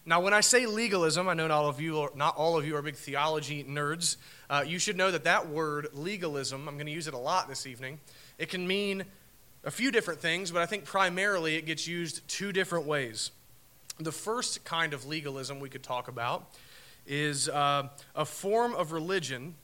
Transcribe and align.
Now, 0.08 0.22
when 0.22 0.32
I 0.32 0.40
say 0.40 0.64
legalism, 0.64 1.28
I 1.28 1.34
know 1.34 1.48
not 1.48 1.58
all 1.58 1.68
of 1.68 1.82
you 1.82 2.00
are, 2.00 2.10
not 2.14 2.34
all 2.34 2.56
of 2.56 2.66
you 2.66 2.76
are 2.76 2.80
big 2.80 2.96
theology 2.96 3.62
nerds. 3.62 4.16
Uh, 4.48 4.64
you 4.66 4.78
should 4.78 4.96
know 4.96 5.10
that 5.10 5.24
that 5.24 5.50
word, 5.50 5.88
legalism, 5.92 6.66
I'm 6.66 6.76
going 6.76 6.86
to 6.86 6.92
use 6.92 7.08
it 7.08 7.12
a 7.12 7.18
lot 7.18 7.46
this 7.46 7.66
evening. 7.66 8.00
It 8.38 8.48
can 8.48 8.66
mean 8.66 9.04
a 9.64 9.70
few 9.70 9.90
different 9.90 10.20
things, 10.20 10.50
but 10.50 10.62
I 10.62 10.66
think 10.66 10.86
primarily 10.86 11.56
it 11.56 11.66
gets 11.66 11.86
used 11.86 12.26
two 12.26 12.52
different 12.52 12.86
ways. 12.86 13.32
The 14.00 14.10
first 14.10 14.64
kind 14.64 14.94
of 14.94 15.04
legalism 15.04 15.60
we 15.60 15.68
could 15.68 15.82
talk 15.82 16.08
about 16.08 16.54
is 17.06 17.50
uh, 17.50 17.88
a 18.16 18.24
form 18.24 18.74
of 18.74 18.92
religion 18.92 19.56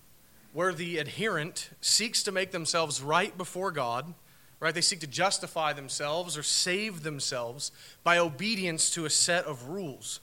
where 0.53 0.75
the 0.75 0.99
adherent 0.99 1.71
seeks 1.81 2.23
to 2.25 2.33
make 2.33 2.51
themselves 2.51 3.01
right 3.01 3.35
before 3.39 3.73
God 3.73 4.13
right? 4.61 4.75
They 4.75 4.81
seek 4.81 5.01
to 5.01 5.07
justify 5.07 5.75
themselves 5.75 6.39
or 6.39 6.43
save 6.43 7.03
themselves 7.03 7.71
by 8.03 8.17
obedience 8.17 8.89
to 8.93 9.05
a 9.05 9.11
set 9.11 9.45
of 9.45 9.69
rules. 9.69 10.21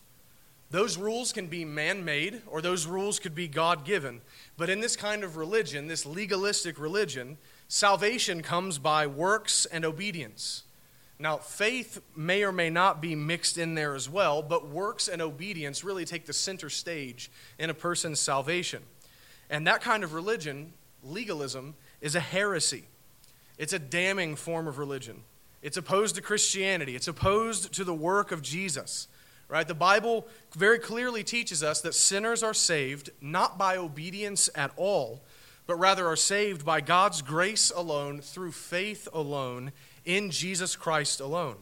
Those 0.71 0.97
rules 0.97 1.33
can 1.33 1.47
be 1.47 1.65
man 1.65 2.05
made 2.05 2.41
or 2.47 2.61
those 2.61 2.87
rules 2.87 3.19
could 3.19 3.35
be 3.35 3.49
God 3.49 3.83
given. 3.83 4.21
But 4.57 4.69
in 4.69 4.79
this 4.79 4.95
kind 4.95 5.23
of 5.23 5.35
religion, 5.35 5.87
this 5.87 6.05
legalistic 6.05 6.79
religion, 6.79 7.37
salvation 7.67 8.41
comes 8.41 8.77
by 8.77 9.05
works 9.05 9.65
and 9.65 9.83
obedience. 9.83 10.63
Now, 11.19 11.37
faith 11.37 12.01
may 12.15 12.43
or 12.43 12.53
may 12.53 12.69
not 12.69 13.01
be 13.01 13.15
mixed 13.15 13.57
in 13.57 13.75
there 13.75 13.93
as 13.93 14.09
well, 14.09 14.41
but 14.41 14.69
works 14.69 15.07
and 15.07 15.21
obedience 15.21 15.83
really 15.83 16.05
take 16.05 16.25
the 16.25 16.33
center 16.33 16.69
stage 16.69 17.29
in 17.59 17.69
a 17.69 17.75
person's 17.75 18.19
salvation. 18.19 18.81
And 19.49 19.67
that 19.67 19.81
kind 19.81 20.03
of 20.03 20.13
religion, 20.13 20.71
legalism, 21.03 21.75
is 21.99 22.15
a 22.15 22.21
heresy. 22.21 22.85
It's 23.57 23.73
a 23.73 23.77
damning 23.77 24.35
form 24.35 24.67
of 24.67 24.79
religion. 24.79 25.21
It's 25.61 25.77
opposed 25.77 26.15
to 26.15 26.21
Christianity, 26.21 26.95
it's 26.95 27.09
opposed 27.09 27.73
to 27.73 27.83
the 27.83 27.93
work 27.93 28.31
of 28.31 28.41
Jesus. 28.41 29.07
Right? 29.51 29.67
The 29.67 29.73
Bible 29.73 30.25
very 30.55 30.79
clearly 30.79 31.25
teaches 31.25 31.61
us 31.61 31.81
that 31.81 31.93
sinners 31.93 32.41
are 32.41 32.53
saved 32.53 33.09
not 33.19 33.57
by 33.57 33.75
obedience 33.75 34.49
at 34.55 34.71
all, 34.77 35.21
but 35.67 35.75
rather 35.75 36.07
are 36.07 36.15
saved 36.15 36.65
by 36.65 36.79
God's 36.79 37.21
grace 37.21 37.69
alone, 37.69 38.21
through 38.21 38.53
faith 38.53 39.09
alone, 39.11 39.73
in 40.05 40.31
Jesus 40.31 40.77
Christ 40.77 41.19
alone. 41.19 41.57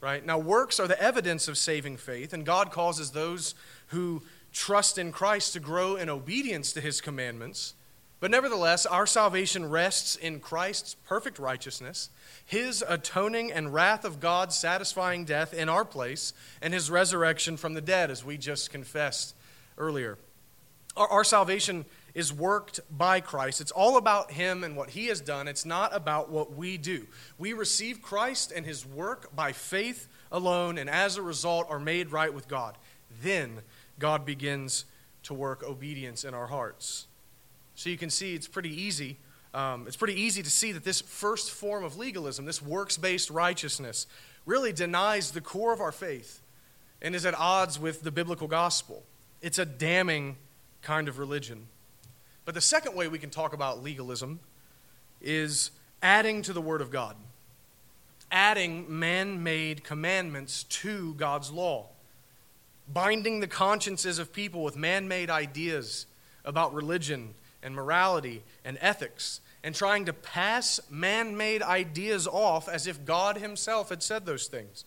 Right? 0.00 0.24
Now, 0.24 0.38
works 0.38 0.80
are 0.80 0.88
the 0.88 1.00
evidence 1.00 1.48
of 1.48 1.58
saving 1.58 1.98
faith, 1.98 2.32
and 2.32 2.46
God 2.46 2.70
causes 2.70 3.10
those 3.10 3.54
who 3.88 4.22
trust 4.54 4.96
in 4.96 5.12
Christ 5.12 5.52
to 5.52 5.60
grow 5.60 5.96
in 5.96 6.08
obedience 6.08 6.72
to 6.72 6.80
his 6.80 7.02
commandments. 7.02 7.74
But 8.22 8.30
nevertheless, 8.30 8.86
our 8.86 9.04
salvation 9.04 9.68
rests 9.68 10.14
in 10.14 10.38
Christ's 10.38 10.94
perfect 10.94 11.40
righteousness, 11.40 12.08
his 12.44 12.84
atoning 12.88 13.50
and 13.50 13.74
wrath 13.74 14.04
of 14.04 14.20
God 14.20 14.52
satisfying 14.52 15.24
death 15.24 15.52
in 15.52 15.68
our 15.68 15.84
place, 15.84 16.32
and 16.60 16.72
his 16.72 16.88
resurrection 16.88 17.56
from 17.56 17.74
the 17.74 17.80
dead, 17.80 18.12
as 18.12 18.24
we 18.24 18.38
just 18.38 18.70
confessed 18.70 19.34
earlier. 19.76 20.18
Our, 20.96 21.08
our 21.08 21.24
salvation 21.24 21.84
is 22.14 22.32
worked 22.32 22.78
by 22.96 23.18
Christ. 23.18 23.60
It's 23.60 23.72
all 23.72 23.96
about 23.96 24.30
him 24.30 24.62
and 24.62 24.76
what 24.76 24.90
he 24.90 25.08
has 25.08 25.20
done, 25.20 25.48
it's 25.48 25.66
not 25.66 25.92
about 25.92 26.30
what 26.30 26.54
we 26.54 26.76
do. 26.76 27.08
We 27.38 27.54
receive 27.54 28.02
Christ 28.02 28.52
and 28.54 28.64
his 28.64 28.86
work 28.86 29.34
by 29.34 29.50
faith 29.50 30.06
alone, 30.30 30.78
and 30.78 30.88
as 30.88 31.16
a 31.16 31.22
result, 31.22 31.66
are 31.68 31.80
made 31.80 32.12
right 32.12 32.32
with 32.32 32.46
God. 32.46 32.78
Then 33.20 33.62
God 33.98 34.24
begins 34.24 34.84
to 35.24 35.34
work 35.34 35.64
obedience 35.64 36.22
in 36.22 36.34
our 36.34 36.46
hearts. 36.46 37.08
So 37.82 37.90
you 37.90 37.98
can 37.98 38.10
see 38.10 38.36
it's 38.36 38.46
pretty 38.46 38.80
easy. 38.80 39.16
Um, 39.52 39.88
it's 39.88 39.96
pretty 39.96 40.14
easy 40.14 40.40
to 40.40 40.50
see 40.50 40.70
that 40.70 40.84
this 40.84 41.00
first 41.00 41.50
form 41.50 41.82
of 41.82 41.96
legalism, 41.96 42.44
this 42.44 42.62
works 42.62 42.96
based 42.96 43.28
righteousness, 43.28 44.06
really 44.46 44.72
denies 44.72 45.32
the 45.32 45.40
core 45.40 45.72
of 45.72 45.80
our 45.80 45.90
faith 45.90 46.42
and 47.02 47.12
is 47.12 47.26
at 47.26 47.34
odds 47.34 47.80
with 47.80 48.02
the 48.02 48.12
biblical 48.12 48.46
gospel. 48.46 49.02
It's 49.40 49.58
a 49.58 49.64
damning 49.64 50.36
kind 50.82 51.08
of 51.08 51.18
religion. 51.18 51.66
But 52.44 52.54
the 52.54 52.60
second 52.60 52.94
way 52.94 53.08
we 53.08 53.18
can 53.18 53.30
talk 53.30 53.52
about 53.52 53.82
legalism 53.82 54.38
is 55.20 55.72
adding 56.04 56.42
to 56.42 56.52
the 56.52 56.60
Word 56.60 56.82
of 56.82 56.92
God, 56.92 57.16
adding 58.30 58.86
man 58.96 59.42
made 59.42 59.82
commandments 59.82 60.62
to 60.62 61.14
God's 61.14 61.50
law, 61.50 61.86
binding 62.92 63.40
the 63.40 63.48
consciences 63.48 64.20
of 64.20 64.32
people 64.32 64.62
with 64.62 64.76
man 64.76 65.08
made 65.08 65.30
ideas 65.30 66.06
about 66.44 66.72
religion 66.74 67.34
and 67.62 67.74
morality 67.74 68.42
and 68.64 68.78
ethics 68.80 69.40
and 69.62 69.74
trying 69.74 70.04
to 70.06 70.12
pass 70.12 70.80
man 70.90 71.36
made 71.36 71.62
ideas 71.62 72.26
off 72.26 72.68
as 72.68 72.86
if 72.86 73.04
God 73.04 73.36
Himself 73.36 73.90
had 73.90 74.02
said 74.02 74.26
those 74.26 74.46
things. 74.46 74.84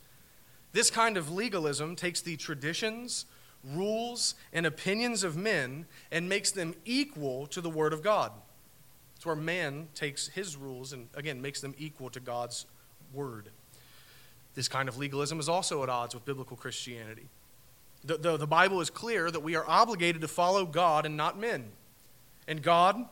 This 0.73 0.91
kind 0.91 1.15
of 1.15 1.31
legalism 1.31 1.95
takes 1.95 2.19
the 2.19 2.35
traditions, 2.35 3.25
rules, 3.63 4.35
and 4.51 4.65
opinions 4.65 5.23
of 5.23 5.37
men 5.37 5.85
and 6.11 6.27
makes 6.27 6.51
them 6.51 6.75
equal 6.83 7.47
to 7.47 7.61
the 7.61 7.69
Word 7.69 7.93
of 7.93 8.03
God. 8.03 8.31
It's 9.15 9.25
where 9.25 9.35
man 9.35 9.87
takes 9.95 10.27
his 10.27 10.57
rules 10.57 10.91
and, 10.91 11.07
again, 11.15 11.41
makes 11.41 11.61
them 11.61 11.73
equal 11.77 12.09
to 12.09 12.19
God's 12.19 12.65
Word. 13.13 13.49
This 14.53 14.67
kind 14.67 14.89
of 14.89 14.97
legalism 14.97 15.39
is 15.39 15.47
also 15.47 15.81
at 15.83 15.89
odds 15.89 16.13
with 16.13 16.25
biblical 16.25 16.57
Christianity. 16.57 17.29
The, 18.03 18.17
the, 18.17 18.37
the 18.37 18.47
Bible 18.47 18.81
is 18.81 18.89
clear 18.89 19.31
that 19.31 19.39
we 19.39 19.55
are 19.55 19.65
obligated 19.67 20.21
to 20.21 20.27
follow 20.27 20.65
God 20.65 21.05
and 21.05 21.15
not 21.15 21.39
men. 21.39 21.71
And 22.47 22.61
God, 22.61 23.05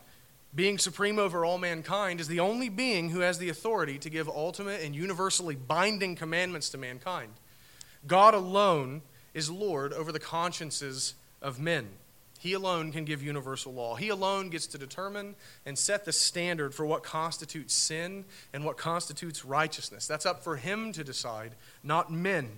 being 0.54 0.78
supreme 0.78 1.20
over 1.20 1.44
all 1.44 1.58
mankind, 1.58 2.20
is 2.20 2.28
the 2.28 2.40
only 2.40 2.70
being 2.70 3.10
who 3.10 3.22
has 3.22 3.38
the 3.38 3.50
authority 3.50 3.98
to 4.00 4.10
give 4.10 4.28
ultimate 4.30 4.82
and 4.82 4.96
universally 4.96 5.56
binding 5.56 6.16
commandments 6.16 6.70
to 6.70 6.78
mankind. 6.78 7.34
God 8.06 8.34
alone 8.34 9.02
is 9.34 9.50
Lord 9.50 9.94
over 9.94 10.12
the 10.12 10.20
consciences 10.20 11.16
of 11.42 11.60
men. 11.60 11.88
He 12.40 12.54
alone 12.54 12.92
can 12.92 13.06
give 13.06 13.24
universal 13.24 13.74
law. 13.74 13.96
He 13.96 14.10
alone 14.10 14.50
gets 14.50 14.68
to 14.68 14.78
determine 14.78 15.36
and 15.66 15.78
set 15.78 16.04
the 16.04 16.12
standard 16.12 16.76
for 16.76 16.86
what 16.86 17.02
constitutes 17.02 17.74
sin 17.74 18.26
and 18.52 18.66
what 18.66 18.76
constitutes 18.76 19.46
righteousness. 19.46 20.08
That's 20.08 20.26
up 20.26 20.44
for 20.44 20.58
Him 20.58 20.92
to 20.92 21.06
decide, 21.06 21.54
not 21.84 22.12
men. 22.12 22.50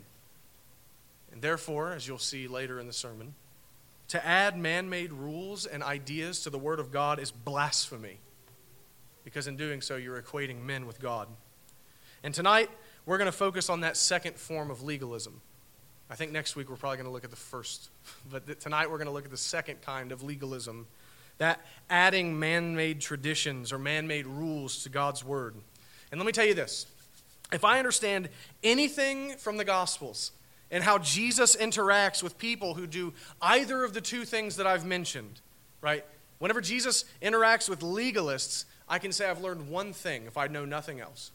And 1.32 1.40
therefore, 1.42 1.92
as 1.92 2.08
you'll 2.08 2.18
see 2.18 2.48
later 2.48 2.80
in 2.80 2.88
the 2.88 2.94
sermon, 2.94 3.36
to 4.10 4.26
add 4.26 4.58
man 4.58 4.90
made 4.90 5.12
rules 5.12 5.66
and 5.66 5.84
ideas 5.84 6.42
to 6.42 6.50
the 6.50 6.60
Word 6.60 6.80
of 6.80 6.92
God 6.92 7.20
is 7.20 7.32
blasphemy, 7.32 8.20
because 9.24 9.48
in 9.48 9.58
doing 9.58 9.82
so, 9.82 9.96
you're 9.96 10.22
equating 10.22 10.64
men 10.64 10.86
with 10.86 11.00
God. 11.00 11.28
And 12.24 12.34
tonight, 12.34 12.70
we're 13.06 13.18
going 13.18 13.28
to 13.28 13.38
focus 13.38 13.70
on 13.70 13.82
that 13.82 13.98
second 13.98 14.36
form 14.36 14.72
of 14.72 14.84
legalism. 14.84 15.42
I 16.10 16.16
think 16.16 16.32
next 16.32 16.56
week 16.56 16.70
we're 16.70 16.76
probably 16.76 16.98
going 16.98 17.08
to 17.08 17.12
look 17.12 17.24
at 17.24 17.32
the 17.32 17.36
first, 17.36 17.90
but 18.32 18.60
tonight 18.60 18.90
we're 18.90 18.98
going 18.98 19.08
to 19.08 19.14
look 19.14 19.26
at 19.26 19.32
the 19.32 19.38
second 19.38 19.82
kind 19.82 20.12
of 20.12 20.24
legalism 20.24 20.88
that 21.38 21.60
adding 21.90 22.40
man 22.40 22.76
made 22.76 23.02
traditions 23.02 23.74
or 23.74 23.78
man 23.78 24.08
made 24.08 24.26
rules 24.26 24.84
to 24.84 24.90
God's 24.90 25.24
Word. 25.24 25.56
And 26.12 26.20
let 26.20 26.26
me 26.26 26.32
tell 26.32 26.46
you 26.46 26.54
this 26.54 26.86
if 27.52 27.64
I 27.64 27.80
understand 27.80 28.30
anything 28.64 29.36
from 29.38 29.58
the 29.58 29.66
Gospels, 29.66 30.32
and 30.76 30.84
how 30.84 30.98
Jesus 30.98 31.56
interacts 31.56 32.22
with 32.22 32.38
people 32.38 32.74
who 32.74 32.86
do 32.86 33.14
either 33.42 33.86
of 33.86 33.94
the 33.94 34.02
two 34.02 34.26
things 34.26 34.58
that 34.58 34.68
I've 34.68 34.86
mentioned, 34.86 35.40
right? 35.80 36.04
Whenever 36.38 36.60
Jesus 36.60 37.06
interacts 37.22 37.70
with 37.70 37.80
legalists, 37.80 38.66
I 38.86 39.00
can 39.00 39.14
say 39.14 39.30
I've 39.30 39.40
learned 39.40 39.70
one 39.70 39.94
thing 39.94 40.26
if 40.26 40.36
I 40.36 40.48
know 40.48 40.66
nothing 40.66 41.00
else. 41.00 41.32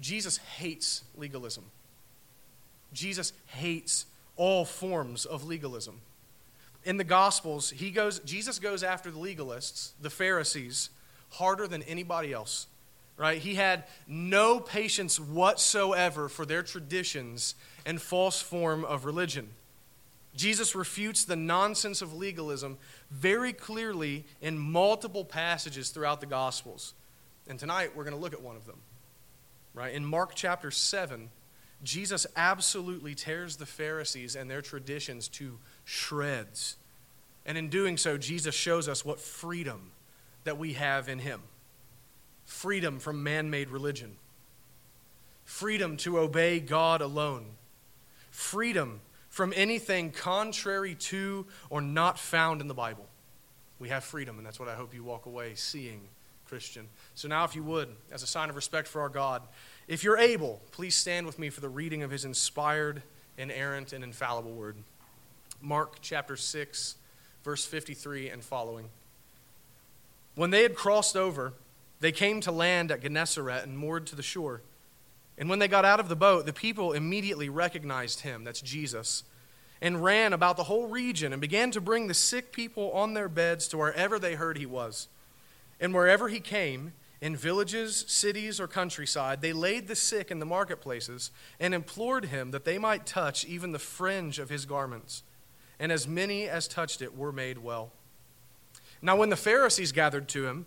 Jesus 0.00 0.38
hates 0.38 1.04
legalism. 1.18 1.64
Jesus 2.94 3.34
hates 3.44 4.06
all 4.36 4.64
forms 4.64 5.26
of 5.26 5.44
legalism. 5.44 6.00
in 6.82 6.96
the 6.96 7.04
Gospels, 7.04 7.68
he 7.68 7.90
goes, 7.90 8.20
Jesus 8.20 8.58
goes 8.58 8.82
after 8.82 9.10
the 9.10 9.18
legalists, 9.18 9.90
the 10.00 10.08
Pharisees, 10.08 10.88
harder 11.32 11.68
than 11.68 11.82
anybody 11.82 12.32
else. 12.32 12.68
Right? 13.20 13.36
He 13.36 13.56
had 13.56 13.84
no 14.08 14.60
patience 14.60 15.20
whatsoever 15.20 16.26
for 16.30 16.46
their 16.46 16.62
traditions 16.62 17.54
and 17.84 18.00
false 18.00 18.40
form 18.40 18.82
of 18.82 19.04
religion. 19.04 19.50
Jesus 20.34 20.74
refutes 20.74 21.26
the 21.26 21.36
nonsense 21.36 22.00
of 22.00 22.14
legalism 22.14 22.78
very 23.10 23.52
clearly 23.52 24.24
in 24.40 24.58
multiple 24.58 25.22
passages 25.22 25.90
throughout 25.90 26.22
the 26.22 26.26
Gospels. 26.26 26.94
And 27.46 27.58
tonight 27.58 27.94
we're 27.94 28.04
going 28.04 28.16
to 28.16 28.20
look 28.20 28.32
at 28.32 28.40
one 28.40 28.56
of 28.56 28.64
them. 28.64 28.78
Right? 29.74 29.92
In 29.92 30.02
Mark 30.02 30.34
chapter 30.34 30.70
7, 30.70 31.28
Jesus 31.82 32.26
absolutely 32.36 33.14
tears 33.14 33.56
the 33.56 33.66
Pharisees 33.66 34.34
and 34.34 34.50
their 34.50 34.62
traditions 34.62 35.28
to 35.28 35.58
shreds. 35.84 36.76
And 37.44 37.58
in 37.58 37.68
doing 37.68 37.98
so, 37.98 38.16
Jesus 38.16 38.54
shows 38.54 38.88
us 38.88 39.04
what 39.04 39.20
freedom 39.20 39.90
that 40.44 40.56
we 40.56 40.72
have 40.72 41.10
in 41.10 41.18
Him 41.18 41.42
freedom 42.50 42.98
from 42.98 43.22
man 43.22 43.48
made 43.48 43.70
religion, 43.70 44.16
freedom 45.44 45.96
to 45.96 46.18
obey 46.18 46.58
God 46.58 47.00
alone, 47.00 47.46
freedom 48.32 49.00
from 49.28 49.52
anything 49.54 50.10
contrary 50.10 50.96
to 50.96 51.46
or 51.70 51.80
not 51.80 52.18
found 52.18 52.60
in 52.60 52.66
the 52.66 52.74
Bible. 52.74 53.06
We 53.78 53.88
have 53.90 54.02
freedom, 54.02 54.36
and 54.36 54.44
that's 54.44 54.58
what 54.58 54.68
I 54.68 54.74
hope 54.74 54.92
you 54.92 55.04
walk 55.04 55.26
away 55.26 55.54
seeing, 55.54 56.00
Christian. 56.48 56.88
So 57.14 57.28
now, 57.28 57.44
if 57.44 57.54
you 57.54 57.62
would, 57.62 57.88
as 58.10 58.24
a 58.24 58.26
sign 58.26 58.50
of 58.50 58.56
respect 58.56 58.88
for 58.88 59.00
our 59.00 59.08
God, 59.08 59.42
if 59.86 60.02
you're 60.02 60.18
able, 60.18 60.60
please 60.72 60.96
stand 60.96 61.26
with 61.26 61.38
me 61.38 61.50
for 61.50 61.60
the 61.60 61.68
reading 61.68 62.02
of 62.02 62.10
his 62.10 62.24
inspired, 62.24 63.02
inerrant, 63.38 63.92
and 63.92 64.02
infallible 64.02 64.52
word. 64.52 64.74
Mark 65.62 65.98
chapter 66.02 66.36
6, 66.36 66.96
verse 67.44 67.64
53 67.64 68.28
and 68.28 68.42
following. 68.42 68.86
When 70.34 70.50
they 70.50 70.62
had 70.64 70.74
crossed 70.74 71.16
over, 71.16 71.52
they 72.00 72.12
came 72.12 72.40
to 72.40 72.52
land 72.52 72.90
at 72.90 73.02
Gennesaret 73.02 73.62
and 73.62 73.78
moored 73.78 74.06
to 74.08 74.16
the 74.16 74.22
shore. 74.22 74.62
And 75.38 75.48
when 75.48 75.58
they 75.58 75.68
got 75.68 75.84
out 75.84 76.00
of 76.00 76.08
the 76.08 76.16
boat, 76.16 76.46
the 76.46 76.52
people 76.52 76.92
immediately 76.92 77.48
recognized 77.48 78.20
him, 78.20 78.44
that's 78.44 78.60
Jesus, 78.60 79.24
and 79.80 80.02
ran 80.02 80.32
about 80.32 80.56
the 80.56 80.64
whole 80.64 80.86
region 80.86 81.32
and 81.32 81.40
began 81.40 81.70
to 81.70 81.80
bring 81.80 82.06
the 82.06 82.14
sick 82.14 82.52
people 82.52 82.90
on 82.92 83.14
their 83.14 83.28
beds 83.28 83.68
to 83.68 83.78
wherever 83.78 84.18
they 84.18 84.34
heard 84.34 84.58
he 84.58 84.66
was. 84.66 85.08
And 85.80 85.94
wherever 85.94 86.28
he 86.28 86.40
came, 86.40 86.92
in 87.20 87.36
villages, 87.36 88.04
cities, 88.08 88.58
or 88.60 88.66
countryside, 88.66 89.42
they 89.42 89.52
laid 89.52 89.88
the 89.88 89.96
sick 89.96 90.30
in 90.30 90.38
the 90.38 90.46
marketplaces 90.46 91.30
and 91.58 91.74
implored 91.74 92.26
him 92.26 92.50
that 92.50 92.64
they 92.64 92.78
might 92.78 93.04
touch 93.04 93.44
even 93.44 93.72
the 93.72 93.78
fringe 93.78 94.38
of 94.38 94.48
his 94.48 94.64
garments. 94.64 95.22
And 95.78 95.92
as 95.92 96.08
many 96.08 96.48
as 96.48 96.66
touched 96.66 97.02
it 97.02 97.16
were 97.16 97.32
made 97.32 97.58
well. 97.58 97.92
Now, 99.02 99.16
when 99.16 99.30
the 99.30 99.36
Pharisees 99.36 99.92
gathered 99.92 100.28
to 100.30 100.46
him 100.46 100.66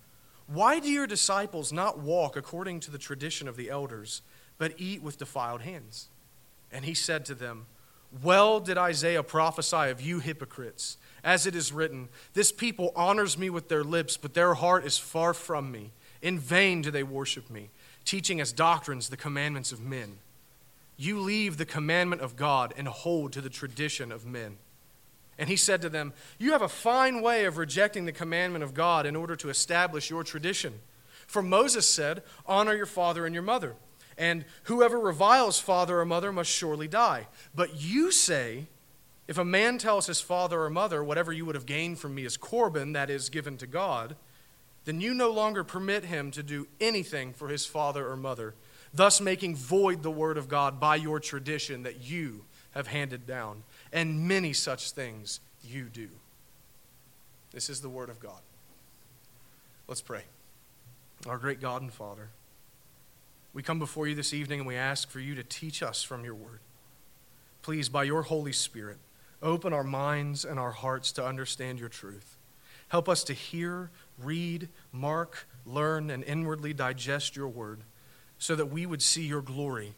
Why 0.53 0.79
do 0.79 0.89
your 0.89 1.07
disciples 1.07 1.71
not 1.71 1.99
walk 1.99 2.35
according 2.35 2.81
to 2.81 2.91
the 2.91 2.97
tradition 2.97 3.47
of 3.47 3.55
the 3.55 3.69
elders, 3.69 4.21
but 4.57 4.73
eat 4.77 5.01
with 5.01 5.17
defiled 5.17 5.61
hands? 5.61 6.09
And 6.73 6.83
he 6.83 6.93
said 6.93 7.23
to 7.25 7.35
them, 7.35 7.67
Well 8.21 8.59
did 8.59 8.77
Isaiah 8.77 9.23
prophesy 9.23 9.89
of 9.89 10.01
you 10.01 10.19
hypocrites, 10.19 10.97
as 11.23 11.45
it 11.45 11.55
is 11.55 11.71
written, 11.71 12.09
This 12.33 12.51
people 12.51 12.91
honors 12.97 13.37
me 13.37 13.49
with 13.49 13.69
their 13.69 13.83
lips, 13.83 14.17
but 14.17 14.33
their 14.33 14.55
heart 14.55 14.85
is 14.85 14.97
far 14.97 15.33
from 15.33 15.71
me. 15.71 15.91
In 16.21 16.37
vain 16.37 16.81
do 16.81 16.91
they 16.91 17.03
worship 17.03 17.49
me, 17.49 17.69
teaching 18.03 18.41
as 18.41 18.51
doctrines 18.51 19.07
the 19.07 19.17
commandments 19.17 19.71
of 19.71 19.79
men. 19.79 20.17
You 20.97 21.19
leave 21.19 21.57
the 21.57 21.65
commandment 21.65 22.21
of 22.21 22.35
God 22.35 22.73
and 22.75 22.89
hold 22.89 23.31
to 23.33 23.41
the 23.41 23.49
tradition 23.49 24.11
of 24.11 24.25
men. 24.25 24.57
And 25.41 25.49
he 25.49 25.57
said 25.57 25.81
to 25.81 25.89
them, 25.89 26.13
You 26.39 26.53
have 26.53 26.61
a 26.61 26.69
fine 26.69 27.21
way 27.21 27.43
of 27.43 27.57
rejecting 27.57 28.05
the 28.05 28.13
commandment 28.13 28.63
of 28.63 28.73
God 28.73 29.05
in 29.05 29.17
order 29.17 29.35
to 29.35 29.49
establish 29.49 30.09
your 30.09 30.23
tradition. 30.23 30.75
For 31.27 31.41
Moses 31.41 31.89
said, 31.89 32.23
Honor 32.45 32.75
your 32.75 32.85
father 32.85 33.25
and 33.25 33.35
your 33.35 33.43
mother 33.43 33.75
and 34.21 34.45
whoever 34.65 34.99
reviles 34.99 35.59
father 35.59 35.99
or 35.99 36.05
mother 36.05 36.31
must 36.31 36.51
surely 36.51 36.87
die. 36.87 37.27
But 37.55 37.81
you 37.81 38.11
say, 38.11 38.67
if 39.27 39.39
a 39.39 39.43
man 39.45 39.79
tells 39.79 40.05
his 40.05 40.21
father 40.21 40.61
or 40.61 40.69
mother, 40.69 41.03
whatever 41.03 41.33
you 41.33 41.43
would 41.45 41.55
have 41.55 41.65
gained 41.65 41.97
from 41.97 42.13
me 42.13 42.23
is 42.23 42.37
Corban, 42.37 42.93
that 42.93 43.09
is, 43.09 43.29
given 43.29 43.57
to 43.57 43.65
God, 43.65 44.15
then 44.85 45.01
you 45.01 45.15
no 45.15 45.31
longer 45.31 45.63
permit 45.63 46.05
him 46.05 46.29
to 46.31 46.43
do 46.43 46.67
anything 46.79 47.33
for 47.33 47.47
his 47.47 47.65
father 47.65 48.07
or 48.07 48.15
mother, 48.15 48.53
thus 48.93 49.19
making 49.19 49.55
void 49.55 50.03
the 50.03 50.11
word 50.11 50.37
of 50.37 50.47
God 50.47 50.79
by 50.79 50.97
your 50.97 51.19
tradition 51.19 51.81
that 51.81 52.03
you 52.03 52.45
have 52.71 52.87
handed 52.87 53.25
down. 53.25 53.63
And 53.93 54.27
many 54.27 54.53
such 54.53 54.91
things 54.91 55.39
you 55.63 55.85
do. 55.85 56.09
This 57.51 57.69
is 57.69 57.81
the 57.81 57.89
word 57.89 58.09
of 58.09 58.19
God. 58.19 58.41
Let's 59.87 60.01
pray. 60.01 60.23
Our 61.27 61.37
great 61.37 61.59
God 61.59 61.81
and 61.81 61.93
Father. 61.93 62.29
We 63.53 63.61
come 63.61 63.79
before 63.79 64.07
you 64.07 64.15
this 64.15 64.33
evening 64.33 64.59
and 64.59 64.67
we 64.67 64.77
ask 64.77 65.09
for 65.09 65.19
you 65.19 65.35
to 65.35 65.43
teach 65.43 65.83
us 65.83 66.01
from 66.01 66.23
your 66.23 66.35
word. 66.35 66.59
Please, 67.61 67.89
by 67.89 68.05
your 68.05 68.23
Holy 68.23 68.53
Spirit, 68.53 68.97
open 69.41 69.73
our 69.73 69.83
minds 69.83 70.45
and 70.45 70.57
our 70.57 70.71
hearts 70.71 71.11
to 71.13 71.25
understand 71.25 71.79
your 71.79 71.89
truth. 71.89 72.37
Help 72.87 73.07
us 73.07 73.23
to 73.25 73.33
hear, 73.33 73.89
read, 74.17 74.69
mark, 74.91 75.47
learn, 75.65 76.09
and 76.09 76.23
inwardly 76.23 76.73
digest 76.73 77.35
your 77.35 77.47
word 77.47 77.81
so 78.37 78.55
that 78.55 78.65
we 78.67 78.85
would 78.85 79.01
see 79.01 79.23
your 79.23 79.41
glory, 79.41 79.93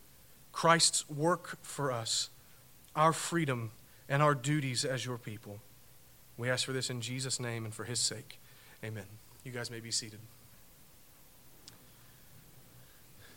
Christ's 0.51 1.09
work 1.09 1.57
for 1.61 1.91
us, 1.91 2.29
our 2.95 3.13
freedom, 3.13 3.71
and 4.09 4.21
our 4.21 4.35
duties 4.35 4.85
as 4.85 5.05
your 5.05 5.17
people. 5.17 5.59
We 6.38 6.50
ask 6.50 6.65
for 6.65 6.73
this 6.73 6.89
in 6.89 7.01
Jesus' 7.01 7.39
name 7.39 7.65
and 7.65 7.73
for 7.73 7.83
his 7.83 8.00
sake. 8.00 8.39
Amen. 8.83 9.05
You 9.44 9.51
guys 9.51 9.69
may 9.69 9.79
be 9.79 9.91
seated. 9.91 10.19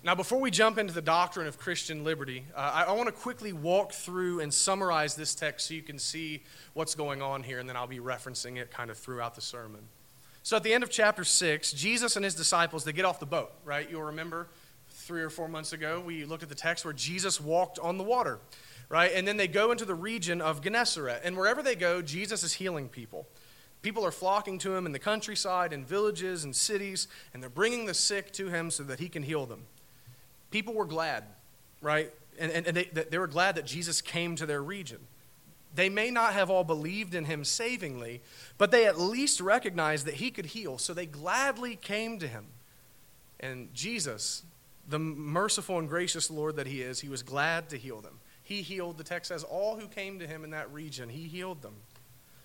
Now, 0.02 0.14
before 0.14 0.40
we 0.40 0.52
jump 0.52 0.78
into 0.78 0.94
the 0.94 1.02
doctrine 1.02 1.48
of 1.48 1.58
Christian 1.58 2.04
liberty, 2.04 2.44
uh, 2.54 2.70
I, 2.74 2.82
I 2.84 2.92
want 2.92 3.08
to 3.08 3.12
quickly 3.12 3.52
walk 3.52 3.92
through 3.92 4.40
and 4.40 4.54
summarize 4.54 5.16
this 5.16 5.34
text 5.34 5.66
so 5.66 5.74
you 5.74 5.82
can 5.82 5.98
see 5.98 6.44
what's 6.74 6.94
going 6.94 7.22
on 7.22 7.42
here, 7.42 7.58
and 7.58 7.68
then 7.68 7.76
I'll 7.76 7.88
be 7.88 7.98
referencing 7.98 8.56
it 8.56 8.70
kind 8.70 8.88
of 8.88 8.96
throughout 8.96 9.34
the 9.34 9.40
sermon. 9.40 9.80
So, 10.44 10.56
at 10.56 10.62
the 10.62 10.72
end 10.72 10.84
of 10.84 10.90
chapter 10.90 11.24
6, 11.24 11.72
Jesus 11.72 12.14
and 12.14 12.24
his 12.24 12.36
disciples, 12.36 12.84
they 12.84 12.92
get 12.92 13.04
off 13.04 13.18
the 13.18 13.26
boat, 13.26 13.50
right? 13.64 13.90
You'll 13.90 14.04
remember 14.04 14.46
three 14.90 15.22
or 15.22 15.30
four 15.30 15.48
months 15.48 15.72
ago, 15.72 16.02
we 16.04 16.24
looked 16.24 16.42
at 16.42 16.48
the 16.48 16.54
text 16.54 16.84
where 16.84 16.94
Jesus 16.94 17.40
walked 17.40 17.78
on 17.78 17.98
the 17.98 18.04
water, 18.04 18.38
right? 18.88 19.12
And 19.14 19.26
then 19.26 19.36
they 19.36 19.48
go 19.48 19.72
into 19.72 19.84
the 19.84 19.94
region 19.94 20.40
of 20.40 20.62
Gennesaret, 20.62 21.22
and 21.24 21.36
wherever 21.36 21.62
they 21.62 21.74
go, 21.74 22.02
Jesus 22.02 22.42
is 22.42 22.54
healing 22.54 22.88
people. 22.88 23.26
People 23.82 24.04
are 24.04 24.10
flocking 24.10 24.58
to 24.58 24.74
him 24.74 24.86
in 24.86 24.92
the 24.92 24.98
countryside, 24.98 25.72
in 25.72 25.84
villages 25.84 26.44
and 26.44 26.56
cities, 26.56 27.08
and 27.32 27.42
they're 27.42 27.50
bringing 27.50 27.86
the 27.86 27.94
sick 27.94 28.32
to 28.32 28.48
him 28.48 28.70
so 28.70 28.82
that 28.82 28.98
he 28.98 29.08
can 29.08 29.22
heal 29.22 29.46
them 29.46 29.62
people 30.50 30.74
were 30.74 30.86
glad, 30.86 31.24
right? 31.80 32.10
And, 32.38 32.50
and, 32.50 32.66
and 32.66 32.76
they, 32.76 32.84
they 32.84 33.18
were 33.18 33.26
glad 33.26 33.56
that 33.56 33.66
Jesus 33.66 34.00
came 34.00 34.36
to 34.36 34.46
their 34.46 34.62
region. 34.62 35.00
They 35.74 35.88
may 35.88 36.10
not 36.10 36.32
have 36.32 36.48
all 36.48 36.64
believed 36.64 37.14
in 37.14 37.26
him 37.26 37.44
savingly, 37.44 38.22
but 38.56 38.70
they 38.70 38.86
at 38.86 38.98
least 38.98 39.40
recognized 39.40 40.06
that 40.06 40.14
he 40.14 40.30
could 40.30 40.46
heal, 40.46 40.78
so 40.78 40.94
they 40.94 41.06
gladly 41.06 41.76
came 41.76 42.18
to 42.20 42.28
him. 42.28 42.46
And 43.38 43.72
Jesus, 43.74 44.44
the 44.88 44.98
merciful 44.98 45.78
and 45.78 45.88
gracious 45.88 46.30
Lord 46.30 46.56
that 46.56 46.66
he 46.66 46.80
is, 46.80 47.00
he 47.00 47.10
was 47.10 47.22
glad 47.22 47.68
to 47.68 47.76
heal 47.76 48.00
them. 48.00 48.18
He 48.46 48.62
healed, 48.62 48.96
the 48.96 49.02
text 49.02 49.30
says, 49.30 49.42
all 49.42 49.76
who 49.76 49.88
came 49.88 50.20
to 50.20 50.26
him 50.26 50.44
in 50.44 50.50
that 50.50 50.72
region, 50.72 51.08
he 51.08 51.24
healed 51.24 51.62
them. 51.62 51.74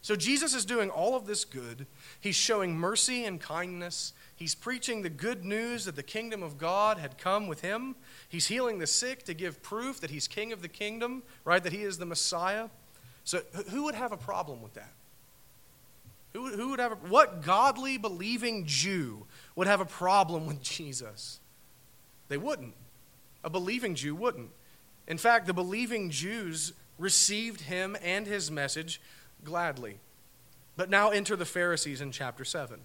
So 0.02 0.16
Jesus 0.16 0.56
is 0.56 0.66
doing 0.66 0.90
all 0.90 1.16
of 1.16 1.28
this 1.28 1.46
good. 1.46 1.86
He's 2.20 2.36
showing 2.36 2.76
mercy 2.76 3.24
and 3.26 3.40
kindness. 3.40 4.14
He's 4.36 4.56
preaching 4.56 5.04
the 5.04 5.12
good 5.12 5.46
news 5.46 5.86
that 5.86 5.96
the 5.96 6.02
kingdom 6.02 6.42
of 6.42 6.58
God 6.58 6.98
had 6.98 7.20
come 7.20 7.46
with 7.46 7.62
him. 7.62 7.96
He's 8.28 8.48
healing 8.48 8.80
the 8.80 8.88
sick 8.88 9.22
to 9.26 9.36
give 9.36 9.62
proof 9.62 10.02
that 10.02 10.10
he's 10.10 10.28
king 10.28 10.52
of 10.52 10.64
the 10.64 10.68
kingdom, 10.68 11.22
right? 11.46 11.64
That 11.64 11.72
he 11.72 11.84
is 11.84 12.00
the 12.00 12.08
Messiah. 12.08 12.70
So 13.24 13.42
who 13.70 13.84
would 13.84 13.94
have 13.94 14.12
a 14.12 14.18
problem 14.18 14.64
with 14.64 14.74
that? 14.74 14.94
Who, 16.34 16.48
who 16.48 16.70
would 16.70 16.80
have 16.80 16.94
a, 16.94 16.96
what 16.96 17.44
godly 17.44 18.00
believing 18.00 18.66
Jew 18.66 19.28
would 19.56 19.68
have 19.68 19.82
a 19.82 19.86
problem 19.86 20.48
with 20.48 20.64
Jesus? 20.64 21.40
They 22.28 22.38
wouldn't. 22.38 22.74
A 23.44 23.52
believing 23.52 23.94
Jew 23.94 24.16
wouldn't. 24.16 24.50
In 25.12 25.18
fact, 25.18 25.46
the 25.46 25.54
believing 25.54 26.10
Jews 26.10 26.72
received 26.98 27.60
him 27.60 27.98
and 28.02 28.26
his 28.26 28.50
message 28.50 29.02
gladly. 29.44 29.98
But 30.78 30.90
now 30.90 31.10
enter 31.10 31.36
the 31.36 31.44
Pharisees 31.44 32.00
in 32.00 32.14
chapter 32.14 32.46
7. 32.46 32.80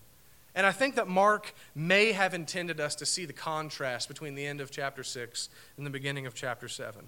And 0.52 0.66
I 0.66 0.72
think 0.72 0.96
that 0.96 1.06
Mark 1.06 1.54
may 1.72 2.10
have 2.10 2.34
intended 2.34 2.80
us 2.80 2.96
to 2.96 3.06
see 3.06 3.26
the 3.26 3.32
contrast 3.32 4.08
between 4.08 4.34
the 4.34 4.44
end 4.44 4.60
of 4.60 4.72
chapter 4.72 5.04
6 5.04 5.48
and 5.76 5.86
the 5.86 5.90
beginning 5.90 6.26
of 6.26 6.34
chapter 6.34 6.66
7. 6.66 7.02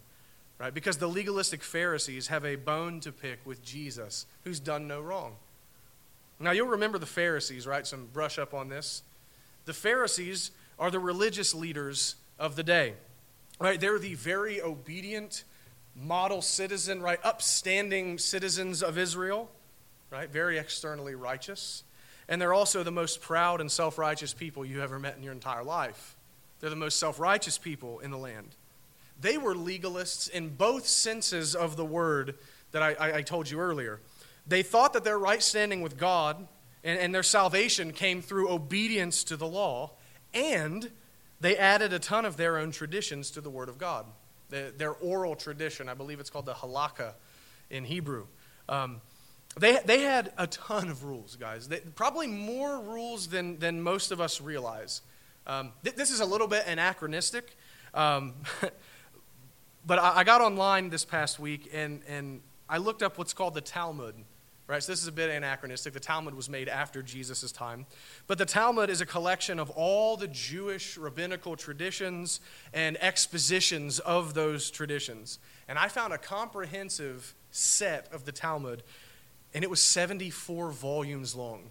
Right? 0.56 0.72
Because 0.72 0.98
the 0.98 1.08
legalistic 1.08 1.64
Pharisees 1.64 2.28
have 2.28 2.44
a 2.44 2.54
bone 2.54 3.00
to 3.00 3.10
pick 3.10 3.40
with 3.44 3.60
Jesus, 3.64 4.24
who's 4.44 4.60
done 4.60 4.86
no 4.86 5.00
wrong. 5.00 5.34
Now, 6.38 6.52
you'll 6.52 6.68
remember 6.68 6.98
the 6.98 7.06
Pharisees, 7.06 7.66
right? 7.66 7.84
Some 7.84 8.06
brush 8.12 8.38
up 8.38 8.54
on 8.54 8.68
this. 8.68 9.02
The 9.64 9.74
Pharisees 9.74 10.52
are 10.78 10.92
the 10.92 11.00
religious 11.00 11.56
leaders 11.56 12.14
of 12.38 12.54
the 12.54 12.62
day. 12.62 12.94
Right? 13.58 13.80
They're 13.80 13.98
the 13.98 14.14
very 14.14 14.62
obedient 14.62 15.44
model 15.96 16.42
citizen, 16.42 17.02
right? 17.02 17.18
Upstanding 17.24 18.18
citizens 18.18 18.82
of 18.82 18.98
Israel, 18.98 19.50
right? 20.10 20.30
Very 20.30 20.58
externally 20.58 21.14
righteous. 21.14 21.82
And 22.28 22.40
they're 22.40 22.54
also 22.54 22.82
the 22.82 22.92
most 22.92 23.20
proud 23.20 23.60
and 23.60 23.70
self 23.70 23.98
righteous 23.98 24.34
people 24.34 24.64
you 24.64 24.82
ever 24.82 24.98
met 24.98 25.16
in 25.16 25.22
your 25.22 25.32
entire 25.32 25.64
life. 25.64 26.16
They're 26.60 26.70
the 26.70 26.76
most 26.76 26.98
self 26.98 27.18
righteous 27.18 27.58
people 27.58 28.00
in 28.00 28.10
the 28.10 28.18
land. 28.18 28.54
They 29.20 29.38
were 29.38 29.54
legalists 29.54 30.30
in 30.30 30.50
both 30.50 30.86
senses 30.86 31.54
of 31.54 31.76
the 31.76 31.84
word 31.84 32.36
that 32.70 32.82
I, 32.82 33.16
I, 33.16 33.22
told 33.22 33.50
you 33.50 33.58
earlier. 33.58 34.00
They 34.46 34.62
thought 34.62 34.92
that 34.92 35.02
their 35.02 35.18
right 35.18 35.42
standing 35.42 35.80
with 35.80 35.96
God 35.96 36.46
and, 36.84 36.98
and 36.98 37.14
their 37.14 37.22
salvation 37.22 37.92
came 37.92 38.22
through 38.22 38.50
obedience 38.50 39.24
to 39.24 39.36
the 39.36 39.46
law, 39.46 39.92
and 40.32 40.90
they 41.40 41.56
added 41.56 41.92
a 41.92 41.98
ton 41.98 42.24
of 42.24 42.36
their 42.36 42.58
own 42.58 42.70
traditions 42.70 43.30
to 43.32 43.40
the 43.40 43.50
Word 43.50 43.68
of 43.68 43.78
God. 43.78 44.06
The, 44.50 44.72
their 44.76 44.92
oral 44.92 45.36
tradition, 45.36 45.88
I 45.88 45.94
believe 45.94 46.20
it's 46.20 46.30
called 46.30 46.46
the 46.46 46.54
halakha 46.54 47.12
in 47.70 47.84
Hebrew. 47.84 48.26
Um, 48.68 49.00
they, 49.58 49.78
they 49.84 50.00
had 50.00 50.32
a 50.38 50.46
ton 50.46 50.88
of 50.88 51.04
rules, 51.04 51.36
guys. 51.36 51.68
They, 51.68 51.80
probably 51.80 52.26
more 52.26 52.80
rules 52.80 53.28
than, 53.28 53.58
than 53.58 53.82
most 53.82 54.10
of 54.12 54.20
us 54.20 54.40
realize. 54.40 55.02
Um, 55.46 55.72
th- 55.82 55.96
this 55.96 56.10
is 56.10 56.20
a 56.20 56.26
little 56.26 56.46
bit 56.46 56.64
anachronistic, 56.66 57.56
um, 57.94 58.34
but 59.86 59.98
I, 59.98 60.18
I, 60.18 60.24
got 60.24 60.40
online 60.40 60.90
this 60.90 61.04
past 61.04 61.38
week 61.38 61.70
and, 61.72 62.02
and 62.06 62.42
I 62.68 62.78
looked 62.78 63.02
up 63.02 63.16
what's 63.16 63.32
called 63.32 63.54
the 63.54 63.62
Talmud. 63.62 64.14
Right, 64.68 64.82
so 64.82 64.92
this 64.92 65.00
is 65.00 65.08
a 65.08 65.12
bit 65.12 65.30
anachronistic. 65.30 65.94
The 65.94 66.00
Talmud 66.00 66.34
was 66.34 66.50
made 66.50 66.68
after 66.68 67.02
Jesus' 67.02 67.50
time. 67.50 67.86
But 68.26 68.36
the 68.36 68.44
Talmud 68.44 68.90
is 68.90 69.00
a 69.00 69.06
collection 69.06 69.58
of 69.58 69.70
all 69.70 70.18
the 70.18 70.28
Jewish 70.28 70.98
rabbinical 70.98 71.56
traditions 71.56 72.40
and 72.74 73.02
expositions 73.02 73.98
of 73.98 74.34
those 74.34 74.70
traditions. 74.70 75.38
And 75.68 75.78
I 75.78 75.88
found 75.88 76.12
a 76.12 76.18
comprehensive 76.18 77.34
set 77.50 78.12
of 78.12 78.26
the 78.26 78.32
Talmud 78.32 78.82
and 79.54 79.64
it 79.64 79.70
was 79.70 79.80
74 79.80 80.70
volumes 80.70 81.34
long. 81.34 81.70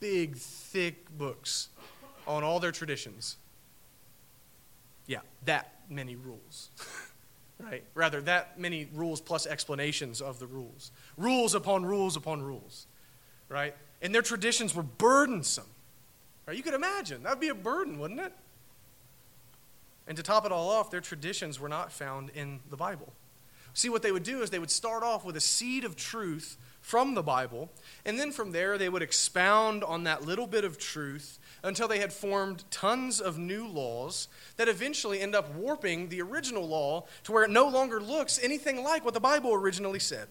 Big, 0.00 0.36
thick 0.36 1.06
books 1.16 1.68
on 2.26 2.42
all 2.42 2.60
their 2.60 2.72
traditions. 2.72 3.36
Yeah, 5.06 5.20
that 5.44 5.74
many 5.88 6.16
rules. 6.16 6.70
right? 7.58 7.84
Rather, 7.94 8.20
that 8.22 8.58
many 8.58 8.88
rules 8.94 9.20
plus 9.20 9.46
explanations 9.46 10.20
of 10.20 10.38
the 10.38 10.46
rules. 10.46 10.90
Rules 11.16 11.54
upon 11.54 11.84
rules 11.84 12.16
upon 12.16 12.42
rules, 12.42 12.86
right? 13.48 13.74
And 14.02 14.14
their 14.14 14.22
traditions 14.22 14.74
were 14.74 14.82
burdensome. 14.82 15.66
Right? 16.46 16.56
You 16.56 16.62
could 16.62 16.74
imagine. 16.74 17.24
That 17.24 17.30
would 17.30 17.40
be 17.40 17.48
a 17.48 17.54
burden, 17.54 17.98
wouldn't 17.98 18.20
it? 18.20 18.32
And 20.06 20.16
to 20.16 20.22
top 20.22 20.46
it 20.46 20.52
all 20.52 20.70
off, 20.70 20.90
their 20.90 21.00
traditions 21.00 21.58
were 21.58 21.68
not 21.68 21.90
found 21.90 22.30
in 22.30 22.60
the 22.70 22.76
Bible. 22.76 23.12
See, 23.74 23.88
what 23.88 24.02
they 24.02 24.12
would 24.12 24.22
do 24.22 24.42
is 24.42 24.50
they 24.50 24.60
would 24.60 24.70
start 24.70 25.02
off 25.02 25.24
with 25.24 25.36
a 25.36 25.40
seed 25.40 25.84
of 25.84 25.96
truth 25.96 26.56
from 26.80 27.14
the 27.14 27.22
Bible, 27.22 27.68
and 28.04 28.18
then 28.18 28.30
from 28.30 28.52
there 28.52 28.78
they 28.78 28.88
would 28.88 29.02
expound 29.02 29.82
on 29.82 30.04
that 30.04 30.24
little 30.24 30.46
bit 30.46 30.64
of 30.64 30.78
truth 30.78 31.40
until 31.66 31.88
they 31.88 31.98
had 31.98 32.12
formed 32.12 32.64
tons 32.70 33.20
of 33.20 33.38
new 33.38 33.66
laws 33.66 34.28
that 34.56 34.68
eventually 34.68 35.20
end 35.20 35.34
up 35.34 35.52
warping 35.52 36.08
the 36.08 36.22
original 36.22 36.66
law 36.66 37.04
to 37.24 37.32
where 37.32 37.42
it 37.42 37.50
no 37.50 37.68
longer 37.68 38.00
looks 38.00 38.38
anything 38.40 38.84
like 38.84 39.04
what 39.04 39.14
the 39.14 39.20
Bible 39.20 39.52
originally 39.52 39.98
said. 39.98 40.28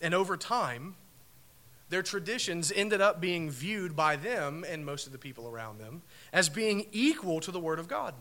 And 0.00 0.14
over 0.14 0.38
time, 0.38 0.96
their 1.90 2.02
traditions 2.02 2.72
ended 2.74 3.02
up 3.02 3.20
being 3.20 3.50
viewed 3.50 3.94
by 3.94 4.16
them 4.16 4.64
and 4.66 4.86
most 4.86 5.06
of 5.06 5.12
the 5.12 5.18
people 5.18 5.46
around 5.46 5.78
them 5.78 6.00
as 6.32 6.48
being 6.48 6.86
equal 6.92 7.40
to 7.40 7.50
the 7.50 7.60
Word 7.60 7.78
of 7.78 7.86
God. 7.86 8.14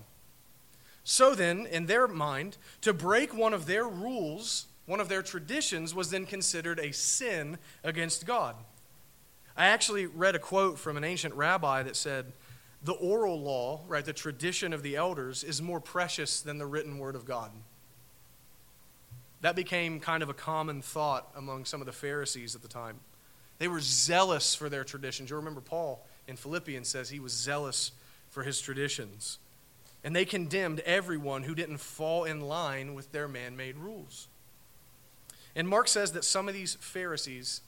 So 1.05 1.33
then, 1.33 1.65
in 1.65 1.85
their 1.85 2.09
mind, 2.09 2.57
to 2.81 2.91
break 2.91 3.33
one 3.33 3.53
of 3.53 3.67
their 3.67 3.87
rules, 3.87 4.67
one 4.85 4.99
of 4.99 5.07
their 5.07 5.21
traditions, 5.23 5.95
was 5.95 6.11
then 6.11 6.25
considered 6.25 6.77
a 6.77 6.91
sin 6.91 7.57
against 7.85 8.25
God. 8.25 8.55
I 9.59 9.65
actually 9.65 10.05
read 10.05 10.35
a 10.35 10.39
quote 10.39 10.79
from 10.79 10.95
an 10.95 11.03
ancient 11.03 11.33
rabbi 11.33 11.83
that 11.83 11.97
said, 11.97 12.31
The 12.81 12.93
oral 12.93 13.41
law, 13.41 13.81
right, 13.89 14.05
the 14.05 14.13
tradition 14.13 14.71
of 14.71 14.83
the 14.83 14.95
elders, 14.95 15.43
is 15.43 15.61
more 15.61 15.81
precious 15.81 16.39
than 16.39 16.57
the 16.57 16.65
written 16.65 16.97
word 16.97 17.13
of 17.13 17.25
God. 17.25 17.51
That 19.41 19.57
became 19.57 19.99
kind 19.99 20.23
of 20.23 20.29
a 20.29 20.33
common 20.33 20.81
thought 20.81 21.27
among 21.35 21.65
some 21.65 21.81
of 21.81 21.87
the 21.87 21.91
Pharisees 21.91 22.55
at 22.55 22.61
the 22.61 22.69
time. 22.69 23.01
They 23.57 23.67
were 23.67 23.81
zealous 23.81 24.55
for 24.55 24.69
their 24.69 24.85
traditions. 24.85 25.29
You'll 25.29 25.39
remember 25.39 25.59
Paul 25.59 26.05
in 26.25 26.37
Philippians 26.37 26.87
says 26.87 27.09
he 27.09 27.19
was 27.19 27.33
zealous 27.33 27.91
for 28.29 28.43
his 28.43 28.61
traditions. 28.61 29.39
And 30.05 30.15
they 30.15 30.23
condemned 30.23 30.79
everyone 30.81 31.43
who 31.43 31.53
didn't 31.53 31.79
fall 31.79 32.23
in 32.23 32.39
line 32.39 32.93
with 32.93 33.11
their 33.11 33.27
man 33.27 33.57
made 33.57 33.75
rules. 33.75 34.29
And 35.53 35.67
Mark 35.67 35.89
says 35.89 36.13
that 36.13 36.23
some 36.23 36.47
of 36.47 36.53
these 36.53 36.75
Pharisees, 36.75 37.59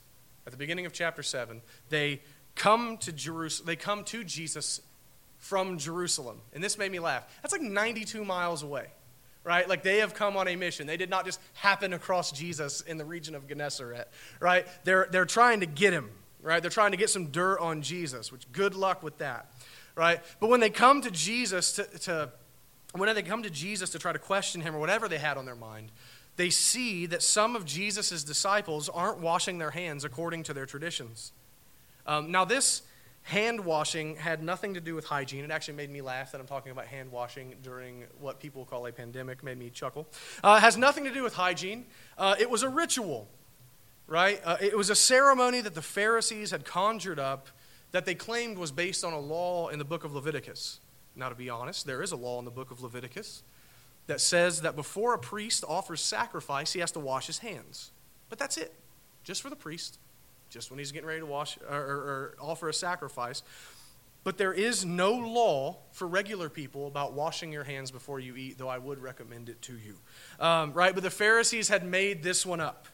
at 0.45 0.51
the 0.51 0.57
beginning 0.57 0.85
of 0.85 0.93
chapter 0.93 1.23
7, 1.23 1.61
they 1.89 2.21
come 2.55 2.97
to 2.97 3.11
Jerusalem, 3.11 3.67
they 3.67 3.75
come 3.75 4.03
to 4.05 4.23
Jesus 4.23 4.81
from 5.37 5.77
Jerusalem. 5.77 6.41
And 6.53 6.63
this 6.63 6.77
made 6.77 6.91
me 6.91 6.99
laugh. 6.99 7.27
That's 7.41 7.51
like 7.51 7.61
92 7.61 8.23
miles 8.23 8.63
away, 8.63 8.87
right? 9.43 9.67
Like 9.67 9.83
they 9.83 9.97
have 9.97 10.13
come 10.13 10.37
on 10.37 10.47
a 10.47 10.55
mission. 10.55 10.87
They 10.87 10.97
did 10.97 11.09
not 11.09 11.25
just 11.25 11.39
happen 11.53 11.93
across 11.93 12.31
Jesus 12.31 12.81
in 12.81 12.97
the 12.97 13.05
region 13.05 13.35
of 13.35 13.47
Gennesaret, 13.47 14.09
right? 14.39 14.67
They're, 14.83 15.07
they're 15.11 15.25
trying 15.25 15.61
to 15.61 15.65
get 15.65 15.93
him, 15.93 16.09
right? 16.41 16.61
They're 16.61 16.69
trying 16.69 16.91
to 16.91 16.97
get 16.97 17.09
some 17.09 17.27
dirt 17.27 17.59
on 17.59 17.81
Jesus, 17.81 18.31
which 18.31 18.51
good 18.51 18.75
luck 18.75 19.01
with 19.03 19.17
that 19.19 19.51
right? 19.95 20.21
But 20.39 20.49
when 20.49 20.59
they 20.59 20.69
come 20.69 21.01
to 21.01 21.11
Jesus 21.11 21.73
to, 21.73 21.83
to 21.99 22.31
when 22.93 23.13
they 23.13 23.23
come 23.23 23.43
to 23.43 23.49
Jesus 23.49 23.91
to 23.91 23.99
try 23.99 24.11
to 24.11 24.19
question 24.19 24.61
him 24.61 24.75
or 24.75 24.79
whatever 24.79 25.07
they 25.07 25.17
had 25.17 25.37
on 25.37 25.45
their 25.45 25.55
mind, 25.55 25.91
they 26.35 26.49
see 26.49 27.05
that 27.07 27.21
some 27.21 27.55
of 27.55 27.65
Jesus' 27.65 28.23
disciples 28.23 28.89
aren't 28.89 29.19
washing 29.19 29.57
their 29.57 29.71
hands 29.71 30.03
according 30.03 30.43
to 30.43 30.53
their 30.53 30.65
traditions. 30.65 31.33
Um, 32.05 32.31
now, 32.31 32.45
this 32.45 32.83
hand 33.23 33.63
washing 33.63 34.15
had 34.15 34.41
nothing 34.41 34.73
to 34.73 34.81
do 34.81 34.95
with 34.95 35.05
hygiene. 35.05 35.43
It 35.43 35.51
actually 35.51 35.75
made 35.75 35.91
me 35.91 36.01
laugh 36.01 36.31
that 36.31 36.41
I'm 36.41 36.47
talking 36.47 36.71
about 36.71 36.85
hand 36.85 37.11
washing 37.11 37.55
during 37.61 38.05
what 38.19 38.39
people 38.39 38.65
call 38.65 38.87
a 38.87 38.91
pandemic, 38.91 39.43
made 39.43 39.57
me 39.57 39.69
chuckle. 39.69 40.07
Uh, 40.43 40.55
it 40.57 40.61
has 40.61 40.77
nothing 40.77 41.03
to 41.03 41.13
do 41.13 41.23
with 41.23 41.35
hygiene. 41.35 41.85
Uh, 42.17 42.35
it 42.39 42.49
was 42.49 42.63
a 42.63 42.69
ritual, 42.69 43.27
right? 44.07 44.41
Uh, 44.43 44.57
it 44.59 44.75
was 44.75 44.89
a 44.89 44.95
ceremony 44.95 45.61
that 45.61 45.75
the 45.75 45.81
Pharisees 45.81 46.51
had 46.51 46.65
conjured 46.65 47.19
up 47.19 47.47
that 47.91 48.05
they 48.05 48.15
claimed 48.15 48.57
was 48.57 48.71
based 48.71 49.03
on 49.03 49.13
a 49.13 49.19
law 49.19 49.67
in 49.67 49.77
the 49.77 49.85
book 49.85 50.03
of 50.03 50.13
Leviticus. 50.13 50.79
Now, 51.15 51.29
to 51.29 51.35
be 51.35 51.49
honest, 51.49 51.85
there 51.85 52.01
is 52.01 52.11
a 52.11 52.15
law 52.15 52.39
in 52.39 52.45
the 52.45 52.51
book 52.51 52.71
of 52.71 52.81
Leviticus 52.81 53.43
that 54.07 54.21
says 54.21 54.61
that 54.61 54.75
before 54.75 55.13
a 55.13 55.19
priest 55.19 55.63
offers 55.67 56.01
sacrifice, 56.01 56.73
he 56.73 56.79
has 56.79 56.91
to 56.91 56.99
wash 56.99 57.27
his 57.27 57.39
hands. 57.39 57.91
But 58.29 58.39
that's 58.39 58.57
it, 58.57 58.73
just 59.23 59.41
for 59.41 59.49
the 59.49 59.55
priest, 59.55 59.99
just 60.49 60.69
when 60.69 60.79
he's 60.79 60.91
getting 60.91 61.07
ready 61.07 61.19
to 61.19 61.25
wash 61.25 61.57
or, 61.69 61.77
or, 61.77 61.95
or 61.95 62.35
offer 62.39 62.69
a 62.69 62.73
sacrifice. 62.73 63.43
But 64.23 64.37
there 64.37 64.53
is 64.53 64.85
no 64.85 65.13
law 65.13 65.77
for 65.91 66.07
regular 66.07 66.47
people 66.47 66.87
about 66.87 67.13
washing 67.13 67.51
your 67.51 67.63
hands 67.63 67.89
before 67.89 68.19
you 68.19 68.35
eat, 68.35 68.57
though 68.57 68.67
I 68.67 68.77
would 68.77 68.99
recommend 69.01 69.49
it 69.49 69.61
to 69.63 69.73
you. 69.73 69.97
Um, 70.39 70.73
right? 70.73 70.93
But 70.93 71.03
the 71.03 71.09
Pharisees 71.09 71.69
had 71.69 71.83
made 71.85 72.21
this 72.21 72.45
one 72.45 72.59
up. 72.59 72.87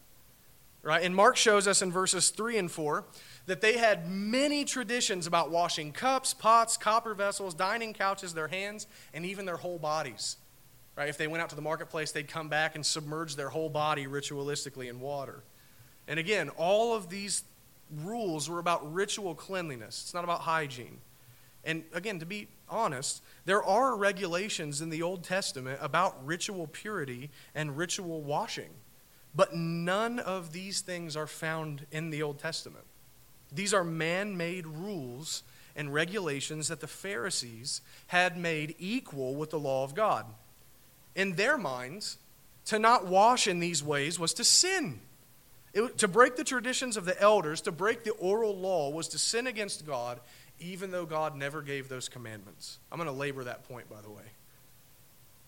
Right? 0.84 1.04
And 1.04 1.14
Mark 1.14 1.36
shows 1.36 1.68
us 1.68 1.82
in 1.82 1.92
verses 1.92 2.30
3 2.30 2.58
and 2.58 2.72
4 2.72 3.04
that 3.48 3.60
they 3.60 3.78
had 3.78 4.10
many 4.10 4.64
traditions 4.64 5.28
about 5.28 5.52
washing 5.52 5.92
cups, 5.92 6.34
pots, 6.34 6.78
copper 6.78 7.14
vessels, 7.14 7.54
dining 7.54 7.94
couches, 7.94 8.34
their 8.34 8.48
hands, 8.48 8.88
and 9.14 9.26
even 9.26 9.46
their 9.46 9.58
whole 9.58 9.80
bodies. 9.80 10.38
Right? 10.98 11.10
If 11.10 11.18
they 11.18 11.28
went 11.28 11.44
out 11.44 11.50
to 11.50 11.56
the 11.56 11.62
marketplace, 11.62 12.12
they'd 12.12 12.28
come 12.28 12.50
back 12.50 12.74
and 12.74 12.84
submerge 12.84 13.36
their 13.36 13.50
whole 13.50 13.70
body 13.70 14.08
ritualistically 14.08 14.90
in 14.90 15.00
water. 15.00 15.44
And 16.08 16.20
again, 16.20 16.50
all 16.58 16.96
of 16.96 17.10
these 17.10 17.44
rules 18.04 18.50
were 18.50 18.58
about 18.58 18.92
ritual 18.92 19.36
cleanliness. 19.36 20.02
It's 20.02 20.14
not 20.14 20.24
about 20.24 20.42
hygiene. 20.42 20.98
And 21.64 21.84
again, 21.94 22.20
to 22.20 22.26
be 22.26 22.48
honest, 22.68 23.22
there 23.46 23.64
are 23.64 23.96
regulations 23.96 24.82
in 24.82 24.90
the 24.90 25.04
Old 25.04 25.24
Testament 25.24 25.78
about 25.84 26.26
ritual 26.26 26.66
purity 26.66 27.30
and 27.54 27.78
ritual 27.78 28.22
washing. 28.22 28.70
But 29.36 29.54
none 29.54 30.18
of 30.18 30.52
these 30.52 30.82
things 30.82 31.16
are 31.16 31.28
found 31.28 31.86
in 31.92 32.10
the 32.10 32.24
Old 32.24 32.40
Testament. 32.40 32.86
These 33.52 33.74
are 33.74 33.84
man 33.84 34.36
made 34.36 34.66
rules 34.66 35.44
and 35.76 35.94
regulations 35.94 36.70
that 36.70 36.80
the 36.80 36.88
Pharisees 36.88 37.82
had 38.08 38.36
made 38.36 38.74
equal 38.80 39.36
with 39.36 39.52
the 39.52 39.60
law 39.60 39.84
of 39.84 39.94
God. 39.94 40.26
In 41.18 41.34
their 41.34 41.58
minds, 41.58 42.18
to 42.66 42.80
not 42.80 43.08
wash 43.08 43.48
in 43.48 43.60
these 43.60 43.84
ways 43.84 44.18
was 44.18 44.34
to 44.36 44.46
sin. 44.46 45.02
It, 45.74 45.98
to 45.98 46.08
break 46.08 46.38
the 46.38 46.44
traditions 46.44 46.96
of 46.96 47.06
the 47.06 47.20
elders, 47.22 47.62
to 47.62 47.72
break 47.72 48.04
the 48.04 48.12
oral 48.12 48.56
law, 48.56 48.90
was 48.90 49.10
to 49.10 49.18
sin 49.18 49.48
against 49.48 49.86
God, 49.86 50.20
even 50.60 50.92
though 50.92 51.06
God 51.06 51.36
never 51.36 51.62
gave 51.62 51.90
those 51.90 52.08
commandments. 52.08 52.80
I'm 52.92 52.98
going 52.98 53.08
to 53.08 53.14
labor 53.14 53.44
that 53.44 53.68
point, 53.68 53.90
by 53.90 54.02
the 54.02 54.10
way. 54.10 54.24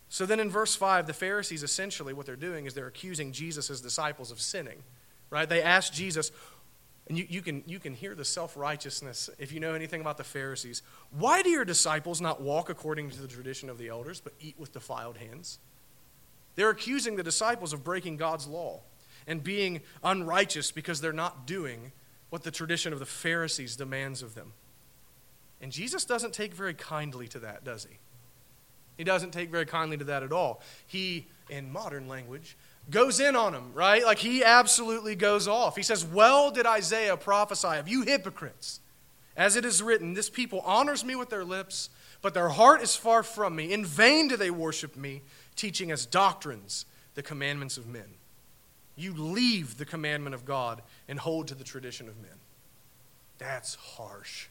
So 0.10 0.26
then 0.26 0.40
in 0.40 0.50
verse 0.50 0.76
5, 0.76 1.08
the 1.08 1.14
Pharisees 1.14 1.62
essentially, 1.62 2.14
what 2.14 2.26
they're 2.26 2.36
doing 2.36 2.66
is 2.66 2.74
they're 2.74 2.88
accusing 2.88 3.32
Jesus' 3.32 3.80
disciples 3.80 4.32
of 4.32 4.42
sinning, 4.42 4.82
right? 5.30 5.48
They 5.48 5.62
ask 5.62 5.94
Jesus, 5.94 6.32
and 7.10 7.18
you, 7.18 7.26
you, 7.28 7.42
can, 7.42 7.64
you 7.66 7.80
can 7.80 7.96
hear 7.96 8.14
the 8.14 8.24
self 8.24 8.56
righteousness 8.56 9.30
if 9.40 9.52
you 9.52 9.60
know 9.60 9.74
anything 9.74 10.00
about 10.00 10.18
the 10.18 10.24
Pharisees. 10.24 10.84
Why 11.12 11.42
do 11.42 11.50
your 11.50 11.66
disciples 11.66 12.22
not 12.22 12.40
walk 12.40 12.70
according 12.70 13.10
to 13.10 13.22
the 13.22 13.28
tradition 13.28 13.70
of 13.70 13.80
the 13.80 13.90
elders, 13.90 14.22
but 14.22 14.34
eat 14.40 14.56
with 14.60 14.72
defiled 14.72 15.18
hands? 15.18 15.58
They're 16.56 16.70
accusing 16.70 17.16
the 17.16 17.24
disciples 17.24 17.74
of 17.74 17.84
breaking 17.84 18.18
God's 18.18 18.46
law 18.46 18.82
and 19.26 19.44
being 19.44 19.82
unrighteous 20.04 20.72
because 20.72 21.02
they're 21.02 21.12
not 21.12 21.48
doing 21.48 21.92
what 22.30 22.44
the 22.44 22.52
tradition 22.52 22.94
of 22.94 23.00
the 23.00 23.06
Pharisees 23.06 23.76
demands 23.76 24.22
of 24.22 24.36
them. 24.36 24.54
And 25.62 25.72
Jesus 25.72 26.06
doesn't 26.06 26.34
take 26.34 26.54
very 26.54 26.74
kindly 26.74 27.28
to 27.30 27.40
that, 27.40 27.64
does 27.64 27.86
he? 27.86 27.98
He 28.98 29.04
doesn't 29.04 29.32
take 29.32 29.50
very 29.50 29.66
kindly 29.66 29.98
to 29.98 30.04
that 30.06 30.24
at 30.24 30.32
all. 30.32 30.62
He, 30.86 31.28
in 31.50 31.72
modern 31.72 32.08
language, 32.08 32.56
goes 32.90 33.20
in 33.20 33.36
on 33.36 33.54
him, 33.54 33.74
right? 33.74 34.04
Like 34.04 34.20
he 34.20 34.44
absolutely 34.44 35.16
goes 35.16 35.48
off. 35.48 35.76
He 35.76 35.84
says, 35.84 36.06
Well 36.06 36.52
did 36.52 36.66
Isaiah 36.66 37.18
prophesy 37.18 37.78
of 37.78 37.88
you 37.88 38.04
hypocrites. 38.04 38.80
As 39.38 39.56
it 39.56 39.64
is 39.64 39.82
written, 39.82 40.14
this 40.14 40.30
people 40.30 40.62
honors 40.62 41.06
me 41.06 41.16
with 41.16 41.30
their 41.30 41.46
lips, 41.46 41.90
but 42.22 42.34
their 42.34 42.50
heart 42.50 42.82
is 42.82 42.96
far 42.96 43.24
from 43.24 43.56
me. 43.56 43.72
In 43.72 43.86
vain 43.86 44.28
do 44.28 44.36
they 44.36 44.52
worship 44.52 44.98
me, 44.98 45.22
teaching 45.56 45.92
as 45.92 46.06
doctrines 46.06 46.86
the 47.16 47.24
commandments 47.24 47.78
of 47.78 47.88
men. 47.88 48.16
You 48.96 49.14
leave 49.14 49.78
the 49.78 49.86
commandment 49.86 50.36
of 50.36 50.44
God 50.44 50.82
and 51.08 51.18
hold 51.18 51.48
to 51.48 51.56
the 51.56 51.64
tradition 51.64 52.10
of 52.10 52.18
men. 52.22 52.38
That's 53.38 53.76
harsh. 53.76 54.48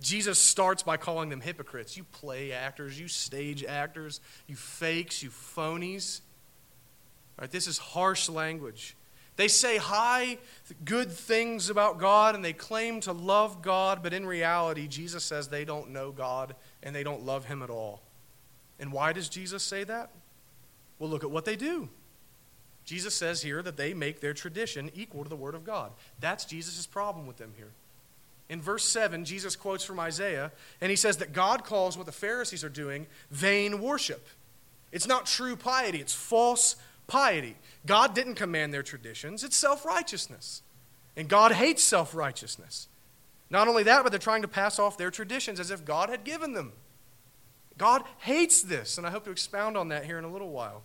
Jesus 0.00 0.38
starts 0.40 0.82
by 0.82 0.96
calling 0.96 1.28
them 1.28 1.40
hypocrites. 1.40 1.96
You 1.96 2.02
play 2.04 2.52
actors, 2.52 2.98
you 2.98 3.06
stage 3.06 3.64
actors, 3.64 4.20
you 4.48 4.56
fakes, 4.56 5.22
you 5.22 5.30
phonies. 5.30 6.20
Right, 7.38 7.50
this 7.50 7.66
is 7.66 7.78
harsh 7.78 8.28
language. 8.28 8.96
They 9.36 9.48
say 9.48 9.78
high, 9.78 10.38
good 10.84 11.10
things 11.10 11.68
about 11.68 11.98
God 11.98 12.34
and 12.34 12.44
they 12.44 12.52
claim 12.52 13.00
to 13.00 13.12
love 13.12 13.62
God, 13.62 14.00
but 14.02 14.12
in 14.12 14.26
reality, 14.26 14.86
Jesus 14.86 15.24
says 15.24 15.48
they 15.48 15.64
don't 15.64 15.90
know 15.90 16.12
God 16.12 16.54
and 16.82 16.94
they 16.94 17.02
don't 17.02 17.24
love 17.24 17.46
Him 17.46 17.62
at 17.62 17.70
all. 17.70 18.02
And 18.78 18.92
why 18.92 19.12
does 19.12 19.28
Jesus 19.28 19.62
say 19.62 19.82
that? 19.84 20.10
Well, 20.98 21.10
look 21.10 21.24
at 21.24 21.30
what 21.30 21.44
they 21.44 21.56
do. 21.56 21.88
Jesus 22.84 23.14
says 23.14 23.42
here 23.42 23.62
that 23.62 23.76
they 23.76 23.94
make 23.94 24.20
their 24.20 24.34
tradition 24.34 24.90
equal 24.94 25.24
to 25.24 25.30
the 25.30 25.36
Word 25.36 25.54
of 25.54 25.64
God. 25.64 25.90
That's 26.20 26.44
Jesus' 26.44 26.86
problem 26.86 27.26
with 27.26 27.38
them 27.38 27.54
here. 27.56 27.70
In 28.48 28.60
verse 28.60 28.84
7, 28.84 29.24
Jesus 29.24 29.56
quotes 29.56 29.84
from 29.84 29.98
Isaiah, 29.98 30.52
and 30.80 30.90
he 30.90 30.96
says 30.96 31.16
that 31.16 31.32
God 31.32 31.64
calls 31.64 31.96
what 31.96 32.06
the 32.06 32.12
Pharisees 32.12 32.62
are 32.62 32.68
doing 32.68 33.06
vain 33.30 33.80
worship. 33.80 34.26
It's 34.92 35.08
not 35.08 35.26
true 35.26 35.56
piety, 35.56 35.98
it's 35.98 36.14
false 36.14 36.76
piety. 37.06 37.56
God 37.86 38.14
didn't 38.14 38.34
command 38.34 38.72
their 38.72 38.82
traditions, 38.82 39.44
it's 39.44 39.56
self 39.56 39.84
righteousness. 39.84 40.62
And 41.16 41.28
God 41.28 41.52
hates 41.52 41.82
self 41.82 42.14
righteousness. 42.14 42.88
Not 43.50 43.68
only 43.68 43.84
that, 43.84 44.02
but 44.02 44.10
they're 44.10 44.18
trying 44.18 44.42
to 44.42 44.48
pass 44.48 44.78
off 44.78 44.98
their 44.98 45.10
traditions 45.10 45.60
as 45.60 45.70
if 45.70 45.84
God 45.84 46.08
had 46.08 46.24
given 46.24 46.54
them. 46.54 46.72
God 47.76 48.02
hates 48.18 48.62
this, 48.62 48.98
and 48.98 49.06
I 49.06 49.10
hope 49.10 49.24
to 49.24 49.30
expound 49.30 49.76
on 49.76 49.88
that 49.88 50.04
here 50.04 50.18
in 50.18 50.24
a 50.24 50.32
little 50.32 50.50
while. 50.50 50.82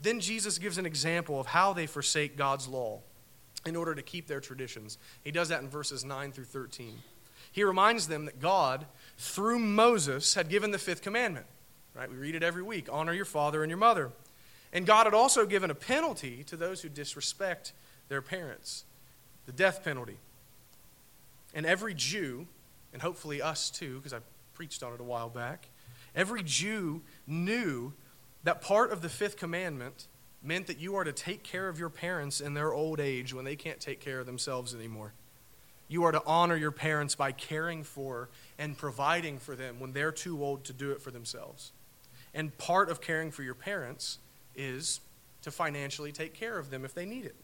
Then 0.00 0.20
Jesus 0.20 0.58
gives 0.58 0.78
an 0.78 0.86
example 0.86 1.40
of 1.40 1.46
how 1.46 1.72
they 1.72 1.86
forsake 1.86 2.36
God's 2.36 2.68
law 2.68 3.00
in 3.66 3.74
order 3.74 3.94
to 3.94 4.02
keep 4.02 4.26
their 4.26 4.40
traditions. 4.40 4.98
He 5.24 5.32
does 5.32 5.48
that 5.48 5.62
in 5.62 5.68
verses 5.68 6.04
9 6.04 6.32
through 6.32 6.44
13. 6.44 6.94
He 7.50 7.64
reminds 7.64 8.06
them 8.06 8.26
that 8.26 8.40
God, 8.40 8.86
through 9.16 9.58
Moses, 9.58 10.34
had 10.34 10.48
given 10.48 10.70
the 10.70 10.78
fifth 10.78 11.02
commandment. 11.02 11.46
Right? 11.94 12.10
We 12.10 12.16
read 12.16 12.36
it 12.36 12.42
every 12.42 12.62
week 12.62 12.88
honor 12.90 13.12
your 13.12 13.24
father 13.24 13.62
and 13.62 13.70
your 13.70 13.78
mother. 13.78 14.12
And 14.72 14.86
God 14.86 15.06
had 15.06 15.14
also 15.14 15.46
given 15.46 15.70
a 15.70 15.74
penalty 15.74 16.44
to 16.44 16.56
those 16.56 16.82
who 16.82 16.88
disrespect 16.88 17.72
their 18.08 18.22
parents 18.22 18.84
the 19.46 19.52
death 19.52 19.82
penalty. 19.82 20.18
And 21.54 21.64
every 21.64 21.94
Jew, 21.94 22.46
and 22.92 23.00
hopefully 23.00 23.40
us 23.40 23.70
too, 23.70 23.96
because 23.96 24.12
I 24.12 24.18
preached 24.52 24.82
on 24.82 24.92
it 24.92 25.00
a 25.00 25.04
while 25.04 25.30
back, 25.30 25.68
every 26.14 26.42
Jew 26.42 27.00
knew 27.26 27.94
that 28.44 28.60
part 28.60 28.92
of 28.92 29.00
the 29.00 29.08
fifth 29.08 29.38
commandment 29.38 30.06
meant 30.42 30.66
that 30.66 30.78
you 30.78 30.96
are 30.96 31.04
to 31.04 31.12
take 31.12 31.42
care 31.42 31.68
of 31.68 31.78
your 31.78 31.88
parents 31.88 32.42
in 32.42 32.52
their 32.52 32.74
old 32.74 33.00
age 33.00 33.32
when 33.32 33.46
they 33.46 33.56
can't 33.56 33.80
take 33.80 34.00
care 34.00 34.20
of 34.20 34.26
themselves 34.26 34.74
anymore. 34.74 35.14
You 35.88 36.04
are 36.04 36.12
to 36.12 36.22
honor 36.26 36.56
your 36.56 36.70
parents 36.70 37.14
by 37.14 37.32
caring 37.32 37.82
for 37.82 38.28
and 38.58 38.76
providing 38.76 39.38
for 39.38 39.56
them 39.56 39.80
when 39.80 39.92
they're 39.92 40.12
too 40.12 40.44
old 40.44 40.64
to 40.64 40.74
do 40.74 40.90
it 40.90 41.00
for 41.00 41.10
themselves. 41.10 41.72
And 42.34 42.56
part 42.58 42.90
of 42.90 43.00
caring 43.00 43.30
for 43.30 43.42
your 43.42 43.54
parents 43.54 44.18
is 44.58 45.00
to 45.42 45.50
financially 45.50 46.12
take 46.12 46.34
care 46.34 46.58
of 46.58 46.68
them 46.70 46.84
if 46.84 46.92
they 46.92 47.06
need 47.06 47.24
it. 47.24 47.36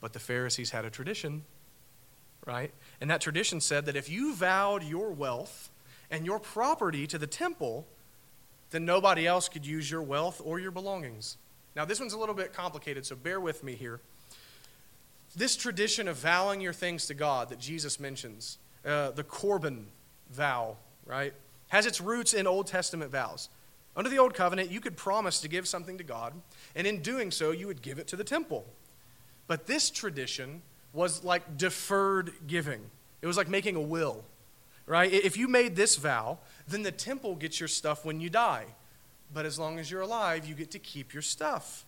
But 0.00 0.12
the 0.12 0.18
Pharisees 0.18 0.70
had 0.70 0.84
a 0.84 0.90
tradition, 0.90 1.44
right? 2.44 2.72
And 3.00 3.10
that 3.10 3.20
tradition 3.20 3.60
said 3.60 3.86
that 3.86 3.94
if 3.94 4.08
you 4.08 4.34
vowed 4.34 4.82
your 4.82 5.10
wealth 5.10 5.70
and 6.10 6.26
your 6.26 6.40
property 6.40 7.06
to 7.06 7.18
the 7.18 7.26
temple, 7.26 7.86
then 8.70 8.84
nobody 8.84 9.26
else 9.26 9.48
could 9.48 9.66
use 9.66 9.90
your 9.90 10.02
wealth 10.02 10.40
or 10.44 10.58
your 10.58 10.70
belongings. 10.70 11.36
Now, 11.74 11.84
this 11.84 12.00
one's 12.00 12.14
a 12.14 12.18
little 12.18 12.34
bit 12.34 12.52
complicated, 12.52 13.04
so 13.04 13.14
bear 13.14 13.38
with 13.38 13.62
me 13.62 13.74
here. 13.74 14.00
This 15.36 15.56
tradition 15.56 16.08
of 16.08 16.16
vowing 16.16 16.60
your 16.60 16.72
things 16.72 17.06
to 17.06 17.14
God 17.14 17.50
that 17.50 17.58
Jesus 17.58 18.00
mentions, 18.00 18.58
uh, 18.84 19.10
the 19.10 19.24
Corban 19.24 19.86
vow, 20.30 20.76
right, 21.04 21.34
has 21.68 21.84
its 21.84 22.00
roots 22.00 22.32
in 22.32 22.46
Old 22.46 22.66
Testament 22.66 23.10
vows. 23.10 23.50
Under 23.96 24.10
the 24.10 24.18
Old 24.18 24.34
Covenant, 24.34 24.70
you 24.70 24.80
could 24.80 24.96
promise 24.96 25.40
to 25.40 25.48
give 25.48 25.66
something 25.66 25.96
to 25.98 26.04
God, 26.04 26.34
and 26.74 26.86
in 26.86 27.00
doing 27.00 27.30
so, 27.30 27.50
you 27.50 27.66
would 27.66 27.80
give 27.80 27.98
it 27.98 28.06
to 28.08 28.16
the 28.16 28.24
temple. 28.24 28.66
But 29.46 29.66
this 29.66 29.90
tradition 29.90 30.62
was 30.92 31.24
like 31.24 31.56
deferred 31.56 32.32
giving, 32.46 32.82
it 33.22 33.26
was 33.26 33.36
like 33.36 33.48
making 33.48 33.76
a 33.76 33.80
will, 33.80 34.24
right? 34.86 35.12
If 35.12 35.36
you 35.36 35.48
made 35.48 35.76
this 35.76 35.96
vow, 35.96 36.38
then 36.68 36.82
the 36.82 36.92
temple 36.92 37.34
gets 37.34 37.58
your 37.58 37.68
stuff 37.68 38.04
when 38.04 38.20
you 38.20 38.28
die. 38.28 38.66
But 39.32 39.46
as 39.46 39.58
long 39.58 39.78
as 39.78 39.90
you're 39.90 40.02
alive, 40.02 40.46
you 40.46 40.54
get 40.54 40.70
to 40.72 40.78
keep 40.78 41.12
your 41.12 41.22
stuff. 41.22 41.84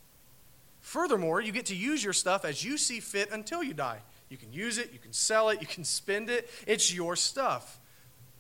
Furthermore, 0.81 1.41
you 1.41 1.53
get 1.53 1.67
to 1.67 1.77
use 1.77 2.03
your 2.03 2.13
stuff 2.13 2.45
as 2.45 2.65
you 2.65 2.79
see 2.79 3.01
fit 3.01 3.31
until 3.31 3.63
you 3.63 3.75
die. 3.75 4.01
You 4.29 4.37
can 4.37 4.53
use 4.53 4.79
it, 4.79 4.93
you 4.93 4.99
can 4.99 5.13
sell 5.13 5.49
it, 5.49 5.61
you 5.61 5.67
can 5.67 5.85
spend 5.85 6.31
it. 6.31 6.51
It's 6.67 6.93
your 6.93 7.17
stuff. 7.17 7.79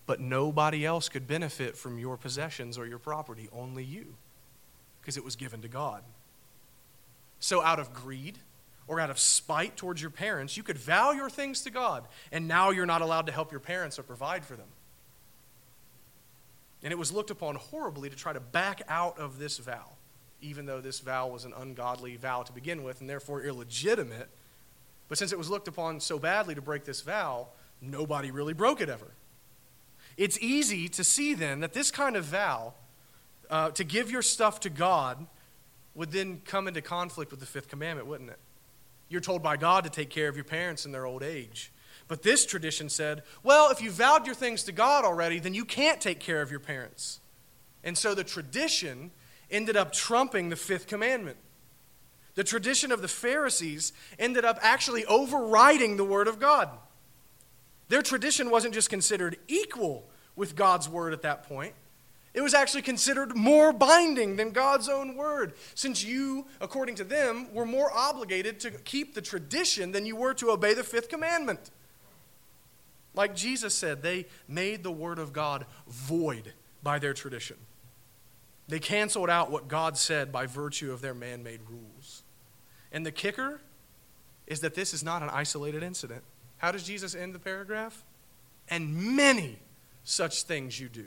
But 0.08 0.20
nobody 0.20 0.86
else 0.86 1.10
could 1.10 1.26
benefit 1.26 1.76
from 1.76 1.98
your 1.98 2.16
possessions 2.16 2.78
or 2.78 2.86
your 2.86 2.98
property, 2.98 3.50
only 3.52 3.84
you, 3.84 4.14
because 5.02 5.18
it 5.18 5.24
was 5.24 5.36
given 5.36 5.60
to 5.60 5.68
God. 5.68 6.02
So, 7.40 7.62
out 7.62 7.78
of 7.78 7.92
greed 7.92 8.38
or 8.86 9.00
out 9.00 9.10
of 9.10 9.18
spite 9.18 9.76
towards 9.76 10.00
your 10.00 10.10
parents, 10.10 10.56
you 10.56 10.62
could 10.62 10.78
vow 10.78 11.10
your 11.10 11.28
things 11.28 11.60
to 11.64 11.70
God, 11.70 12.08
and 12.32 12.48
now 12.48 12.70
you're 12.70 12.86
not 12.86 13.02
allowed 13.02 13.26
to 13.26 13.32
help 13.32 13.50
your 13.50 13.60
parents 13.60 13.98
or 13.98 14.02
provide 14.02 14.46
for 14.46 14.56
them. 14.56 14.68
And 16.82 16.90
it 16.90 16.96
was 16.96 17.12
looked 17.12 17.30
upon 17.30 17.56
horribly 17.56 18.08
to 18.08 18.16
try 18.16 18.32
to 18.32 18.40
back 18.40 18.80
out 18.88 19.18
of 19.18 19.38
this 19.38 19.58
vow, 19.58 19.90
even 20.40 20.64
though 20.64 20.80
this 20.80 21.00
vow 21.00 21.28
was 21.28 21.44
an 21.44 21.52
ungodly 21.54 22.16
vow 22.16 22.44
to 22.44 22.52
begin 22.54 22.82
with 22.82 23.02
and 23.02 23.10
therefore 23.10 23.42
illegitimate. 23.42 24.30
But 25.08 25.18
since 25.18 25.32
it 25.32 25.38
was 25.38 25.50
looked 25.50 25.68
upon 25.68 26.00
so 26.00 26.18
badly 26.18 26.54
to 26.54 26.62
break 26.62 26.86
this 26.86 27.02
vow, 27.02 27.48
nobody 27.82 28.30
really 28.30 28.54
broke 28.54 28.80
it 28.80 28.88
ever. 28.88 29.12
It's 30.18 30.38
easy 30.40 30.88
to 30.90 31.04
see 31.04 31.32
then 31.32 31.60
that 31.60 31.72
this 31.72 31.90
kind 31.90 32.16
of 32.16 32.24
vow, 32.24 32.74
uh, 33.48 33.70
to 33.70 33.84
give 33.84 34.10
your 34.10 34.20
stuff 34.20 34.60
to 34.60 34.68
God, 34.68 35.26
would 35.94 36.10
then 36.10 36.42
come 36.44 36.68
into 36.68 36.82
conflict 36.82 37.30
with 37.30 37.40
the 37.40 37.46
fifth 37.46 37.68
commandment, 37.68 38.08
wouldn't 38.08 38.28
it? 38.28 38.38
You're 39.08 39.20
told 39.20 39.42
by 39.42 39.56
God 39.56 39.84
to 39.84 39.90
take 39.90 40.10
care 40.10 40.28
of 40.28 40.36
your 40.36 40.44
parents 40.44 40.84
in 40.84 40.92
their 40.92 41.06
old 41.06 41.22
age. 41.22 41.72
But 42.08 42.22
this 42.22 42.44
tradition 42.44 42.88
said, 42.88 43.22
well, 43.42 43.70
if 43.70 43.80
you 43.80 43.90
vowed 43.90 44.26
your 44.26 44.34
things 44.34 44.64
to 44.64 44.72
God 44.72 45.04
already, 45.04 45.38
then 45.38 45.54
you 45.54 45.64
can't 45.64 46.00
take 46.00 46.20
care 46.20 46.42
of 46.42 46.50
your 46.50 46.60
parents. 46.60 47.20
And 47.84 47.96
so 47.96 48.14
the 48.14 48.24
tradition 48.24 49.12
ended 49.50 49.76
up 49.76 49.92
trumping 49.92 50.48
the 50.48 50.56
fifth 50.56 50.88
commandment. 50.88 51.36
The 52.34 52.44
tradition 52.44 52.92
of 52.92 53.02
the 53.02 53.08
Pharisees 53.08 53.92
ended 54.18 54.44
up 54.44 54.58
actually 54.62 55.04
overriding 55.06 55.96
the 55.96 56.04
Word 56.04 56.28
of 56.28 56.38
God. 56.38 56.70
Their 57.88 58.02
tradition 58.02 58.50
wasn't 58.50 58.74
just 58.74 58.90
considered 58.90 59.38
equal 59.48 60.08
with 60.36 60.54
God's 60.54 60.88
Word 60.88 61.12
at 61.12 61.22
that 61.22 61.48
point, 61.48 61.74
it 62.34 62.40
was 62.40 62.54
actually 62.54 62.82
considered 62.82 63.34
more 63.34 63.72
binding 63.72 64.36
than 64.36 64.50
God's 64.50 64.88
own 64.88 65.16
Word, 65.16 65.54
since 65.74 66.04
you, 66.04 66.46
according 66.60 66.94
to 66.96 67.04
them, 67.04 67.52
were 67.52 67.66
more 67.66 67.90
obligated 67.92 68.60
to 68.60 68.70
keep 68.70 69.14
the 69.14 69.22
tradition 69.22 69.92
than 69.92 70.06
you 70.06 70.14
were 70.14 70.34
to 70.34 70.50
obey 70.50 70.74
the 70.74 70.84
fifth 70.84 71.08
commandment. 71.08 71.70
Like 73.14 73.34
Jesus 73.34 73.74
said, 73.74 74.02
they 74.02 74.26
made 74.46 74.84
the 74.84 74.92
Word 74.92 75.18
of 75.18 75.32
God 75.32 75.66
void 75.88 76.52
by 76.82 76.98
their 76.98 77.14
tradition. 77.14 77.56
They 78.68 78.78
canceled 78.78 79.30
out 79.30 79.50
what 79.50 79.66
God 79.66 79.96
said 79.96 80.30
by 80.30 80.46
virtue 80.46 80.92
of 80.92 81.00
their 81.00 81.14
man 81.14 81.42
made 81.42 81.60
rules. 81.68 82.22
And 82.92 83.04
the 83.04 83.10
kicker 83.10 83.60
is 84.46 84.60
that 84.60 84.74
this 84.74 84.94
is 84.94 85.02
not 85.02 85.22
an 85.22 85.30
isolated 85.30 85.82
incident. 85.82 86.22
How 86.58 86.72
does 86.72 86.84
Jesus 86.84 87.14
end 87.14 87.34
the 87.34 87.38
paragraph? 87.38 88.04
And 88.68 89.16
many 89.16 89.58
such 90.04 90.42
things 90.42 90.78
you 90.78 90.88
do. 90.88 91.06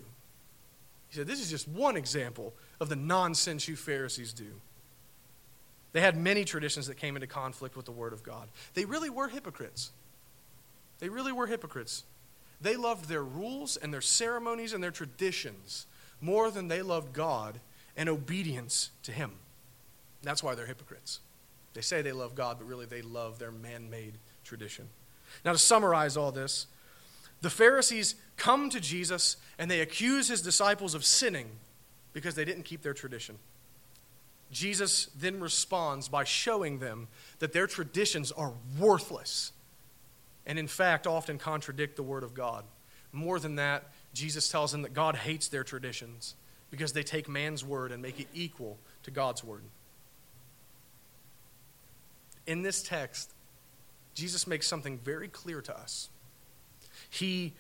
He 1.10 1.18
said, 1.18 1.28
This 1.28 1.42
is 1.42 1.50
just 1.50 1.68
one 1.68 1.98
example 1.98 2.54
of 2.80 2.90
the 2.90 2.96
nonsense 2.96 3.68
you 3.68 3.76
Pharisees 3.76 4.34
do. 4.34 4.62
They 5.94 6.02
had 6.02 6.16
many 6.16 6.46
traditions 6.46 6.88
that 6.88 6.96
came 6.96 7.16
into 7.16 7.28
conflict 7.28 7.76
with 7.76 7.86
the 7.86 7.92
Word 7.92 8.14
of 8.14 8.24
God. 8.24 8.48
They 8.74 8.86
really 8.86 9.10
were 9.10 9.28
hypocrites. 9.28 9.92
They 11.00 11.10
really 11.10 11.34
were 11.34 11.48
hypocrites. 11.48 12.06
They 12.62 12.76
loved 12.76 13.10
their 13.10 13.24
rules 13.24 13.76
and 13.76 13.94
their 13.94 14.02
ceremonies 14.02 14.72
and 14.72 14.84
their 14.84 14.92
traditions 14.92 15.88
more 16.22 16.50
than 16.52 16.68
they 16.68 16.82
loved 16.82 17.12
God 17.12 17.60
and 17.98 18.08
obedience 18.08 18.92
to 19.04 19.12
Him. 19.12 19.32
That's 20.24 20.44
why 20.44 20.56
they're 20.56 20.68
hypocrites. 20.68 21.20
They 21.74 21.82
say 21.82 22.02
they 22.02 22.12
love 22.12 22.36
God, 22.36 22.58
but 22.60 22.68
really 22.68 22.86
they 22.86 23.02
love 23.02 23.40
their 23.40 23.52
man 23.52 23.90
made 23.90 24.14
tradition. 24.44 24.88
Now, 25.44 25.54
to 25.54 25.58
summarize 25.58 26.18
all 26.18 26.32
this, 26.32 26.68
the 27.42 27.50
Pharisees 27.50 28.16
come 28.38 28.70
to 28.70 28.80
Jesus 28.80 29.38
and 29.58 29.70
they 29.70 29.82
accuse 29.82 30.28
his 30.28 30.42
disciples 30.42 30.94
of 30.94 31.06
sinning 31.06 31.50
because 32.14 32.36
they 32.36 32.46
didn't 32.46 32.64
keep 32.64 32.82
their 32.82 32.94
tradition. 32.94 33.38
Jesus 34.52 35.08
then 35.18 35.40
responds 35.40 36.10
by 36.10 36.24
showing 36.24 36.80
them 36.80 37.08
that 37.40 37.54
their 37.54 37.68
traditions 37.68 38.32
are 38.32 38.54
worthless 38.80 39.54
and, 40.46 40.60
in 40.60 40.68
fact, 40.68 41.08
often 41.08 41.38
contradict 41.38 41.96
the 41.96 42.04
Word 42.04 42.24
of 42.24 42.34
God. 42.34 42.66
More 43.14 43.40
than 43.40 43.56
that, 43.56 43.86
Jesus 44.14 44.50
tells 44.50 44.72
them 44.72 44.82
that 44.82 44.94
God 44.94 45.16
hates 45.16 45.48
their 45.48 45.64
traditions 45.64 46.36
because 46.70 46.94
they 46.94 47.04
take 47.04 47.28
man's 47.28 47.64
word 47.64 47.92
and 47.92 48.02
make 48.02 48.20
it 48.20 48.28
equal 48.34 48.78
to 49.04 49.12
God's 49.12 49.44
word. 49.44 49.62
In 52.48 52.64
this 52.64 52.82
text, 52.82 53.32
Jesus 54.14 54.46
makes 54.48 54.68
something 54.68 54.98
very 54.98 55.28
clear 55.28 55.62
to 55.62 55.78
us. 55.78 56.10
He, 57.10 57.54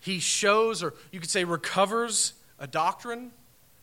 he 0.00 0.18
shows, 0.18 0.82
or 0.82 0.94
you 1.10 1.20
could 1.20 1.30
say, 1.30 1.44
recovers 1.44 2.34
a 2.58 2.66
doctrine 2.66 3.32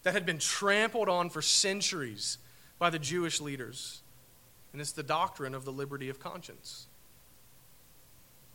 that 0.03 0.13
had 0.13 0.25
been 0.25 0.39
trampled 0.39 1.09
on 1.09 1.29
for 1.29 1.41
centuries 1.41 2.37
by 2.77 2.89
the 2.89 2.99
Jewish 2.99 3.41
leaders. 3.41 4.01
And 4.71 4.81
it's 4.81 4.91
the 4.91 5.03
doctrine 5.03 5.53
of 5.53 5.65
the 5.65 5.71
liberty 5.71 6.09
of 6.09 6.19
conscience. 6.19 6.87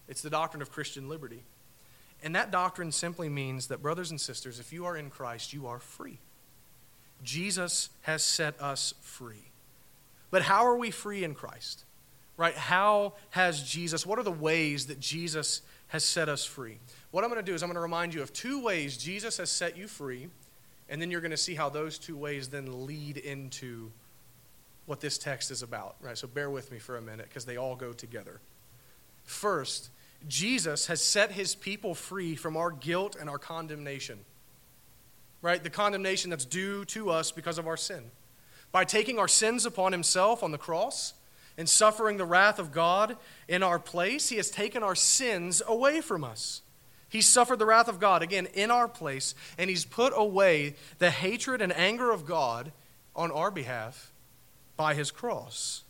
It's 0.08 0.22
the 0.22 0.30
doctrine 0.30 0.62
of 0.62 0.70
Christian 0.70 1.08
liberty. 1.08 1.42
And 2.22 2.34
that 2.34 2.50
doctrine 2.50 2.92
simply 2.92 3.28
means 3.28 3.66
that, 3.68 3.82
brothers 3.82 4.10
and 4.10 4.20
sisters, 4.20 4.58
if 4.58 4.72
you 4.72 4.86
are 4.86 4.96
in 4.96 5.10
Christ, 5.10 5.52
you 5.52 5.66
are 5.66 5.78
free. 5.78 6.18
Jesus 7.22 7.90
has 8.02 8.22
set 8.22 8.60
us 8.60 8.94
free. 9.00 9.50
But 10.30 10.42
how 10.42 10.66
are 10.66 10.76
we 10.76 10.90
free 10.90 11.24
in 11.24 11.34
Christ? 11.34 11.84
Right? 12.36 12.56
How 12.56 13.14
has 13.30 13.62
Jesus, 13.62 14.04
what 14.04 14.18
are 14.18 14.24
the 14.24 14.32
ways 14.32 14.86
that 14.86 14.98
Jesus 14.98 15.62
has 15.88 16.04
set 16.04 16.28
us 16.28 16.44
free? 16.44 16.78
What 17.12 17.22
I'm 17.22 17.30
going 17.30 17.44
to 17.44 17.48
do 17.48 17.54
is 17.54 17.62
I'm 17.62 17.68
going 17.68 17.76
to 17.76 17.80
remind 17.80 18.12
you 18.12 18.22
of 18.22 18.32
two 18.32 18.62
ways 18.62 18.96
Jesus 18.96 19.36
has 19.36 19.50
set 19.50 19.76
you 19.76 19.86
free, 19.86 20.28
and 20.88 21.00
then 21.00 21.10
you're 21.10 21.20
going 21.20 21.30
to 21.30 21.36
see 21.36 21.54
how 21.54 21.68
those 21.68 21.98
two 21.98 22.16
ways 22.16 22.48
then 22.48 22.86
lead 22.86 23.18
into 23.18 23.92
what 24.86 25.00
this 25.00 25.16
text 25.16 25.50
is 25.50 25.62
about. 25.62 25.96
Right? 26.00 26.18
So 26.18 26.26
bear 26.26 26.50
with 26.50 26.72
me 26.72 26.78
for 26.78 26.96
a 26.96 27.02
minute 27.02 27.26
because 27.28 27.44
they 27.44 27.56
all 27.56 27.76
go 27.76 27.92
together. 27.92 28.40
First, 29.22 29.90
Jesus 30.26 30.86
has 30.86 31.00
set 31.00 31.32
his 31.32 31.54
people 31.54 31.94
free 31.94 32.34
from 32.34 32.56
our 32.56 32.70
guilt 32.70 33.16
and 33.18 33.30
our 33.30 33.38
condemnation. 33.38 34.18
Right? 35.40 35.62
The 35.62 35.70
condemnation 35.70 36.30
that's 36.30 36.44
due 36.44 36.84
to 36.86 37.10
us 37.10 37.30
because 37.30 37.58
of 37.58 37.68
our 37.68 37.76
sin. 37.76 38.10
By 38.72 38.84
taking 38.84 39.20
our 39.20 39.28
sins 39.28 39.66
upon 39.66 39.92
himself 39.92 40.42
on 40.42 40.50
the 40.50 40.58
cross 40.58 41.14
and 41.56 41.68
suffering 41.68 42.16
the 42.16 42.24
wrath 42.24 42.58
of 42.58 42.72
God 42.72 43.16
in 43.48 43.62
our 43.62 43.78
place, 43.78 44.28
he 44.28 44.36
has 44.36 44.50
taken 44.50 44.82
our 44.82 44.94
sins 44.94 45.62
away 45.66 46.00
from 46.00 46.24
us. 46.24 46.62
He 47.08 47.22
suffered 47.22 47.60
the 47.60 47.66
wrath 47.66 47.88
of 47.88 48.00
God, 48.00 48.22
again, 48.22 48.48
in 48.54 48.72
our 48.72 48.88
place, 48.88 49.36
and 49.56 49.70
he's 49.70 49.84
put 49.84 50.12
away 50.16 50.74
the 50.98 51.10
hatred 51.10 51.62
and 51.62 51.72
anger 51.72 52.10
of 52.10 52.26
God 52.26 52.72
on 53.14 53.30
our 53.30 53.52
behalf 53.52 54.12
by 54.76 54.94
his 54.94 55.12
cross. 55.12 55.84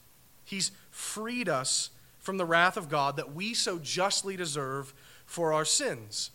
He's 0.44 0.70
freed 0.90 1.48
us 1.48 1.90
from 2.18 2.36
the 2.36 2.44
wrath 2.44 2.76
of 2.76 2.90
God 2.90 3.16
that 3.16 3.34
we 3.34 3.54
so 3.54 3.78
justly 3.78 4.36
deserve 4.36 4.92
for 5.24 5.52
our 5.54 5.64
sins. 5.64 6.30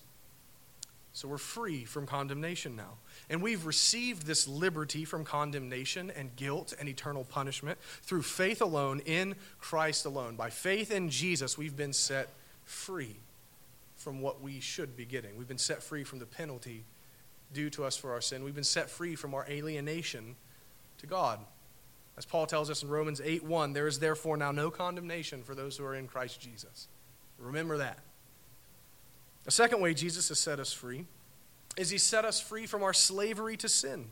So 1.14 1.28
we're 1.28 1.38
free 1.38 1.86
from 1.86 2.08
condemnation 2.08 2.76
now. 2.76 2.94
And 3.30 3.44
we've 3.44 3.66
received 3.66 4.26
this 4.26 4.48
liberty 4.48 5.06
from 5.06 5.24
condemnation 5.24 6.12
and 6.16 6.36
guilt 6.36 6.74
and 6.80 6.90
eternal 6.90 7.24
punishment 7.24 7.78
through 8.02 8.24
faith 8.24 8.62
alone 8.62 9.02
in 9.06 9.36
Christ 9.60 10.06
alone. 10.06 10.36
By 10.36 10.50
faith 10.50 10.92
in 10.92 11.10
Jesus, 11.10 11.58
we've 11.58 11.78
been 11.78 11.94
set 11.94 12.30
free 12.64 13.18
from 13.98 14.22
what 14.22 14.42
we 14.42 14.60
should 14.60 14.98
be 14.98 15.06
getting. 15.06 15.38
We've 15.38 15.48
been 15.48 15.58
set 15.60 15.84
free 15.84 16.04
from 16.04 16.20
the 16.20 16.26
penalty 16.26 16.86
due 17.54 17.70
to 17.72 17.84
us 17.84 17.98
for 17.98 18.14
our 18.14 18.22
sin. 18.22 18.44
We've 18.44 18.56
been 18.56 18.64
set 18.64 18.90
free 18.90 19.16
from 19.16 19.36
our 19.36 19.46
alienation 19.48 20.36
to 20.98 21.08
God. 21.08 21.40
As 22.18 22.26
Paul 22.26 22.48
tells 22.48 22.70
us 22.70 22.82
in 22.82 22.90
Romans 22.90 23.22
8 23.24 23.44
1, 23.44 23.74
there 23.74 23.88
is 23.88 24.00
therefore 24.00 24.38
now 24.38 24.52
no 24.52 24.72
condemnation 24.72 25.44
for 25.44 25.54
those 25.54 25.78
who 25.78 25.86
are 25.86 25.96
in 25.96 26.08
Christ 26.08 26.42
Jesus. 26.42 26.88
Remember 27.38 27.78
that. 27.78 28.00
The 29.44 29.52
second 29.52 29.82
way 29.82 29.94
Jesus 29.94 30.30
has 30.30 30.40
set 30.40 30.60
us 30.60 30.74
free 30.74 31.06
is 31.80 31.90
he 31.90 31.98
set 31.98 32.26
us 32.26 32.42
free 32.42 32.66
from 32.66 32.84
our 32.84 32.94
slavery 32.94 33.56
to 33.56 33.70
sin. 33.70 34.12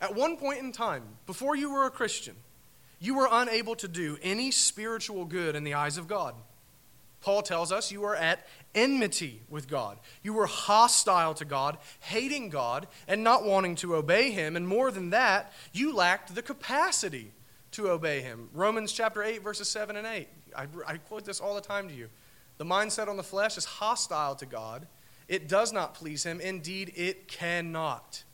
At 0.00 0.16
one 0.16 0.36
point 0.36 0.58
in 0.58 0.72
time, 0.72 1.04
before 1.24 1.54
you 1.54 1.72
were 1.72 1.86
a 1.86 1.90
Christian, 1.90 2.34
you 2.98 3.14
were 3.14 3.28
unable 3.30 3.76
to 3.76 3.86
do 3.86 4.18
any 4.22 4.50
spiritual 4.50 5.24
good 5.24 5.54
in 5.54 5.62
the 5.62 5.74
eyes 5.74 5.98
of 5.98 6.08
God. 6.08 6.34
Paul 7.20 7.42
tells 7.42 7.70
us 7.70 7.92
you 7.92 8.00
were 8.00 8.16
at 8.16 8.44
enmity 8.74 9.40
with 9.48 9.68
God. 9.68 9.98
You 10.24 10.34
were 10.34 10.46
hostile 10.46 11.32
to 11.34 11.44
God, 11.44 11.78
hating 12.00 12.50
God, 12.50 12.88
and 13.06 13.22
not 13.22 13.44
wanting 13.44 13.76
to 13.76 13.94
obey 13.94 14.32
Him. 14.32 14.56
And 14.56 14.66
more 14.66 14.90
than 14.90 15.10
that, 15.10 15.52
you 15.72 15.94
lacked 15.94 16.34
the 16.34 16.42
capacity 16.42 17.30
to 17.72 17.88
obey 17.88 18.20
Him. 18.20 18.48
Romans 18.52 18.92
chapter 18.92 19.22
8, 19.22 19.44
verses 19.44 19.68
7 19.68 19.94
and 19.94 20.06
8. 20.06 20.28
I, 20.56 20.66
I 20.86 20.96
quote 20.96 21.24
this 21.24 21.40
all 21.40 21.54
the 21.54 21.60
time 21.60 21.88
to 21.88 21.94
you. 21.94 22.08
The 22.58 22.64
mindset 22.64 23.06
on 23.06 23.16
the 23.16 23.22
flesh 23.22 23.56
is 23.56 23.64
hostile 23.64 24.34
to 24.36 24.46
God. 24.46 24.88
It 25.28 25.48
does 25.48 25.72
not 25.72 25.94
please 25.94 26.24
Him. 26.24 26.40
Indeed, 26.40 26.92
it 26.96 27.28
cannot 27.28 28.24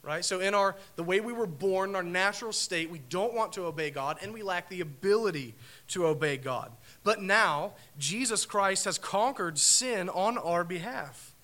right 0.00 0.24
so 0.24 0.38
in 0.38 0.54
our 0.54 0.76
the 0.94 1.02
way 1.02 1.18
we 1.18 1.32
were 1.32 1.44
born 1.44 1.96
our 1.96 2.04
natural 2.04 2.52
state 2.52 2.88
we 2.88 3.00
don't 3.10 3.34
want 3.34 3.52
to 3.52 3.64
obey 3.64 3.90
god 3.90 4.16
and 4.22 4.32
we 4.32 4.44
lack 4.44 4.68
the 4.68 4.80
ability 4.80 5.56
to 5.88 6.06
obey 6.06 6.36
god 6.36 6.70
but 7.08 7.22
now, 7.22 7.72
Jesus 7.98 8.44
Christ 8.44 8.84
has 8.84 8.98
conquered 8.98 9.58
sin 9.58 10.10
on 10.10 10.36
our 10.36 10.62
behalf. 10.62 11.34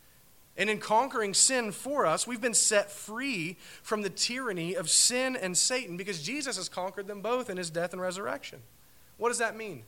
And 0.58 0.68
in 0.68 0.78
conquering 0.78 1.32
sin 1.32 1.72
for 1.72 2.04
us, 2.04 2.26
we've 2.26 2.40
been 2.40 2.52
set 2.52 2.90
free 2.90 3.56
from 3.82 4.02
the 4.02 4.10
tyranny 4.10 4.74
of 4.74 4.90
sin 4.90 5.36
and 5.36 5.56
Satan 5.56 5.96
because 5.96 6.22
Jesus 6.22 6.58
has 6.58 6.68
conquered 6.68 7.06
them 7.06 7.22
both 7.22 7.48
in 7.48 7.56
his 7.56 7.70
death 7.70 7.94
and 7.94 8.02
resurrection. 8.02 8.60
What 9.16 9.30
does 9.30 9.38
that 9.38 9.56
mean? 9.56 9.84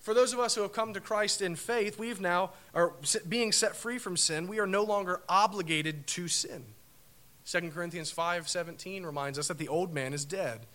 For 0.00 0.14
those 0.14 0.32
of 0.32 0.38
us 0.38 0.54
who 0.54 0.62
have 0.62 0.72
come 0.72 0.94
to 0.94 1.00
Christ 1.00 1.42
in 1.42 1.56
faith, 1.56 1.98
we've 1.98 2.20
now, 2.20 2.52
are 2.74 2.94
being 3.28 3.52
set 3.52 3.76
free 3.76 3.98
from 3.98 4.16
sin, 4.16 4.48
we 4.48 4.58
are 4.58 4.66
no 4.66 4.82
longer 4.82 5.20
obligated 5.28 6.06
to 6.08 6.28
sin. 6.28 6.64
2 7.44 7.72
Corinthians 7.72 8.12
5:17 8.12 9.04
reminds 9.04 9.38
us 9.38 9.48
that 9.48 9.58
the 9.58 9.68
old 9.68 9.92
man 9.92 10.12
is 10.12 10.24
dead 10.24 10.66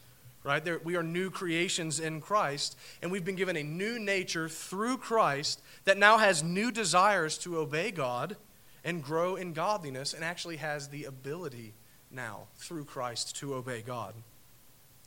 right? 0.44 0.86
We 0.86 0.96
are 0.96 1.04
new 1.04 1.30
creations 1.30 2.00
in 2.00 2.22
Christ, 2.22 2.78
and 3.02 3.12
we've 3.12 3.26
been 3.26 3.36
given 3.36 3.56
a 3.56 3.64
new 3.64 3.98
nature 3.98 4.50
through 4.50 4.98
Christ 4.98 5.62
that 5.86 5.98
now 5.98 6.18
has 6.18 6.44
new 6.44 6.72
desires 6.72 7.38
to 7.40 7.58
obey 7.58 7.92
God 7.92 8.36
and 8.84 9.02
grow 9.02 9.38
in 9.38 9.54
godliness, 9.54 10.14
and 10.14 10.26
actually 10.26 10.58
has 10.58 10.90
the 10.90 11.06
ability 11.06 11.74
now 12.12 12.48
through 12.58 12.84
Christ 12.84 13.38
to 13.38 13.54
obey 13.56 13.82
God. 13.82 14.14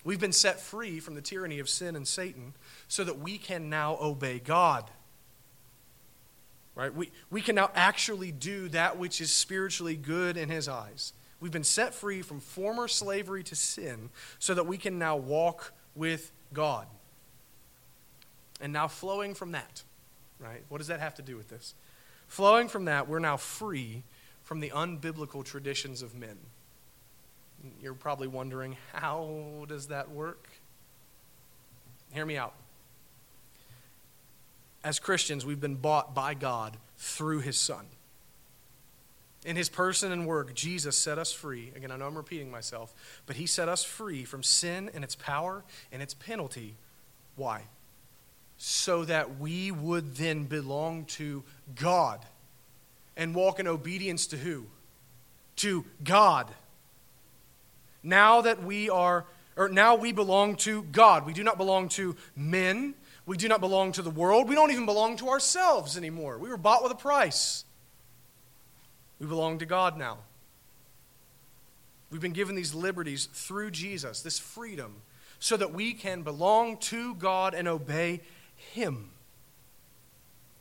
We've 0.07 0.21
been 0.21 0.31
set 0.31 0.61
free 0.61 1.01
from 1.01 1.16
the 1.16 1.21
tyranny 1.21 1.59
of 1.59 1.69
sin 1.69 1.97
and 1.97 2.07
Satan 2.07 2.55
so 2.87 3.03
that 3.03 3.19
we 3.19 3.38
can 3.38 3.69
now 3.69 3.99
obey 4.01 4.38
God. 4.38 4.88
Right? 6.77 6.95
We, 6.95 7.11
we 7.29 7.40
can 7.40 7.57
now 7.57 7.73
actually 7.75 8.31
do 8.31 8.69
that 8.69 8.99
which 8.99 9.21
is 9.21 9.33
spiritually 9.33 9.97
good 9.97 10.37
in 10.37 10.49
His 10.49 10.69
eyes. 10.69 11.12
We've 11.40 11.51
been 11.51 11.64
set 11.64 11.92
free 11.92 12.23
from 12.23 12.38
former 12.38 12.87
slavery 12.87 13.42
to 13.42 13.57
sin 13.57 14.11
so 14.38 14.55
that 14.55 14.64
we 14.64 14.79
can 14.79 14.97
now 15.01 15.16
walk 15.16 15.73
with 15.97 16.31
God. 16.53 16.87
And 18.61 18.73
now, 18.73 18.87
flowing 18.87 19.35
from 19.35 19.51
that, 19.53 19.83
right? 20.38 20.62
What 20.69 20.79
does 20.79 20.87
that 20.87 21.01
have 21.01 21.16
to 21.16 21.23
do 21.23 21.37
with 21.37 21.49
this? 21.49 21.75
Flowing 22.29 22.69
from 22.69 22.85
that, 22.85 23.09
we're 23.09 23.19
now 23.19 23.37
free 23.37 24.05
from 24.45 24.61
the 24.61 24.71
unbiblical 24.71 25.45
traditions 25.45 26.01
of 26.01 26.14
men. 26.14 26.38
You're 27.83 27.94
probably 27.94 28.29
wondering, 28.29 28.76
how 28.92 29.64
does 29.68 29.88
that 29.88 30.11
work? 30.11 30.48
Hear 32.12 32.26
me 32.26 32.37
out. 32.37 32.55
As 34.85 34.98
Christians, 34.98 35.44
we've 35.44 35.61
been 35.61 35.74
bought 35.74 36.14
by 36.14 36.35
God 36.35 36.76
through 36.96 37.40
his 37.40 37.59
Son. 37.59 37.87
In 39.44 39.57
his 39.57 39.68
person 39.68 40.12
and 40.12 40.26
work, 40.26 40.55
Jesus 40.55 40.96
set 40.96 41.18
us 41.18 41.33
free. 41.33 41.72
Again, 41.76 41.90
I 41.90 41.96
know 41.96 42.07
I'm 42.07 42.16
repeating 42.16 42.50
myself, 42.50 42.94
but 43.26 43.37
he 43.37 43.46
set 43.46 43.68
us 43.68 43.85
free 43.85 44.24
from 44.24 44.42
sin 44.42 44.90
and 44.94 45.05
its 45.05 45.14
power 45.14 45.62
and 45.92 46.02
its 46.02 46.14
penalty. 46.14 46.74
Why? 47.37 47.62
So 48.59 49.05
that 49.05 49.38
we 49.38 49.70
would 49.70 50.16
then 50.16 50.44
belong 50.44 51.05
to 51.05 51.44
God 51.74 52.24
and 53.16 53.35
walk 53.35 53.61
in 53.61 53.68
obedience 53.68 54.26
to 54.29 54.37
who? 54.37 54.66
To 55.57 55.85
God. 56.02 56.48
Now 58.07 58.42
that 58.42 58.62
we 58.62 58.88
are, 58.88 59.27
or 59.57 59.69
now 59.69 59.97
we 59.97 60.12
belong 60.12 60.55
to 60.59 60.85
God. 60.85 61.27
We 61.27 61.33
do 61.33 61.42
not 61.42 61.59
belong 61.59 61.88
to 61.90 62.14
men. 62.37 62.95
We 63.27 63.37
do 63.37 63.49
not 63.49 63.61
belong 63.61 63.90
to 63.92 64.03
the 64.03 64.11
world. 64.11 64.49
We 64.49 64.55
don't 64.55 64.71
even 64.71 64.87
belong 64.87 65.16
to 65.16 65.29
ourselves 65.29 65.97
anymore. 65.97 66.38
We 66.38 66.49
were 66.49 66.57
bought 66.57 66.85
with 66.85 66.92
a 66.92 66.97
price. 66.97 67.64
We 69.19 69.27
belong 69.27 69.59
to 69.59 69.66
God 69.66 69.99
now. 69.99 70.19
We've 72.09 72.21
been 72.21 72.33
given 72.33 72.55
these 72.55 72.75
liberties 72.75 73.29
through 73.33 73.73
Jesus, 73.73 74.23
this 74.23 74.38
freedom, 74.38 75.03
so 75.40 75.57
that 75.57 75.73
we 75.73 75.92
can 75.92 76.23
belong 76.23 76.77
to 76.79 77.16
God 77.16 77.55
and 77.55 77.66
obey 77.66 78.21
Him. 78.55 79.11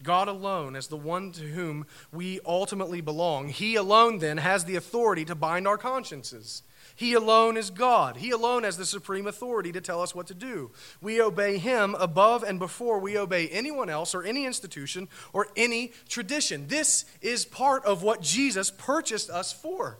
God 0.01 0.27
alone 0.27 0.75
as 0.75 0.87
the 0.87 0.97
one 0.97 1.31
to 1.33 1.43
whom 1.43 1.85
we 2.11 2.39
ultimately 2.43 3.01
belong. 3.01 3.49
He 3.49 3.75
alone 3.75 4.17
then 4.17 4.37
has 4.37 4.65
the 4.65 4.75
authority 4.77 5.25
to 5.25 5.35
bind 5.35 5.67
our 5.67 5.77
consciences. 5.77 6.63
He 6.95 7.13
alone 7.13 7.57
is 7.57 7.69
God. 7.69 8.17
He 8.17 8.31
alone 8.31 8.63
has 8.63 8.77
the 8.77 8.85
supreme 8.85 9.27
authority 9.27 9.73
to 9.73 9.81
tell 9.81 10.01
us 10.01 10.15
what 10.15 10.27
to 10.27 10.33
do. 10.33 10.71
We 11.01 11.21
obey 11.21 11.57
Him 11.57 11.93
above 11.95 12.43
and 12.43 12.57
before 12.57 12.99
we 12.99 13.17
obey 13.17 13.49
anyone 13.49 13.89
else 13.89 14.15
or 14.15 14.23
any 14.23 14.45
institution 14.45 15.09
or 15.33 15.47
any 15.57 15.91
tradition. 16.07 16.67
This 16.67 17.03
is 17.21 17.43
part 17.43 17.83
of 17.83 18.01
what 18.01 18.21
Jesus 18.21 18.71
purchased 18.71 19.29
us 19.29 19.51
for. 19.51 19.97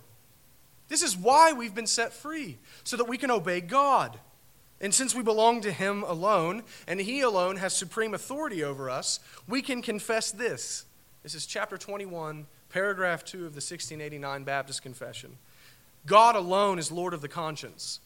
This 0.88 1.02
is 1.02 1.18
why 1.18 1.52
we've 1.52 1.76
been 1.76 1.88
set 1.88 2.14
free, 2.14 2.58
so 2.84 2.96
that 2.96 3.10
we 3.10 3.18
can 3.18 3.32
obey 3.32 3.60
God. 3.60 4.20
And 4.80 4.94
since 4.94 5.16
we 5.16 5.24
belong 5.24 5.62
to 5.62 5.72
Him 5.72 6.04
alone, 6.04 6.64
and 6.88 7.02
He 7.02 7.22
alone 7.22 7.58
has 7.58 7.76
supreme 7.76 8.14
authority 8.14 8.64
over 8.64 8.90
us, 8.90 9.20
we 9.48 9.62
can 9.62 9.82
confess 9.82 10.32
this. 10.32 10.86
This 11.24 11.36
is 11.36 11.46
chapter 11.46 11.78
21, 11.78 12.46
paragraph 12.70 13.26
2 13.26 13.38
of 13.40 13.54
the 13.54 13.58
1689 13.58 14.44
Baptist 14.44 14.82
Confession. 14.82 15.38
God 16.06 16.36
alone 16.36 16.80
is 16.80 16.92
Lord 16.92 17.14
of 17.14 17.22
the 17.22 17.28
conscience, 17.28 18.00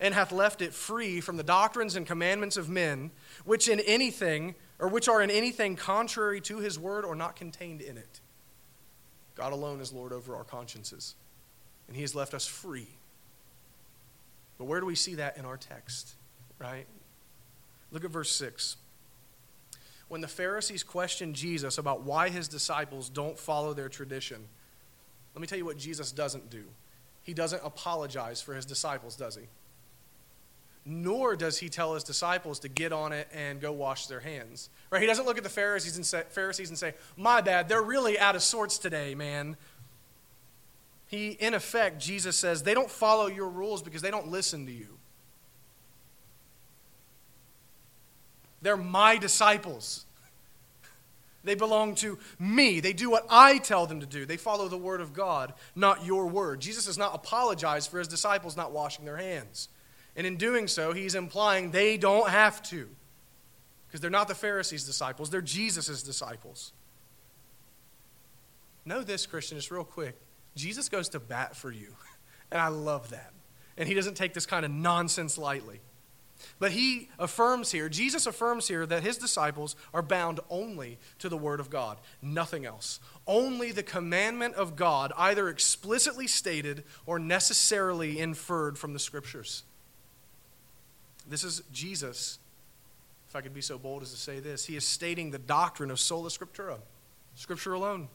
and 0.00 0.14
hath 0.14 0.32
left 0.32 0.62
it 0.62 0.72
free 0.72 1.20
from 1.20 1.36
the 1.36 1.42
doctrines 1.42 1.96
and 1.96 2.06
commandments 2.06 2.56
of 2.56 2.68
men, 2.68 3.10
which 3.44 3.68
in 3.68 3.80
anything, 3.80 4.54
or 4.78 4.88
which 4.88 5.08
are 5.08 5.22
in 5.22 5.30
anything 5.30 5.76
contrary 5.76 6.40
to 6.42 6.58
his 6.58 6.78
word 6.78 7.04
or 7.04 7.14
not 7.14 7.36
contained 7.36 7.80
in 7.80 7.96
it. 7.96 8.20
God 9.34 9.52
alone 9.52 9.80
is 9.80 9.92
Lord 9.92 10.12
over 10.12 10.34
our 10.34 10.44
consciences, 10.44 11.14
and 11.88 11.96
he 11.96 12.02
has 12.02 12.14
left 12.14 12.34
us 12.34 12.46
free. 12.46 12.88
But 14.58 14.64
where 14.64 14.80
do 14.80 14.86
we 14.86 14.94
see 14.94 15.16
that 15.16 15.36
in 15.36 15.44
our 15.44 15.58
text? 15.58 16.14
Right? 16.58 16.86
Look 17.92 18.04
at 18.04 18.10
verse 18.10 18.32
6. 18.32 18.76
When 20.08 20.20
the 20.20 20.28
Pharisees 20.28 20.82
questioned 20.82 21.34
Jesus 21.34 21.78
about 21.78 22.02
why 22.02 22.30
his 22.30 22.48
disciples 22.48 23.10
don't 23.10 23.38
follow 23.38 23.74
their 23.74 23.88
tradition, 23.88 24.46
let 25.34 25.40
me 25.40 25.46
tell 25.46 25.58
you 25.58 25.64
what 25.64 25.76
Jesus 25.76 26.12
doesn't 26.12 26.48
do 26.48 26.64
he 27.26 27.34
doesn't 27.34 27.60
apologize 27.64 28.40
for 28.40 28.54
his 28.54 28.64
disciples, 28.64 29.16
does 29.16 29.34
he? 29.34 29.42
Nor 30.84 31.34
does 31.34 31.58
he 31.58 31.68
tell 31.68 31.94
his 31.94 32.04
disciples 32.04 32.60
to 32.60 32.68
get 32.68 32.92
on 32.92 33.12
it 33.12 33.26
and 33.34 33.60
go 33.60 33.72
wash 33.72 34.06
their 34.06 34.20
hands. 34.20 34.70
Right? 34.90 35.00
He 35.00 35.08
doesn't 35.08 35.26
look 35.26 35.36
at 35.36 35.42
the 35.42 35.50
Pharisees 35.50 35.96
and 35.96 36.06
say, 36.06 36.22
Pharisees 36.30 36.68
and 36.68 36.78
say, 36.78 36.94
"My 37.16 37.40
bad, 37.40 37.68
they're 37.68 37.82
really 37.82 38.16
out 38.16 38.36
of 38.36 38.44
sorts 38.44 38.78
today, 38.78 39.16
man." 39.16 39.56
He, 41.08 41.30
in 41.30 41.52
effect, 41.52 42.00
Jesus 42.00 42.36
says, 42.36 42.62
they 42.62 42.74
don't 42.74 42.90
follow 42.90 43.26
your 43.26 43.48
rules 43.48 43.82
because 43.82 44.02
they 44.02 44.10
don't 44.10 44.28
listen 44.28 44.66
to 44.66 44.72
you. 44.72 44.98
They're 48.62 48.76
my 48.76 49.16
disciples. 49.16 50.05
They 51.46 51.54
belong 51.54 51.94
to 51.96 52.18
me. 52.38 52.80
They 52.80 52.92
do 52.92 53.10
what 53.10 53.26
I 53.30 53.58
tell 53.58 53.86
them 53.86 54.00
to 54.00 54.06
do. 54.06 54.26
They 54.26 54.36
follow 54.36 54.68
the 54.68 54.76
word 54.76 55.00
of 55.00 55.14
God, 55.14 55.54
not 55.74 56.04
your 56.04 56.26
word. 56.26 56.60
Jesus 56.60 56.86
does 56.86 56.98
not 56.98 57.14
apologize 57.14 57.86
for 57.86 57.98
his 57.98 58.08
disciples 58.08 58.56
not 58.56 58.72
washing 58.72 59.04
their 59.04 59.16
hands. 59.16 59.68
And 60.16 60.26
in 60.26 60.36
doing 60.36 60.66
so, 60.66 60.92
he's 60.92 61.14
implying 61.14 61.70
they 61.70 61.96
don't 61.96 62.28
have 62.28 62.62
to. 62.64 62.88
Because 63.86 64.00
they're 64.00 64.10
not 64.10 64.28
the 64.28 64.34
Pharisees' 64.34 64.84
disciples, 64.84 65.30
they're 65.30 65.40
Jesus' 65.40 66.02
disciples. 66.02 66.72
Know 68.84 69.02
this, 69.02 69.26
Christian, 69.26 69.58
just 69.58 69.70
real 69.70 69.84
quick. 69.84 70.16
Jesus 70.54 70.88
goes 70.88 71.08
to 71.10 71.20
bat 71.20 71.56
for 71.56 71.70
you. 71.70 71.94
And 72.48 72.60
I 72.60 72.68
love 72.68 73.10
that. 73.10 73.32
And 73.76 73.88
he 73.88 73.94
doesn't 73.96 74.14
take 74.14 74.32
this 74.32 74.46
kind 74.46 74.64
of 74.64 74.70
nonsense 74.70 75.36
lightly. 75.36 75.80
But 76.58 76.72
he 76.72 77.08
affirms 77.18 77.72
here, 77.72 77.88
Jesus 77.88 78.26
affirms 78.26 78.68
here, 78.68 78.86
that 78.86 79.02
his 79.02 79.18
disciples 79.18 79.76
are 79.92 80.02
bound 80.02 80.40
only 80.50 80.98
to 81.18 81.28
the 81.28 81.36
Word 81.36 81.60
of 81.60 81.70
God, 81.70 81.98
nothing 82.22 82.64
else. 82.64 83.00
Only 83.26 83.72
the 83.72 83.82
commandment 83.82 84.54
of 84.54 84.76
God, 84.76 85.12
either 85.16 85.48
explicitly 85.48 86.26
stated 86.26 86.84
or 87.06 87.18
necessarily 87.18 88.18
inferred 88.18 88.78
from 88.78 88.92
the 88.92 88.98
Scriptures. 88.98 89.62
This 91.28 91.42
is 91.42 91.62
Jesus, 91.72 92.38
if 93.28 93.34
I 93.34 93.40
could 93.40 93.54
be 93.54 93.60
so 93.60 93.78
bold 93.78 94.02
as 94.02 94.10
to 94.12 94.16
say 94.16 94.38
this. 94.38 94.64
He 94.64 94.76
is 94.76 94.84
stating 94.84 95.30
the 95.30 95.38
doctrine 95.38 95.90
of 95.90 95.98
sola 95.98 96.28
scriptura, 96.28 96.78
Scripture 97.34 97.72
alone. 97.72 98.08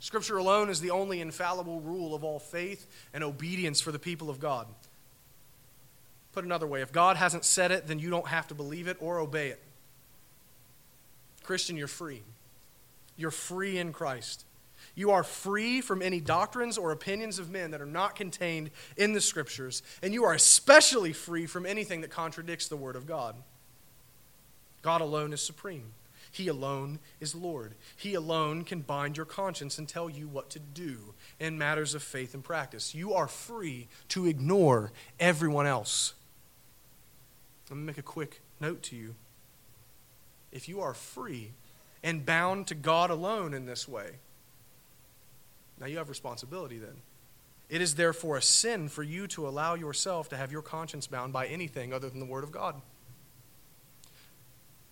Scripture 0.00 0.36
alone 0.36 0.68
is 0.68 0.80
the 0.80 0.90
only 0.90 1.20
infallible 1.20 1.80
rule 1.80 2.14
of 2.14 2.24
all 2.24 2.38
faith 2.38 2.86
and 3.14 3.24
obedience 3.24 3.80
for 3.80 3.92
the 3.92 3.98
people 3.98 4.28
of 4.28 4.40
God. 4.40 4.66
Put 6.34 6.44
another 6.44 6.66
way, 6.66 6.82
if 6.82 6.90
God 6.90 7.16
hasn't 7.16 7.44
said 7.44 7.70
it, 7.70 7.86
then 7.86 8.00
you 8.00 8.10
don't 8.10 8.26
have 8.26 8.48
to 8.48 8.54
believe 8.54 8.88
it 8.88 8.96
or 8.98 9.20
obey 9.20 9.48
it. 9.48 9.62
Christian, 11.44 11.76
you're 11.76 11.86
free. 11.86 12.22
You're 13.16 13.30
free 13.30 13.78
in 13.78 13.92
Christ. 13.92 14.44
You 14.96 15.12
are 15.12 15.22
free 15.22 15.80
from 15.80 16.02
any 16.02 16.20
doctrines 16.20 16.76
or 16.76 16.90
opinions 16.90 17.38
of 17.38 17.50
men 17.50 17.70
that 17.70 17.80
are 17.80 17.86
not 17.86 18.16
contained 18.16 18.70
in 18.96 19.12
the 19.12 19.20
Scriptures, 19.20 19.82
and 20.02 20.12
you 20.12 20.24
are 20.24 20.34
especially 20.34 21.12
free 21.12 21.46
from 21.46 21.66
anything 21.66 22.00
that 22.00 22.10
contradicts 22.10 22.66
the 22.66 22.76
Word 22.76 22.96
of 22.96 23.06
God. 23.06 23.36
God 24.82 25.00
alone 25.00 25.32
is 25.32 25.40
supreme. 25.40 25.92
He 26.32 26.48
alone 26.48 26.98
is 27.20 27.36
Lord. 27.36 27.76
He 27.96 28.14
alone 28.14 28.64
can 28.64 28.80
bind 28.80 29.16
your 29.16 29.26
conscience 29.26 29.78
and 29.78 29.88
tell 29.88 30.10
you 30.10 30.26
what 30.26 30.50
to 30.50 30.58
do 30.58 31.14
in 31.38 31.56
matters 31.58 31.94
of 31.94 32.02
faith 32.02 32.34
and 32.34 32.42
practice. 32.42 32.92
You 32.92 33.14
are 33.14 33.28
free 33.28 33.86
to 34.08 34.26
ignore 34.26 34.90
everyone 35.20 35.68
else. 35.68 36.14
Let 37.70 37.78
me 37.78 37.84
make 37.84 37.98
a 37.98 38.02
quick 38.02 38.40
note 38.60 38.82
to 38.84 38.96
you. 38.96 39.14
If 40.52 40.68
you 40.68 40.80
are 40.80 40.94
free 40.94 41.52
and 42.02 42.24
bound 42.24 42.66
to 42.68 42.74
God 42.74 43.10
alone 43.10 43.54
in 43.54 43.66
this 43.66 43.88
way, 43.88 44.10
now 45.80 45.86
you 45.86 45.98
have 45.98 46.08
responsibility 46.08 46.78
then. 46.78 46.96
It 47.68 47.80
is 47.80 47.94
therefore 47.94 48.36
a 48.36 48.42
sin 48.42 48.88
for 48.88 49.02
you 49.02 49.26
to 49.28 49.48
allow 49.48 49.74
yourself 49.74 50.28
to 50.28 50.36
have 50.36 50.52
your 50.52 50.62
conscience 50.62 51.06
bound 51.06 51.32
by 51.32 51.46
anything 51.46 51.92
other 51.92 52.10
than 52.10 52.20
the 52.20 52.26
Word 52.26 52.44
of 52.44 52.52
God. 52.52 52.80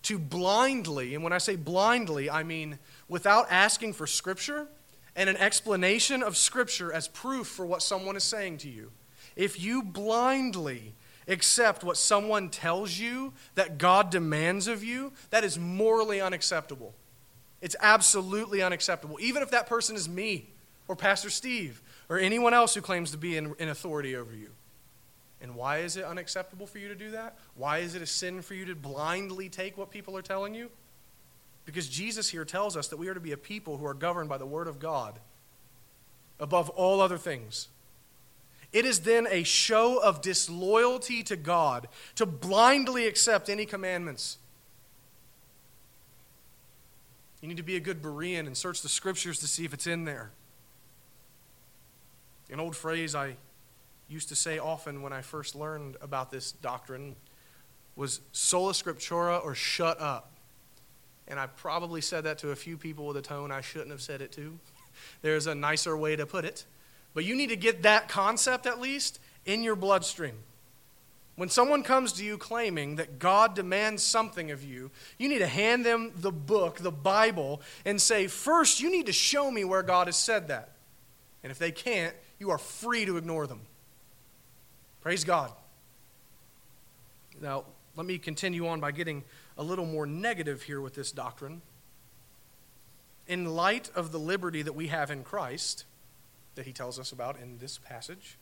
To 0.03 0.19
blindly, 0.19 1.15
and 1.15 1.23
when 1.23 1.31
I 1.31 1.37
say 1.37 1.55
blindly, 1.55 2.29
I 2.29 2.43
mean 2.43 2.79
without 3.07 3.45
asking 3.49 3.93
for 3.93 4.07
Scripture 4.07 4.67
and 5.15 5.29
an 5.29 5.37
explanation 5.37 6.23
of 6.23 6.35
Scripture 6.35 6.91
as 6.91 7.07
proof 7.07 7.47
for 7.47 7.65
what 7.65 7.83
someone 7.83 8.17
is 8.17 8.23
saying 8.23 8.57
to 8.59 8.69
you. 8.69 8.91
If 9.35 9.61
you 9.61 9.83
blindly 9.83 10.93
accept 11.27 11.83
what 11.83 11.97
someone 11.97 12.49
tells 12.49 12.97
you 12.97 13.33
that 13.55 13.77
God 13.77 14.09
demands 14.09 14.67
of 14.67 14.83
you, 14.83 15.13
that 15.29 15.43
is 15.43 15.57
morally 15.57 16.21
unacceptable. 16.21 16.93
It's 17.61 17.75
absolutely 17.79 18.61
unacceptable. 18.61 19.17
Even 19.21 19.41
if 19.41 19.51
that 19.51 19.67
person 19.67 19.95
is 19.95 20.09
me 20.09 20.49
or 20.87 20.95
Pastor 20.95 21.29
Steve 21.29 21.81
or 22.09 22.19
anyone 22.19 22.53
else 22.53 22.73
who 22.73 22.81
claims 22.81 23.11
to 23.11 23.17
be 23.17 23.37
in, 23.37 23.55
in 23.59 23.69
authority 23.69 24.15
over 24.15 24.35
you. 24.35 24.49
And 25.41 25.55
why 25.55 25.79
is 25.79 25.97
it 25.97 26.05
unacceptable 26.05 26.67
for 26.67 26.77
you 26.77 26.87
to 26.87 26.95
do 26.95 27.11
that? 27.11 27.37
Why 27.55 27.79
is 27.79 27.95
it 27.95 28.01
a 28.01 28.05
sin 28.05 28.41
for 28.41 28.53
you 28.53 28.65
to 28.65 28.75
blindly 28.75 29.49
take 29.49 29.77
what 29.77 29.91
people 29.91 30.15
are 30.15 30.21
telling 30.21 30.53
you? 30.53 30.69
Because 31.65 31.87
Jesus 31.87 32.29
here 32.29 32.45
tells 32.45 32.75
us 32.75 32.87
that 32.89 32.97
we 32.97 33.07
are 33.07 33.13
to 33.13 33.19
be 33.19 33.31
a 33.31 33.37
people 33.37 33.77
who 33.77 33.85
are 33.85 33.93
governed 33.93 34.29
by 34.29 34.37
the 34.37 34.45
Word 34.45 34.67
of 34.67 34.79
God 34.79 35.19
above 36.39 36.69
all 36.69 37.01
other 37.01 37.17
things. 37.17 37.67
It 38.73 38.85
is 38.85 39.01
then 39.01 39.27
a 39.29 39.43
show 39.43 39.99
of 39.99 40.21
disloyalty 40.21 41.21
to 41.23 41.35
God 41.35 41.87
to 42.15 42.25
blindly 42.25 43.07
accept 43.07 43.47
any 43.47 43.65
commandments. 43.65 44.37
You 47.39 47.47
need 47.47 47.57
to 47.57 47.63
be 47.63 47.75
a 47.75 47.79
good 47.79 48.01
Berean 48.01 48.47
and 48.47 48.57
search 48.57 48.81
the 48.81 48.89
scriptures 48.89 49.39
to 49.39 49.47
see 49.47 49.63
if 49.63 49.73
it's 49.73 49.85
in 49.85 50.05
there. 50.05 50.31
An 52.49 52.59
old 52.59 52.75
phrase 52.75 53.13
I 53.13 53.35
used 54.09 54.29
to 54.29 54.35
say 54.35 54.57
often 54.57 55.01
when 55.01 55.13
I 55.13 55.21
first 55.21 55.55
learned 55.55 55.97
about 56.01 56.31
this 56.31 56.53
doctrine 56.53 57.15
was 57.95 58.21
sola 58.31 58.73
scriptura 58.73 59.43
or 59.43 59.53
shut 59.53 60.01
up. 60.01 60.31
And 61.27 61.39
I 61.39 61.45
probably 61.45 62.01
said 62.01 62.23
that 62.23 62.39
to 62.39 62.51
a 62.51 62.55
few 62.55 62.75
people 62.75 63.05
with 63.05 63.17
a 63.17 63.21
tone 63.21 63.51
I 63.51 63.61
shouldn't 63.61 63.91
have 63.91 64.01
said 64.01 64.21
it 64.21 64.31
to. 64.33 64.57
There's 65.21 65.45
a 65.47 65.53
nicer 65.53 65.95
way 65.95 66.15
to 66.15 66.25
put 66.25 66.43
it. 66.43 66.65
But 67.13 67.25
you 67.25 67.35
need 67.35 67.49
to 67.49 67.55
get 67.55 67.83
that 67.83 68.09
concept 68.09 68.65
at 68.65 68.79
least 68.79 69.19
in 69.45 69.63
your 69.63 69.75
bloodstream. 69.75 70.35
When 71.35 71.49
someone 71.49 71.81
comes 71.81 72.13
to 72.13 72.25
you 72.25 72.37
claiming 72.37 72.97
that 72.97 73.17
God 73.17 73.55
demands 73.55 74.03
something 74.03 74.51
of 74.51 74.63
you, 74.63 74.91
you 75.17 75.27
need 75.27 75.39
to 75.39 75.47
hand 75.47 75.83
them 75.83 76.11
the 76.15 76.31
book, 76.31 76.77
the 76.77 76.91
Bible, 76.91 77.61
and 77.85 77.99
say, 77.99 78.27
First, 78.27 78.81
you 78.81 78.91
need 78.91 79.07
to 79.07 79.13
show 79.13 79.49
me 79.49 79.63
where 79.63 79.81
God 79.81 80.07
has 80.07 80.15
said 80.15 80.49
that. 80.49 80.73
And 81.41 81.51
if 81.51 81.57
they 81.57 81.71
can't, 81.71 82.15
you 82.39 82.51
are 82.51 82.59
free 82.59 83.05
to 83.05 83.17
ignore 83.17 83.47
them. 83.47 83.61
Praise 85.01 85.23
God. 85.23 85.51
Now, 87.41 87.65
let 87.95 88.05
me 88.05 88.17
continue 88.19 88.67
on 88.67 88.79
by 88.79 88.91
getting 88.91 89.23
a 89.57 89.63
little 89.63 89.85
more 89.85 90.05
negative 90.05 90.61
here 90.61 90.81
with 90.81 90.93
this 90.93 91.11
doctrine. 91.11 91.61
In 93.27 93.55
light 93.55 93.89
of 93.95 94.11
the 94.11 94.19
liberty 94.19 94.61
that 94.61 94.73
we 94.73 94.87
have 94.87 95.09
in 95.09 95.23
Christ, 95.23 95.85
that 96.55 96.65
he 96.65 96.73
tells 96.73 96.99
us 96.99 97.11
about 97.11 97.39
in 97.39 97.57
this 97.57 97.77
passage, 97.77 98.37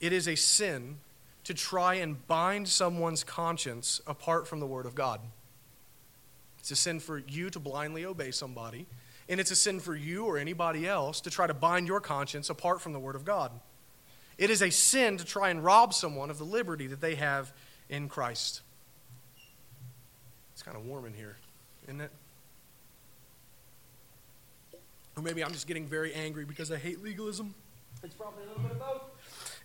it 0.00 0.12
is 0.12 0.28
a 0.28 0.36
sin 0.36 0.98
to 1.44 1.54
try 1.54 1.94
and 1.94 2.26
bind 2.26 2.68
someone's 2.68 3.24
conscience 3.24 4.00
apart 4.06 4.46
from 4.46 4.60
the 4.60 4.66
Word 4.66 4.86
of 4.86 4.94
God. 4.94 5.20
It's 6.58 6.70
a 6.70 6.76
sin 6.76 7.00
for 7.00 7.18
you 7.18 7.50
to 7.50 7.58
blindly 7.58 8.04
obey 8.04 8.30
somebody, 8.30 8.86
and 9.28 9.40
it's 9.40 9.50
a 9.50 9.56
sin 9.56 9.80
for 9.80 9.96
you 9.96 10.24
or 10.24 10.38
anybody 10.38 10.86
else 10.86 11.20
to 11.22 11.30
try 11.30 11.46
to 11.46 11.54
bind 11.54 11.86
your 11.86 12.00
conscience 12.00 12.50
apart 12.50 12.80
from 12.80 12.92
the 12.92 12.98
Word 12.98 13.16
of 13.16 13.24
God. 13.24 13.50
It 14.36 14.50
is 14.50 14.62
a 14.62 14.70
sin 14.70 15.16
to 15.16 15.24
try 15.24 15.50
and 15.50 15.64
rob 15.64 15.92
someone 15.92 16.30
of 16.30 16.38
the 16.38 16.44
liberty 16.44 16.86
that 16.88 17.00
they 17.00 17.16
have 17.16 17.52
in 17.88 18.08
Christ. 18.08 18.60
It's 20.52 20.62
kind 20.62 20.76
of 20.76 20.84
warm 20.84 21.06
in 21.06 21.14
here, 21.14 21.36
isn't 21.84 22.00
it? 22.00 22.10
Or 25.18 25.22
maybe 25.22 25.42
I'm 25.42 25.52
just 25.52 25.66
getting 25.66 25.86
very 25.86 26.14
angry 26.14 26.44
because 26.44 26.70
I 26.70 26.76
hate 26.76 27.02
legalism. 27.02 27.52
It's 28.04 28.14
probably 28.14 28.44
a 28.44 28.46
little 28.46 28.62
bit 28.62 28.72
of 28.72 28.78
both. 28.78 29.02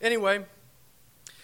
Anyway, 0.01 0.43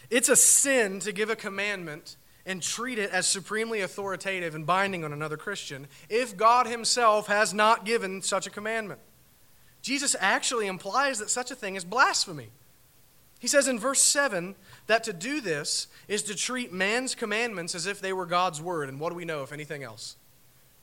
it's 0.10 0.30
a 0.30 0.36
sin 0.36 1.00
to 1.02 1.12
give 1.12 1.30
a 1.30 1.36
commandment 1.36 2.17
and 2.43 2.63
treat 2.63 2.98
it 2.98 3.12
as 3.12 3.28
supremely 3.28 3.82
authoritative 3.82 4.56
and 4.56 4.65
binding 4.65 5.06
on 5.06 5.13
another 5.13 5.38
Christian 5.38 5.88
if 6.10 6.36
God 6.36 6.65
Himself 6.65 7.28
has 7.28 7.54
not 7.54 7.86
given 7.86 8.24
such 8.24 8.48
a 8.48 8.50
commandment. 8.50 9.00
Jesus 9.84 10.15
actually 10.19 10.65
implies 10.65 11.19
that 11.19 11.30
such 11.30 11.52
a 11.52 11.56
thing 11.56 11.76
is 11.76 11.86
blasphemy. 11.86 12.50
He 13.38 13.48
says 13.48 13.67
in 13.67 13.78
verse 13.78 14.02
7 14.02 14.56
that 14.88 15.04
to 15.04 15.13
do 15.13 15.39
this 15.39 15.88
is 16.08 16.24
to 16.24 16.36
treat 16.36 16.74
man's 16.74 17.13
commandments 17.13 17.76
as 17.76 17.86
if 17.86 18.02
they 18.02 18.12
were 18.12 18.26
God's 18.26 18.60
word. 18.60 18.89
And 18.89 19.00
what 19.00 19.12
do 19.12 19.15
we 19.15 19.24
know, 19.26 19.43
if 19.43 19.54
anything 19.54 19.84
else? 19.84 20.15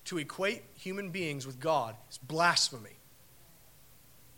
To 0.04 0.18
equate 0.18 0.62
human 0.76 1.10
beings 1.10 1.44
with 1.44 1.58
God 1.58 1.96
is 2.08 2.18
blasphemy. 2.18 2.95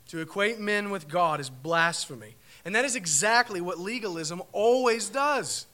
To 0.08 0.20
equate 0.20 0.58
men 0.58 0.90
with 0.90 1.08
God 1.08 1.40
is 1.40 1.50
blasphemy. 1.50 2.36
And 2.64 2.74
that 2.74 2.84
is 2.84 2.96
exactly 2.96 3.60
what 3.60 3.78
legalism 3.78 4.42
always 4.52 5.08
does. 5.08 5.66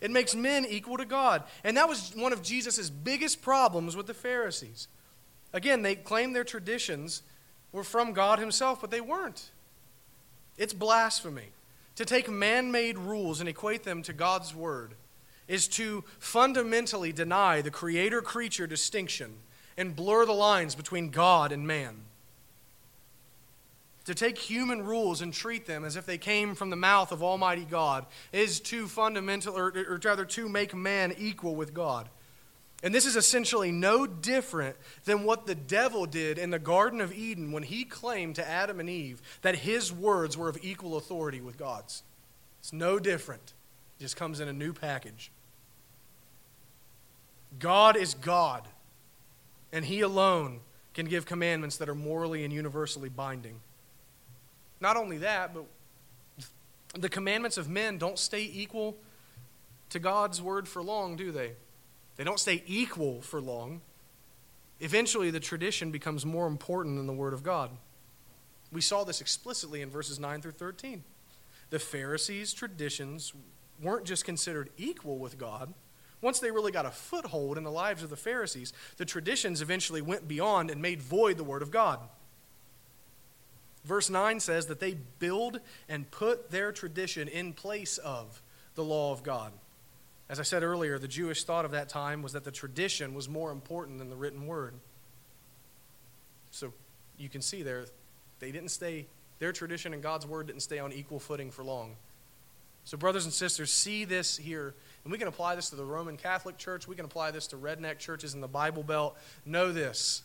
It 0.00 0.10
makes 0.10 0.34
men 0.34 0.66
equal 0.66 0.96
to 0.96 1.04
God. 1.04 1.44
And 1.62 1.76
that 1.76 1.88
was 1.88 2.12
one 2.14 2.32
of 2.32 2.42
Jesus' 2.42 2.90
biggest 2.90 3.42
problems 3.42 3.96
with 3.96 4.06
the 4.06 4.14
Pharisees. 4.14 4.88
Again, 5.52 5.82
they 5.82 5.94
claimed 5.94 6.34
their 6.34 6.44
traditions 6.44 7.22
were 7.72 7.84
from 7.84 8.12
God 8.12 8.38
Himself, 8.38 8.80
but 8.80 8.90
they 8.90 9.00
weren't. 9.00 9.50
It's 10.56 10.72
blasphemy. 10.72 11.50
To 11.96 12.04
take 12.04 12.30
man 12.30 12.70
made 12.70 12.98
rules 12.98 13.40
and 13.40 13.48
equate 13.48 13.84
them 13.84 14.02
to 14.04 14.12
God's 14.12 14.54
Word 14.54 14.94
is 15.48 15.68
to 15.68 16.04
fundamentally 16.18 17.12
deny 17.12 17.60
the 17.60 17.70
creator 17.70 18.22
creature 18.22 18.66
distinction 18.66 19.34
and 19.76 19.96
blur 19.96 20.24
the 20.24 20.32
lines 20.32 20.74
between 20.74 21.10
God 21.10 21.52
and 21.52 21.66
man. 21.66 22.04
To 24.10 24.14
take 24.16 24.38
human 24.38 24.82
rules 24.84 25.22
and 25.22 25.32
treat 25.32 25.66
them 25.66 25.84
as 25.84 25.94
if 25.94 26.04
they 26.04 26.18
came 26.18 26.56
from 26.56 26.68
the 26.68 26.74
mouth 26.74 27.12
of 27.12 27.22
Almighty 27.22 27.64
God 27.64 28.06
is 28.32 28.58
to 28.62 28.88
fundamental, 28.88 29.56
or, 29.56 29.68
or 29.68 30.00
rather, 30.04 30.24
to 30.24 30.48
make 30.48 30.74
man 30.74 31.14
equal 31.16 31.54
with 31.54 31.72
God. 31.72 32.08
And 32.82 32.92
this 32.92 33.06
is 33.06 33.14
essentially 33.14 33.70
no 33.70 34.08
different 34.08 34.74
than 35.04 35.22
what 35.22 35.46
the 35.46 35.54
devil 35.54 36.06
did 36.06 36.38
in 36.38 36.50
the 36.50 36.58
Garden 36.58 37.00
of 37.00 37.12
Eden 37.12 37.52
when 37.52 37.62
he 37.62 37.84
claimed 37.84 38.34
to 38.34 38.48
Adam 38.48 38.80
and 38.80 38.90
Eve 38.90 39.22
that 39.42 39.54
his 39.54 39.92
words 39.92 40.36
were 40.36 40.48
of 40.48 40.58
equal 40.60 40.96
authority 40.96 41.40
with 41.40 41.56
God's. 41.56 42.02
It's 42.58 42.72
no 42.72 42.98
different, 42.98 43.54
it 44.00 44.02
just 44.02 44.16
comes 44.16 44.40
in 44.40 44.48
a 44.48 44.52
new 44.52 44.72
package. 44.72 45.30
God 47.60 47.96
is 47.96 48.14
God, 48.14 48.66
and 49.72 49.84
he 49.84 50.00
alone 50.00 50.62
can 50.94 51.06
give 51.06 51.26
commandments 51.26 51.76
that 51.76 51.88
are 51.88 51.94
morally 51.94 52.42
and 52.42 52.52
universally 52.52 53.08
binding. 53.08 53.60
Not 54.80 54.96
only 54.96 55.18
that, 55.18 55.52
but 55.54 55.64
the 56.94 57.08
commandments 57.08 57.56
of 57.56 57.68
men 57.68 57.98
don't 57.98 58.18
stay 58.18 58.48
equal 58.52 58.96
to 59.90 59.98
God's 59.98 60.40
word 60.40 60.66
for 60.66 60.82
long, 60.82 61.16
do 61.16 61.30
they? 61.32 61.52
They 62.16 62.24
don't 62.24 62.40
stay 62.40 62.62
equal 62.66 63.20
for 63.20 63.40
long. 63.40 63.80
Eventually, 64.80 65.30
the 65.30 65.40
tradition 65.40 65.90
becomes 65.90 66.24
more 66.24 66.46
important 66.46 66.96
than 66.96 67.06
the 67.06 67.12
word 67.12 67.34
of 67.34 67.42
God. 67.42 67.70
We 68.72 68.80
saw 68.80 69.04
this 69.04 69.20
explicitly 69.20 69.82
in 69.82 69.90
verses 69.90 70.18
9 70.18 70.42
through 70.42 70.52
13. 70.52 71.04
The 71.70 71.78
Pharisees' 71.78 72.52
traditions 72.52 73.32
weren't 73.82 74.06
just 74.06 74.24
considered 74.24 74.70
equal 74.76 75.18
with 75.18 75.38
God. 75.38 75.74
Once 76.20 76.38
they 76.38 76.50
really 76.50 76.72
got 76.72 76.86
a 76.86 76.90
foothold 76.90 77.56
in 77.56 77.64
the 77.64 77.70
lives 77.70 78.02
of 78.02 78.10
the 78.10 78.16
Pharisees, 78.16 78.72
the 78.96 79.04
traditions 79.04 79.62
eventually 79.62 80.02
went 80.02 80.28
beyond 80.28 80.70
and 80.70 80.82
made 80.82 81.00
void 81.00 81.36
the 81.36 81.44
Word 81.44 81.62
of 81.62 81.70
God. 81.70 82.00
Verse 83.84 84.10
9 84.10 84.40
says 84.40 84.66
that 84.66 84.80
they 84.80 84.94
build 85.18 85.60
and 85.88 86.10
put 86.10 86.50
their 86.50 86.70
tradition 86.72 87.28
in 87.28 87.52
place 87.52 87.98
of 87.98 88.42
the 88.74 88.84
law 88.84 89.12
of 89.12 89.22
God. 89.22 89.52
As 90.28 90.38
I 90.38 90.42
said 90.44 90.62
earlier, 90.62 90.98
the 90.98 91.08
Jewish 91.08 91.44
thought 91.44 91.64
of 91.64 91.72
that 91.72 91.88
time 91.88 92.22
was 92.22 92.34
that 92.34 92.44
the 92.44 92.52
tradition 92.52 93.14
was 93.14 93.28
more 93.28 93.50
important 93.50 93.98
than 93.98 94.10
the 94.10 94.16
written 94.16 94.46
word. 94.46 94.74
So 96.50 96.72
you 97.18 97.28
can 97.28 97.42
see 97.42 97.62
there, 97.62 97.86
they 98.38 98.52
didn't 98.52 98.70
stay, 98.70 99.06
their 99.38 99.52
tradition 99.52 99.92
and 99.92 100.02
God's 100.02 100.26
word 100.26 100.46
didn't 100.46 100.62
stay 100.62 100.78
on 100.78 100.92
equal 100.92 101.18
footing 101.18 101.50
for 101.50 101.64
long. 101.64 101.96
So, 102.84 102.96
brothers 102.96 103.24
and 103.24 103.34
sisters, 103.34 103.72
see 103.72 104.04
this 104.04 104.36
here. 104.36 104.74
And 105.04 105.12
we 105.12 105.18
can 105.18 105.28
apply 105.28 105.54
this 105.54 105.70
to 105.70 105.76
the 105.76 105.84
Roman 105.84 106.16
Catholic 106.16 106.56
Church. 106.56 106.88
We 106.88 106.96
can 106.96 107.04
apply 107.04 107.30
this 107.30 107.46
to 107.48 107.56
redneck 107.56 107.98
churches 107.98 108.34
in 108.34 108.40
the 108.40 108.48
Bible 108.48 108.82
Belt. 108.82 109.16
Know 109.44 109.72
this 109.72 110.22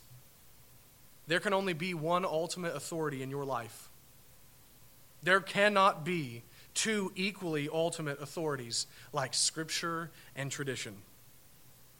there 1.28 1.40
can 1.40 1.54
only 1.54 1.74
be 1.74 1.94
one 1.94 2.26
ultimate 2.26 2.76
authority 2.76 3.24
in 3.24 3.30
your 3.30 3.46
life. 3.46 3.90
There 5.24 5.40
cannot 5.40 6.06
be 6.06 6.44
two 6.74 7.12
equally 7.16 7.68
ultimate 7.72 8.22
authorities 8.22 8.86
like 9.12 9.34
Scripture 9.34 10.12
and 10.36 10.52
tradition. 10.52 10.96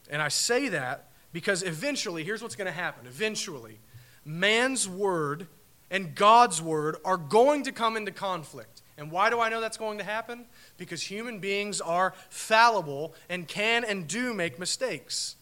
And 0.10 0.22
I 0.22 0.28
say 0.28 0.70
that 0.70 1.10
because 1.34 1.64
eventually, 1.64 2.24
here's 2.24 2.42
what's 2.42 2.56
going 2.56 2.68
to 2.68 2.72
happen. 2.72 3.08
Eventually, 3.08 3.80
man's 4.24 4.88
word 4.88 5.48
and 5.90 6.16
God's 6.16 6.62
word 6.62 6.98
are 7.04 7.18
going 7.18 7.64
to 7.64 7.72
come 7.72 7.98
into 7.98 8.12
conflict. 8.12 8.82
And 8.98 9.12
why 9.12 9.30
do 9.30 9.40
I 9.40 9.50
know 9.50 9.60
that's 9.60 9.78
going 9.78 9.98
to 9.98 10.04
happen? 10.04 10.46
Because 10.78 11.02
human 11.02 11.40
beings 11.40 11.82
are 11.82 12.14
fallible 12.30 13.14
and 13.30 13.48
can 13.48 13.84
and 13.84 14.08
do 14.08 14.34
make 14.34 14.58
mistakes. 14.58 15.35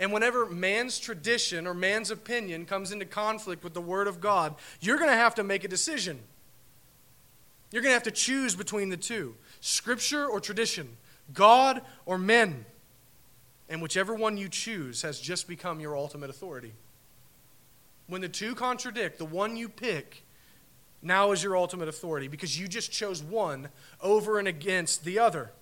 And 0.00 0.14
whenever 0.14 0.46
man's 0.46 0.98
tradition 0.98 1.66
or 1.66 1.74
man's 1.74 2.10
opinion 2.10 2.64
comes 2.64 2.90
into 2.90 3.04
conflict 3.04 3.62
with 3.62 3.74
the 3.74 3.82
Word 3.82 4.08
of 4.08 4.18
God, 4.20 4.54
you're 4.80 4.96
going 4.96 5.10
to 5.10 5.16
have 5.16 5.34
to 5.34 5.44
make 5.44 5.62
a 5.62 5.68
decision. 5.68 6.18
You're 7.70 7.82
going 7.82 7.90
to 7.90 7.94
have 7.94 8.02
to 8.04 8.10
choose 8.10 8.56
between 8.56 8.88
the 8.88 8.96
two 8.96 9.36
Scripture 9.60 10.26
or 10.26 10.40
tradition, 10.40 10.96
God 11.34 11.82
or 12.06 12.16
men. 12.16 12.64
And 13.68 13.82
whichever 13.82 14.14
one 14.14 14.38
you 14.38 14.48
choose 14.48 15.02
has 15.02 15.20
just 15.20 15.46
become 15.46 15.78
your 15.78 15.94
ultimate 15.96 16.30
authority. 16.30 16.72
When 18.08 18.22
the 18.22 18.28
two 18.28 18.54
contradict, 18.54 19.18
the 19.18 19.26
one 19.26 19.54
you 19.54 19.68
pick 19.68 20.24
now 21.02 21.30
is 21.30 21.44
your 21.44 21.56
ultimate 21.56 21.88
authority 21.88 22.26
because 22.26 22.58
you 22.58 22.66
just 22.66 22.90
chose 22.90 23.22
one 23.22 23.68
over 24.00 24.38
and 24.38 24.48
against 24.48 25.04
the 25.04 25.18
other. 25.18 25.52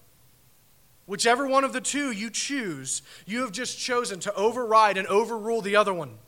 Whichever 1.08 1.48
one 1.48 1.64
of 1.64 1.72
the 1.72 1.80
two 1.80 2.12
you 2.12 2.28
choose, 2.28 3.00
you 3.24 3.40
have 3.40 3.50
just 3.50 3.78
chosen 3.78 4.20
to 4.20 4.34
override 4.34 4.98
and 4.98 5.06
overrule 5.08 5.62
the 5.62 5.74
other 5.74 5.94
one. 5.94 6.18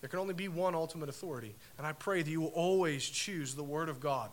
There 0.00 0.08
can 0.08 0.18
only 0.18 0.34
be 0.34 0.48
one 0.48 0.74
ultimate 0.74 1.08
authority, 1.08 1.54
and 1.78 1.86
I 1.86 1.92
pray 1.92 2.22
that 2.22 2.30
you 2.30 2.40
will 2.40 2.48
always 2.48 3.08
choose 3.08 3.54
the 3.54 3.62
Word 3.62 3.88
of 3.88 4.00
God. 4.00 4.30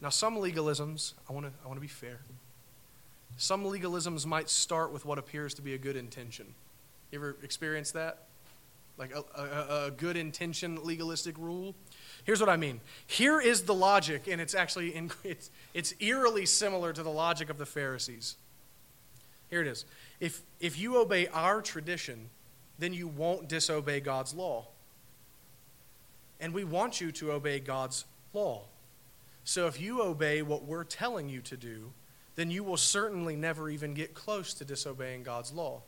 Now, 0.00 0.10
some 0.10 0.36
legalisms, 0.36 1.14
I 1.28 1.32
want 1.32 1.46
to 1.46 1.52
I 1.64 1.66
want 1.66 1.78
to 1.78 1.82
be 1.82 1.88
fair. 1.88 2.20
Some 3.36 3.64
legalisms 3.64 4.26
might 4.26 4.48
start 4.48 4.92
with 4.92 5.04
what 5.04 5.18
appears 5.18 5.52
to 5.54 5.62
be 5.62 5.74
a 5.74 5.78
good 5.78 5.96
intention. 5.96 6.46
You 7.10 7.18
ever 7.18 7.36
experienced 7.42 7.94
that? 7.94 8.18
Like 8.98 9.12
a, 9.12 9.24
a, 9.36 9.86
a 9.86 9.90
good 9.90 10.16
intention 10.16 10.78
legalistic 10.84 11.36
rule? 11.38 11.74
Here's 12.24 12.40
what 12.40 12.48
I 12.48 12.56
mean. 12.56 12.80
Here 13.06 13.40
is 13.40 13.62
the 13.62 13.74
logic, 13.74 14.26
and 14.26 14.40
it's 14.40 14.54
actually 14.54 14.94
in, 14.94 15.10
it's, 15.24 15.50
it's 15.72 15.94
eerily 16.00 16.46
similar 16.46 16.92
to 16.92 17.02
the 17.02 17.10
logic 17.10 17.50
of 17.50 17.58
the 17.58 17.66
Pharisees. 17.66 18.36
Here 19.50 19.60
it 19.60 19.66
is. 19.66 19.84
If, 20.20 20.42
if 20.58 20.78
you 20.78 20.98
obey 20.98 21.28
our 21.28 21.60
tradition, 21.60 22.30
then 22.78 22.92
you 22.92 23.06
won't 23.06 23.48
disobey 23.48 24.00
God's 24.00 24.34
law. 24.34 24.66
And 26.40 26.52
we 26.52 26.64
want 26.64 27.00
you 27.00 27.12
to 27.12 27.32
obey 27.32 27.60
God's 27.60 28.04
law. 28.32 28.62
So 29.44 29.66
if 29.66 29.80
you 29.80 30.02
obey 30.02 30.42
what 30.42 30.64
we're 30.64 30.84
telling 30.84 31.28
you 31.28 31.40
to 31.42 31.56
do, 31.56 31.92
then 32.36 32.50
you 32.50 32.64
will 32.64 32.76
certainly 32.76 33.36
never 33.36 33.68
even 33.70 33.94
get 33.94 34.14
close 34.14 34.54
to 34.54 34.64
disobeying 34.64 35.22
God's 35.22 35.52
law. 35.52 35.82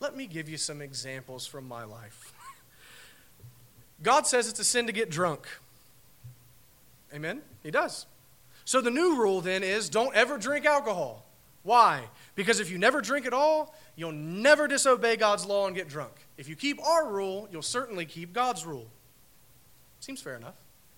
Let 0.00 0.16
me 0.16 0.26
give 0.26 0.48
you 0.48 0.56
some 0.56 0.80
examples 0.80 1.46
from 1.46 1.68
my 1.68 1.84
life. 1.84 2.32
God 4.02 4.26
says 4.26 4.48
it's 4.48 4.58
a 4.58 4.64
sin 4.64 4.86
to 4.86 4.92
get 4.92 5.10
drunk. 5.10 5.46
Amen? 7.14 7.42
He 7.62 7.70
does. 7.70 8.06
So 8.64 8.80
the 8.80 8.90
new 8.90 9.16
rule 9.16 9.40
then 9.40 9.62
is 9.62 9.88
don't 9.88 10.14
ever 10.14 10.38
drink 10.38 10.66
alcohol. 10.66 11.26
Why? 11.62 12.02
Because 12.34 12.60
if 12.60 12.70
you 12.70 12.78
never 12.78 13.00
drink 13.00 13.26
at 13.26 13.32
all, 13.32 13.74
you'll 13.94 14.12
never 14.12 14.66
disobey 14.66 15.16
God's 15.16 15.46
law 15.46 15.66
and 15.66 15.76
get 15.76 15.88
drunk. 15.88 16.12
If 16.36 16.48
you 16.48 16.56
keep 16.56 16.84
our 16.84 17.08
rule, 17.08 17.48
you'll 17.52 17.62
certainly 17.62 18.04
keep 18.04 18.32
God's 18.32 18.64
rule. 18.64 18.88
Seems 20.00 20.20
fair 20.20 20.36
enough. 20.36 20.56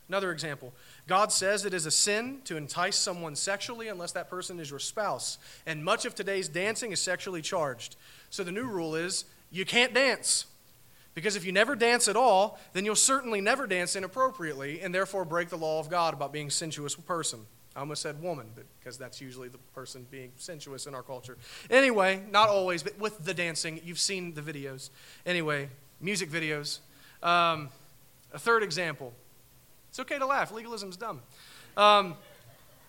Another 0.08 0.32
example 0.32 0.72
God 1.06 1.32
says 1.32 1.64
it 1.64 1.74
is 1.74 1.86
a 1.86 1.90
sin 1.90 2.40
to 2.44 2.56
entice 2.56 2.96
someone 2.96 3.36
sexually 3.36 3.88
unless 3.88 4.12
that 4.12 4.30
person 4.30 4.60
is 4.60 4.70
your 4.70 4.78
spouse. 4.78 5.38
And 5.66 5.84
much 5.84 6.04
of 6.04 6.14
today's 6.14 6.48
dancing 6.48 6.92
is 6.92 7.00
sexually 7.00 7.42
charged. 7.42 7.96
So 8.30 8.44
the 8.44 8.52
new 8.52 8.66
rule 8.66 8.94
is 8.94 9.24
you 9.50 9.64
can't 9.64 9.94
dance. 9.94 10.46
Because 11.14 11.36
if 11.36 11.44
you 11.44 11.52
never 11.52 11.76
dance 11.76 12.08
at 12.08 12.16
all, 12.16 12.58
then 12.72 12.84
you'll 12.84 12.96
certainly 12.96 13.40
never 13.40 13.66
dance 13.66 13.94
inappropriately 13.94 14.80
and 14.80 14.94
therefore 14.94 15.24
break 15.24 15.48
the 15.48 15.56
law 15.56 15.78
of 15.78 15.88
God 15.88 16.12
about 16.12 16.32
being 16.32 16.50
sensuous 16.50 16.94
person. 16.94 17.46
I 17.76 17.80
almost 17.80 18.02
said 18.02 18.22
woman, 18.22 18.46
because 18.78 18.98
that's 18.98 19.20
usually 19.20 19.48
the 19.48 19.58
person 19.74 20.06
being 20.10 20.30
sensuous 20.36 20.86
in 20.86 20.94
our 20.94 21.02
culture. 21.02 21.36
Anyway, 21.70 22.22
not 22.30 22.48
always, 22.48 22.82
but 22.82 22.98
with 22.98 23.24
the 23.24 23.34
dancing, 23.34 23.80
you've 23.84 23.98
seen 23.98 24.34
the 24.34 24.42
videos. 24.42 24.90
Anyway, 25.26 25.68
music 26.00 26.30
videos. 26.30 26.78
Um, 27.22 27.68
a 28.32 28.38
third 28.38 28.62
example. 28.62 29.12
It's 29.88 29.98
okay 30.00 30.18
to 30.18 30.26
laugh. 30.26 30.52
Legalism's 30.52 30.96
dumb. 30.96 31.22
Um, 31.76 32.14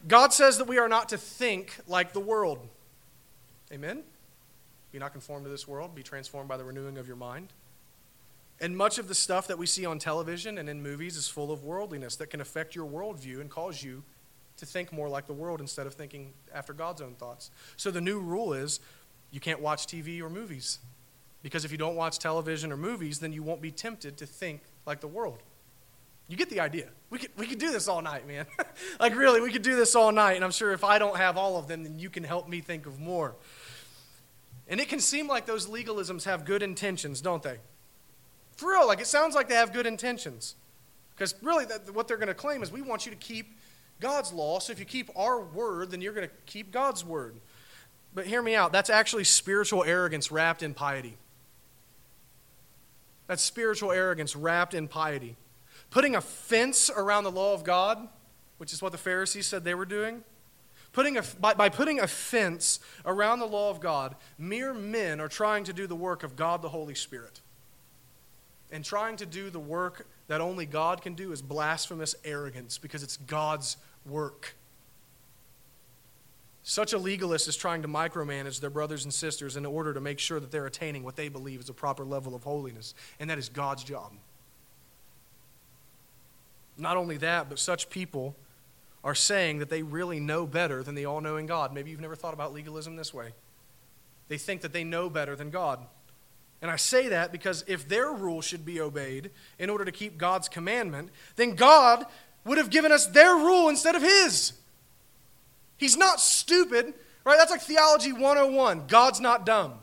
God 0.08 0.34
says 0.34 0.60
that 0.60 0.68
we 0.68 0.78
are 0.78 0.90
not 0.90 1.10
to 1.10 1.18
think 1.18 1.76
like 1.88 2.14
the 2.14 2.20
world. 2.20 2.60
Amen? 3.72 4.04
Be 4.92 5.00
not 5.00 5.12
conformed 5.12 5.46
to 5.46 5.50
this 5.50 5.68
world, 5.68 5.96
be 5.96 6.04
transformed 6.04 6.48
by 6.48 6.58
the 6.58 6.64
renewing 6.64 6.98
of 6.98 7.08
your 7.08 7.18
mind. 7.18 7.50
And 8.62 8.78
much 8.78 8.98
of 8.98 9.08
the 9.08 9.16
stuff 9.16 9.48
that 9.48 9.58
we 9.58 9.66
see 9.66 9.86
on 9.86 10.00
television 10.00 10.58
and 10.58 10.70
in 10.70 10.82
movies 10.82 11.18
is 11.18 11.28
full 11.28 11.52
of 11.52 11.64
worldliness 11.64 12.16
that 12.18 12.30
can 12.30 12.40
affect 12.40 12.76
your 12.76 12.88
worldview 12.88 13.42
and 13.42 13.50
cause 13.50 13.84
you 13.84 14.04
to 14.58 14.66
think 14.66 14.94
more 14.94 15.10
like 15.10 15.28
the 15.28 15.34
world 15.34 15.60
instead 15.60 15.86
of 15.86 15.94
thinking 15.94 16.32
after 16.54 16.72
God's 16.72 17.02
own 17.02 17.16
thoughts. 17.16 17.52
So 17.76 17.92
the 17.92 18.00
new 18.00 18.20
rule 18.20 18.54
is 18.54 18.80
you 19.32 19.42
can't 19.42 19.60
watch 19.60 19.88
TV 19.88 20.22
or 20.22 20.30
movies. 20.30 20.80
Because 21.44 21.66
if 21.66 21.72
you 21.72 21.78
don't 21.78 21.96
watch 21.96 22.18
television 22.18 22.72
or 22.72 22.78
movies, 22.78 23.20
then 23.20 23.34
you 23.34 23.44
won't 23.44 23.62
be 23.62 23.70
tempted 23.70 24.18
to 24.18 24.26
think 24.26 24.62
like 24.86 25.02
the 25.02 25.08
world. 25.08 25.40
You 26.28 26.38
get 26.38 26.50
the 26.50 26.60
idea. 26.60 26.88
We 27.10 27.20
could, 27.20 27.30
we 27.38 27.46
could 27.46 27.60
do 27.60 27.72
this 27.72 27.88
all 27.88 28.02
night, 28.02 28.28
man. 28.28 28.48
like, 29.00 29.16
really, 29.16 29.42
we 29.42 29.52
could 29.52 29.62
do 29.62 29.76
this 29.76 29.94
all 29.94 30.12
night. 30.12 30.38
And 30.38 30.44
I'm 30.44 30.52
sure 30.52 30.72
if 30.72 30.84
I 30.84 30.98
don't 30.98 31.18
have 31.18 31.38
all 31.38 31.58
of 31.58 31.68
them, 31.68 31.84
then 31.84 32.00
you 32.00 32.10
can 32.10 32.24
help 32.24 32.50
me 32.50 32.62
think 32.62 32.88
of 32.88 33.00
more. 33.00 33.36
And 34.68 34.80
it 34.80 34.90
can 34.90 35.00
seem 35.00 35.28
like 35.28 35.46
those 35.46 35.68
legalisms 35.68 36.24
have 36.24 36.46
good 36.46 36.64
intentions, 36.64 37.22
don't 37.22 37.44
they? 37.44 37.60
For 38.56 38.72
real, 38.72 38.88
like 38.88 39.02
it 39.02 39.08
sounds 39.08 39.36
like 39.36 39.50
they 39.50 39.56
have 39.56 39.74
good 39.74 39.86
intentions. 39.86 40.56
Because 41.16 41.36
really, 41.42 41.66
that, 41.66 41.94
what 41.94 42.08
they're 42.08 42.18
going 42.18 42.28
to 42.28 42.34
claim 42.34 42.62
is 42.62 42.72
we 42.72 42.82
want 42.82 43.06
you 43.06 43.12
to 43.12 43.18
keep 43.18 43.58
God's 44.00 44.34
law. 44.34 44.60
So 44.60 44.72
if 44.72 44.80
you 44.80 44.86
keep 44.86 45.10
our 45.16 45.42
word, 45.42 45.92
then 45.92 46.02
you're 46.02 46.14
going 46.14 46.28
to 46.28 46.34
keep 46.46 46.72
God's 46.72 47.06
word. 47.06 47.36
But 48.14 48.28
hear 48.28 48.42
me 48.42 48.56
out. 48.56 48.72
That's 48.72 48.90
actually 48.90 49.24
spiritual 49.26 49.84
arrogance 49.84 50.32
wrapped 50.32 50.64
in 50.64 50.74
piety. 50.74 51.18
That's 53.28 53.42
spiritual 53.42 53.92
arrogance 53.92 54.36
wrapped 54.36 54.74
in 54.74 54.88
piety. 54.88 55.36
Putting 55.90 56.16
a 56.16 56.22
fence 56.22 56.90
around 56.96 57.24
the 57.24 57.32
law 57.32 57.54
of 57.54 57.64
God, 57.64 58.08
which 58.58 58.74
is 58.74 58.82
what 58.82 58.92
the 58.92 58.98
Pharisees 58.98 59.48
said 59.48 59.64
they 59.64 59.76
were 59.76 59.86
doing. 59.86 60.24
Putting 60.94 61.18
a, 61.18 61.24
by, 61.40 61.54
by 61.54 61.68
putting 61.68 62.00
a 62.00 62.08
fence 62.08 62.80
around 63.06 63.40
the 63.40 63.48
law 63.48 63.70
of 63.70 63.82
God, 63.82 64.16
mere 64.38 64.74
men 64.74 65.20
are 65.20 65.28
trying 65.28 65.66
to 65.66 65.74
do 65.74 65.88
the 65.88 65.96
work 65.96 66.24
of 66.24 66.36
God 66.36 66.62
the 66.62 66.70
Holy 66.70 66.96
Spirit. 66.96 67.42
And 68.72 68.84
trying 68.84 69.18
to 69.18 69.26
do 69.26 69.50
the 69.50 69.60
work 69.60 70.08
that 70.28 70.42
only 70.42 70.66
God 70.66 71.02
can 71.02 71.14
do 71.14 71.32
is 71.32 71.42
blasphemous 71.42 72.16
arrogance 72.26 72.78
because 72.78 73.04
it's 73.04 73.18
God's 73.18 73.78
work. 74.06 74.56
Such 76.68 76.94
a 76.94 76.98
legalist 76.98 77.48
is 77.48 77.56
trying 77.56 77.84
to 77.84 77.88
micromanage 77.88 78.60
their 78.60 78.72
brothers 78.72 79.04
and 79.04 79.14
sisters 79.14 79.56
in 79.56 79.68
order 79.68 79.94
to 79.94 80.02
make 80.02 80.18
sure 80.18 80.40
that 80.40 80.50
they're 80.50 80.66
attaining 80.66 81.04
what 81.04 81.16
they 81.16 81.30
believe 81.30 81.60
is 81.60 81.70
a 81.70 81.74
proper 81.74 82.04
level 82.04 82.34
of 82.34 82.44
holiness, 82.44 82.96
and 83.20 83.30
that 83.30 83.38
is 83.38 83.50
God's 83.50 83.84
job. 83.84 84.14
Not 86.76 86.98
only 86.98 87.18
that, 87.18 87.50
but 87.50 87.60
such 87.60 87.90
people 87.92 88.36
are 89.04 89.14
saying 89.14 89.60
that 89.60 89.70
they 89.70 89.84
really 89.84 90.20
know 90.20 90.48
better 90.48 90.82
than 90.82 90.96
the 90.96 91.06
all 91.06 91.22
knowing 91.22 91.46
God. 91.46 91.72
Maybe 91.72 91.92
you've 91.92 92.02
never 92.02 92.16
thought 92.16 92.34
about 92.34 92.52
legalism 92.52 92.96
this 92.96 93.14
way. 93.14 93.34
They 94.28 94.40
think 94.40 94.62
that 94.62 94.74
they 94.74 94.84
know 94.84 95.08
better 95.08 95.36
than 95.36 95.52
God. 95.52 95.86
And 96.66 96.72
I 96.72 96.78
say 96.78 97.10
that 97.10 97.32
because 97.32 97.64
if 97.68 97.88
their 97.88 98.12
rule 98.12 98.42
should 98.42 98.66
be 98.66 98.82
obeyed 98.82 99.30
in 99.60 99.70
order 99.70 99.86
to 99.86 99.92
keep 99.92 100.18
God's 100.18 100.50
commandment, 100.50 101.12
then 101.36 101.54
God 101.54 102.08
would 102.44 102.58
have 102.58 102.72
given 102.72 102.92
us 102.92 103.06
their 103.06 103.36
rule 103.36 103.70
instead 103.70 103.94
of 103.94 104.02
His. 104.02 104.54
He's 105.78 105.96
not 105.96 106.20
stupid, 106.20 106.96
right? 107.24 107.38
That's 107.38 107.52
like 107.52 107.62
Theology 107.62 108.14
101. 108.14 108.88
God's 108.88 109.20
not 109.20 109.46
dumb. 109.46 109.76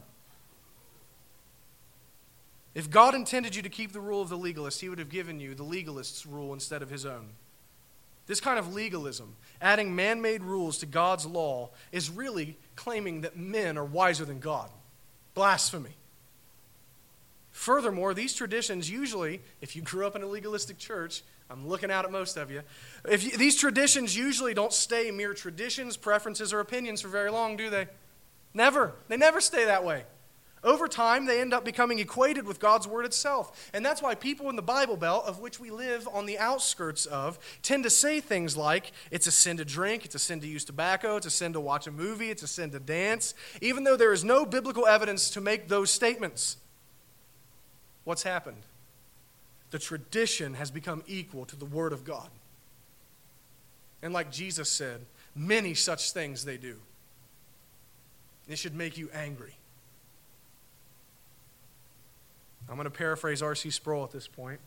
If 2.75 2.91
God 2.91 3.15
intended 3.15 3.55
you 3.55 3.63
to 3.63 3.69
keep 3.69 3.93
the 3.93 4.01
rule 4.01 4.21
of 4.21 4.29
the 4.29 4.37
legalist, 4.37 4.81
He 4.81 4.89
would 4.89 4.99
have 4.99 5.09
given 5.09 5.39
you 5.39 5.55
the 5.55 5.63
legalist's 5.63 6.27
rule 6.27 6.53
instead 6.53 6.83
of 6.83 6.91
His 6.91 7.07
own. 7.07 7.29
This 8.27 8.41
kind 8.41 8.59
of 8.59 8.75
legalism, 8.75 9.37
adding 9.61 9.95
man 9.95 10.21
made 10.21 10.43
rules 10.43 10.79
to 10.79 10.87
God's 10.87 11.27
law, 11.27 11.71
is 11.93 12.11
really 12.11 12.59
claiming 12.75 13.21
that 13.21 13.37
men 13.37 13.79
are 13.79 13.85
wiser 13.85 14.25
than 14.25 14.41
God. 14.41 14.69
Blasphemy. 15.35 15.95
Furthermore, 17.53 18.15
these 18.15 18.35
traditions 18.35 18.91
usually, 18.91 19.43
if 19.61 19.77
you 19.77 19.83
grew 19.83 20.07
up 20.07 20.17
in 20.17 20.23
a 20.23 20.27
legalistic 20.27 20.79
church, 20.79 21.23
I'm 21.51 21.69
looking 21.69 21.91
out 21.91 22.07
at 22.07 22.11
most 22.11 22.39
of 22.39 22.51
you. 22.51 22.63
If 23.07 23.25
you, 23.25 23.37
these 23.37 23.57
traditions 23.57 24.17
usually 24.17 24.55
don't 24.55 24.73
stay 24.73 25.11
mere 25.11 25.35
traditions, 25.35 25.99
preferences, 25.99 26.53
or 26.53 26.61
opinions 26.61 27.03
for 27.03 27.09
very 27.09 27.31
long, 27.31 27.59
do 27.59 27.69
they? 27.69 27.89
Never. 28.55 28.95
They 29.09 29.19
never 29.19 29.41
stay 29.41 29.67
that 29.67 29.85
way. 29.85 30.05
Over 30.65 30.87
time, 30.87 31.27
they 31.27 31.41
end 31.41 31.53
up 31.53 31.65
becoming 31.65 31.99
equated 31.99 32.47
with 32.47 32.61
God's 32.61 32.87
Word 32.87 33.05
itself. 33.05 33.71
And 33.75 33.85
that's 33.85 34.01
why 34.01 34.15
people 34.15 34.49
in 34.49 34.57
the 34.57 34.63
Bible 34.63 34.97
Belt, 34.97 35.27
of 35.27 35.41
which 35.41 35.59
we 35.59 35.71
live 35.71 36.09
on 36.13 36.25
the 36.25 36.39
outskirts 36.39 37.05
of, 37.05 37.39
tend 37.63 37.83
to 37.85 37.91
say 37.91 38.21
things 38.21 38.57
like, 38.57 38.93
it's 39.11 39.27
a 39.27 39.33
sin 39.33 39.57
to 39.57 39.65
drink, 39.65 40.05
it's 40.05 40.15
a 40.15 40.21
sin 40.21 40.41
to 40.41 40.47
use 40.47 40.65
tobacco, 40.65 41.17
it's 41.17 41.27
a 41.27 41.31
sin 41.31 41.53
to 41.53 41.61
watch 41.61 41.87
a 41.87 41.91
movie, 41.91 42.31
it's 42.31 42.45
a 42.45 42.49
sin 42.49 42.71
to 42.71 42.79
dance, 42.79 43.35
even 43.61 43.83
though 43.83 43.97
there 43.97 44.13
is 44.13 44.23
no 44.23 44.47
biblical 44.47 44.87
evidence 44.87 45.31
to 45.31 45.41
make 45.41 45.69
those 45.69 45.91
statements. 45.91 46.57
What's 48.05 48.23
happened? 48.23 48.63
The 49.71 49.79
tradition 49.79 50.55
has 50.55 50.71
become 50.71 51.03
equal 51.07 51.45
to 51.47 51.57
the 51.57 51.65
Word 51.65 51.93
of 51.93 52.05
God. 52.05 52.29
And 54.03 54.13
like 54.13 54.31
Jesus 54.31 54.69
said, 54.69 55.07
many 55.35 55.75
such 55.75 56.13
things 56.13 56.45
they 56.45 56.57
do. 56.57 56.77
It 58.49 58.59
should 58.59 58.75
make 58.75 58.99
you 58.99 59.09
angry. 59.15 59.55
I'm 62.69 62.75
going 62.77 62.85
to 62.85 62.91
paraphrase 62.91 63.43
R.C. 63.43 63.71
Sproul 63.71 64.05
at 64.05 64.11
this 64.11 64.27
point. 64.27 64.61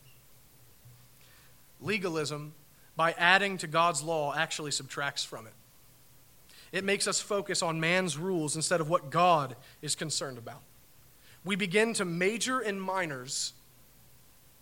Legalism, 1.80 2.54
by 2.96 3.12
adding 3.18 3.58
to 3.58 3.66
God's 3.66 4.02
law, 4.02 4.34
actually 4.34 4.70
subtracts 4.70 5.24
from 5.24 5.46
it. 5.46 5.52
It 6.72 6.84
makes 6.84 7.06
us 7.06 7.20
focus 7.20 7.62
on 7.62 7.80
man's 7.80 8.18
rules 8.18 8.56
instead 8.56 8.80
of 8.80 8.88
what 8.88 9.10
God 9.10 9.56
is 9.82 9.94
concerned 9.94 10.38
about. 10.38 10.62
We 11.46 11.54
begin 11.54 11.94
to 11.94 12.04
major 12.04 12.60
in 12.60 12.78
minors 12.80 13.52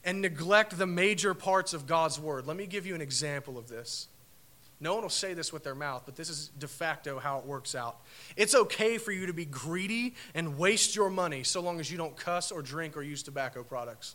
and 0.04 0.20
neglect 0.20 0.76
the 0.76 0.86
major 0.86 1.32
parts 1.32 1.72
of 1.72 1.86
God's 1.86 2.20
word. 2.20 2.46
Let 2.46 2.58
me 2.58 2.66
give 2.66 2.86
you 2.86 2.94
an 2.94 3.00
example 3.00 3.56
of 3.56 3.68
this. 3.68 4.06
No 4.80 4.92
one 4.92 5.02
will 5.02 5.08
say 5.08 5.32
this 5.32 5.50
with 5.50 5.64
their 5.64 5.74
mouth, 5.74 6.02
but 6.04 6.14
this 6.14 6.28
is 6.28 6.48
de 6.58 6.68
facto 6.68 7.18
how 7.18 7.38
it 7.38 7.46
works 7.46 7.74
out. 7.74 8.02
It's 8.36 8.54
okay 8.54 8.98
for 8.98 9.12
you 9.12 9.24
to 9.26 9.32
be 9.32 9.46
greedy 9.46 10.14
and 10.34 10.58
waste 10.58 10.94
your 10.94 11.08
money 11.08 11.42
so 11.42 11.62
long 11.62 11.80
as 11.80 11.90
you 11.90 11.96
don't 11.96 12.14
cuss 12.18 12.52
or 12.52 12.60
drink 12.60 12.98
or 12.98 13.02
use 13.02 13.22
tobacco 13.22 13.62
products. 13.62 14.14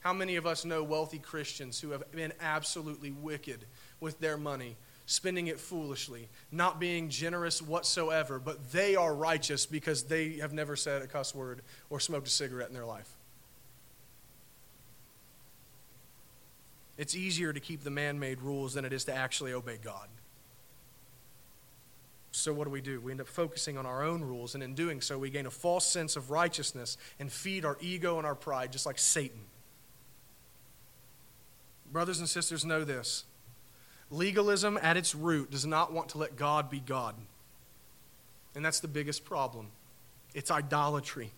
How 0.00 0.14
many 0.14 0.36
of 0.36 0.46
us 0.46 0.64
know 0.64 0.82
wealthy 0.82 1.18
Christians 1.18 1.78
who 1.80 1.90
have 1.90 2.10
been 2.12 2.32
absolutely 2.40 3.10
wicked 3.10 3.66
with 4.00 4.20
their 4.20 4.38
money, 4.38 4.76
spending 5.08 5.46
it 5.46 5.58
foolishly, 5.58 6.28
not 6.52 6.78
being 6.78 7.08
generous 7.08 7.62
whatsoever, 7.62 8.38
but 8.38 8.72
they 8.72 8.94
are 8.94 9.14
righteous 9.14 9.64
because 9.64 10.02
they 10.02 10.34
have 10.34 10.52
never 10.52 10.76
said 10.76 11.00
a 11.00 11.06
cuss 11.06 11.34
word 11.34 11.62
or 11.88 11.98
smoked 11.98 12.26
a 12.26 12.30
cigarette 12.30 12.68
in 12.68 12.74
their 12.74 12.84
life? 12.84 13.08
It's 16.98 17.14
easier 17.14 17.54
to 17.54 17.60
keep 17.60 17.84
the 17.84 17.90
man 17.90 18.18
made 18.18 18.42
rules 18.42 18.74
than 18.74 18.84
it 18.84 18.92
is 18.92 19.04
to 19.04 19.14
actually 19.14 19.54
obey 19.54 19.78
God. 19.82 20.08
So, 22.30 22.52
what 22.52 22.64
do 22.64 22.70
we 22.70 22.82
do? 22.82 23.00
We 23.00 23.10
end 23.10 23.22
up 23.22 23.28
focusing 23.28 23.78
on 23.78 23.86
our 23.86 24.04
own 24.04 24.20
rules, 24.20 24.54
and 24.54 24.62
in 24.62 24.74
doing 24.74 25.00
so, 25.00 25.18
we 25.18 25.30
gain 25.30 25.46
a 25.46 25.50
false 25.50 25.86
sense 25.86 26.16
of 26.16 26.30
righteousness 26.30 26.98
and 27.18 27.32
feed 27.32 27.64
our 27.64 27.78
ego 27.80 28.18
and 28.18 28.26
our 28.26 28.34
pride, 28.34 28.72
just 28.72 28.84
like 28.84 28.98
Satan. 28.98 29.40
Brothers 31.90 32.18
and 32.18 32.28
sisters, 32.28 32.66
know 32.66 32.84
this 32.84 33.24
legalism 34.10 34.78
at 34.82 34.96
its 34.96 35.14
root 35.14 35.50
does 35.50 35.66
not 35.66 35.92
want 35.92 36.10
to 36.10 36.18
let 36.18 36.36
God 36.36 36.70
be 36.70 36.80
God. 36.80 37.14
And 38.54 38.64
that's 38.64 38.80
the 38.80 38.88
biggest 38.88 39.24
problem 39.24 39.68
it's 40.34 40.50
idolatry. 40.50 41.32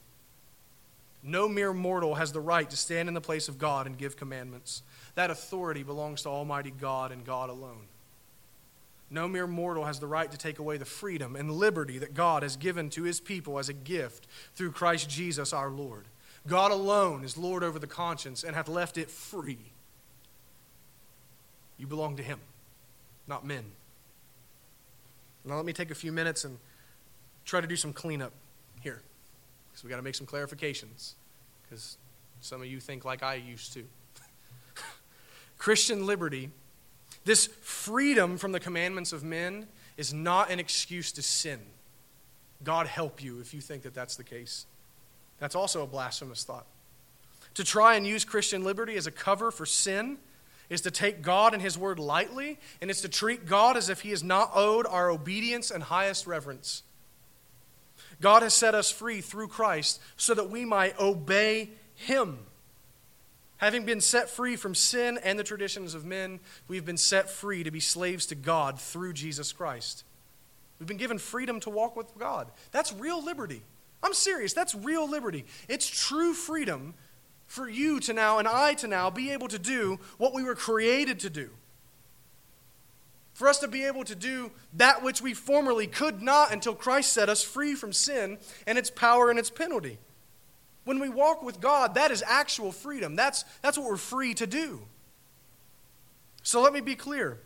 No 1.23 1.49
mere 1.49 1.73
mortal 1.73 2.15
has 2.15 2.33
the 2.33 2.41
right 2.41 2.69
to 2.71 2.77
stand 2.77 3.09
in 3.09 3.15
the 3.15 3.21
place 3.21 3.49
of 3.49 3.59
God 3.59 3.87
and 3.87 3.99
give 3.99 4.17
commandments. 4.17 4.83
That 5.15 5.31
authority 5.31 5.83
belongs 5.83 6.23
to 6.23 6.31
Almighty 6.31 6.71
God 6.71 7.13
and 7.13 7.25
God 7.25 7.51
alone. 7.51 7.87
No 9.11 9.27
mere 9.27 9.47
mortal 9.47 9.85
has 9.85 9.99
the 9.99 10.07
right 10.07 10.31
to 10.31 10.39
take 10.39 10.61
away 10.61 10.77
the 10.77 10.85
freedom 10.85 11.35
and 11.35 11.51
liberty 11.51 11.99
that 11.99 12.15
God 12.15 12.43
has 12.43 12.57
given 12.57 12.89
to 12.91 13.03
his 13.03 13.21
people 13.21 13.59
as 13.59 13.69
a 13.69 13.75
gift 13.75 14.29
through 14.55 14.71
Christ 14.71 15.11
Jesus 15.11 15.53
our 15.53 15.69
Lord. 15.69 16.07
God 16.47 16.71
alone 16.71 17.25
is 17.25 17.37
Lord 17.37 17.65
over 17.65 17.79
the 17.79 17.87
conscience 17.87 18.45
and 18.45 18.55
hath 18.55 18.69
left 18.69 18.97
it 18.97 19.11
free. 19.11 19.59
You 21.77 21.87
belong 21.87 22.17
to 22.17 22.23
him, 22.23 22.39
not 23.31 23.47
men. 23.47 23.65
Now, 25.47 25.57
let 25.57 25.65
me 25.65 25.73
take 25.73 25.91
a 25.91 25.95
few 25.95 26.13
minutes 26.13 26.45
and 26.45 26.59
try 27.47 27.63
to 27.63 27.67
do 27.67 27.77
some 27.77 27.95
cleanup 27.95 28.33
here 28.83 29.01
because 29.71 29.83
we 29.83 29.89
got 29.89 29.97
to 29.97 30.03
make 30.03 30.15
some 30.15 30.27
clarifications 30.27 31.15
because 31.63 31.97
some 32.43 32.61
of 32.61 32.67
you 32.67 32.79
think 32.79 33.07
like 33.07 33.23
I 33.23 33.37
used 33.37 33.73
to. 33.73 33.85
Christian 35.59 36.05
liberty 36.05 36.51
this 37.25 37.47
freedom 37.61 38.39
from 38.39 38.53
the 38.53 38.61
commandments 38.61 39.13
of 39.13 39.23
men 39.23 39.67
is 39.97 40.13
not 40.13 40.51
an 40.51 40.59
excuse 40.59 41.13
to 41.13 41.23
sin. 41.23 41.61
God 42.65 42.87
help 42.87 43.23
you 43.23 43.41
if 43.41 43.53
you 43.53 43.61
think 43.61 43.83
that 43.83 43.95
that's 43.95 44.17
the 44.17 44.25
case. 44.25 44.67
That's 45.39 45.55
also 45.55 45.83
a 45.83 45.87
blasphemous 45.87 46.45
thought. 46.45 46.67
To 47.55 47.65
try 47.65 47.97
and 47.97 48.07
use 48.07 48.25
Christian 48.25 48.65
liberty 48.65 48.97
as 48.97 49.07
a 49.07 49.11
cover 49.11 49.51
for 49.51 49.67
sin 49.67 50.19
is 50.71 50.81
to 50.83 50.91
take 50.91 51.21
God 51.21 51.53
and 51.53 51.63
His 51.63 51.77
word 51.77 51.99
lightly, 51.99 52.59
and 52.81 52.91
it's 52.91 53.03
to 53.03 53.09
treat 53.09 53.45
God 53.45 53.77
as 53.77 53.91
if 53.91 54.01
He 54.01 54.13
is 54.13 54.23
not 54.23 54.53
owed 54.55 54.87
our 54.87 55.11
obedience 55.11 55.71
and 55.71 55.83
highest 55.83 56.27
reverence. 56.27 56.85
God 58.21 58.43
has 58.43 58.55
set 58.55 58.75
us 58.75 58.91
free 58.91 59.21
through 59.21 59.49
Christ 59.49 60.01
so 60.17 60.33
that 60.35 60.49
we 60.49 60.65
might 60.65 60.99
obey 60.99 61.71
Him. 61.95 62.39
Having 63.59 63.85
been 63.85 64.01
set 64.01 64.31
free 64.31 64.57
from 64.57 64.75
sin 64.75 65.19
and 65.23 65.39
the 65.39 65.45
traditions 65.45 65.95
of 65.95 66.07
men, 66.07 66.41
we've 66.69 66.87
been 66.87 66.97
set 66.97 67.29
free 67.29 67.63
to 67.63 67.71
be 67.71 67.81
slaves 67.81 68.25
to 68.27 68.35
God 68.35 68.81
through 68.81 69.13
Jesus 69.13 69.53
Christ. 69.53 70.05
We've 70.79 70.89
been 70.89 70.97
given 70.97 71.19
freedom 71.19 71.61
to 71.61 71.71
walk 71.71 71.95
with 71.95 72.17
God. 72.19 72.51
That's 72.71 72.93
real 72.93 73.23
liberty. 73.23 73.63
I'm 74.03 74.15
serious. 74.15 74.55
That's 74.55 74.75
real 74.75 75.09
liberty. 75.09 75.45
It's 75.69 75.87
true 75.87 76.33
freedom 76.33 76.95
for 77.51 77.69
you 77.69 77.99
to 77.99 78.13
now 78.13 78.39
and 78.39 78.47
I 78.47 78.75
to 78.75 78.87
now 78.87 79.11
be 79.11 79.33
able 79.33 79.49
to 79.49 79.59
do 79.59 79.99
what 80.19 80.33
we 80.33 80.45
were 80.45 80.55
created 80.55 81.19
to 81.19 81.31
do. 81.31 81.51
For 83.35 83.49
us 83.49 83.59
to 83.59 83.67
be 83.67 83.83
able 83.87 84.05
to 84.05 84.15
do 84.15 84.53
that 84.75 85.03
which 85.03 85.21
we 85.21 85.35
formerly 85.35 85.89
could 85.89 86.23
not 86.23 86.53
until 86.53 86.77
Christ 86.77 87.13
set 87.13 87.29
us 87.29 87.43
free 87.43 87.75
from 87.75 87.93
sin 87.93 88.39
and 88.69 88.79
its 88.79 88.89
power 88.89 89.31
and 89.31 89.39
its 89.39 89.51
penalty. 89.51 89.99
When 90.85 91.01
we 91.01 91.09
walk 91.09 91.43
with 91.43 91.61
God, 91.61 91.97
that 91.97 92.13
is 92.13 92.23
actual 92.25 92.71
freedom. 92.71 93.17
That's, 93.17 93.45
that's 93.63 93.77
what 93.77 93.89
we're 93.89 93.97
free 93.97 94.33
to 94.35 94.47
do. 94.47 94.83
So 96.45 96.63
let 96.63 96.73
me 96.73 96.81
be 96.81 96.95
clear. 96.95 97.41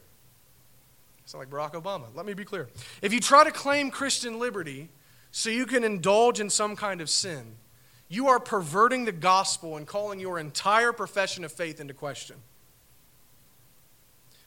Sound 1.24 1.40
like 1.40 1.50
Barack 1.50 1.82
Obama. 1.82 2.14
Let 2.14 2.26
me 2.26 2.34
be 2.34 2.44
clear. 2.44 2.68
If 3.00 3.14
you 3.14 3.20
try 3.20 3.42
to 3.42 3.50
claim 3.50 3.90
Christian 3.90 4.38
liberty 4.38 4.90
so 5.32 5.48
you 5.48 5.64
can 5.64 5.82
indulge 5.82 6.40
in 6.40 6.50
some 6.50 6.76
kind 6.76 7.00
of 7.00 7.08
sin, 7.08 7.56
you 8.08 8.28
are 8.28 8.40
perverting 8.40 9.04
the 9.04 9.12
gospel 9.12 9.76
and 9.76 9.86
calling 9.86 10.20
your 10.20 10.38
entire 10.38 10.92
profession 10.92 11.44
of 11.44 11.52
faith 11.52 11.80
into 11.80 11.94
question. 11.94 12.36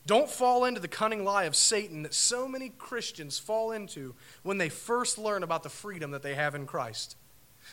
Don't 0.06 0.30
fall 0.30 0.64
into 0.64 0.80
the 0.80 0.88
cunning 0.88 1.26
lie 1.26 1.44
of 1.44 1.56
Satan 1.56 2.04
that 2.04 2.14
so 2.14 2.48
many 2.48 2.70
Christians 2.70 3.38
fall 3.38 3.72
into 3.74 4.16
when 4.42 4.58
they 4.58 4.70
first 4.70 5.18
learn 5.18 5.44
about 5.44 5.64
the 5.64 5.70
freedom 5.70 6.12
that 6.12 6.22
they 6.22 6.36
have 6.36 6.56
in 6.56 6.66
Christ. 6.66 7.18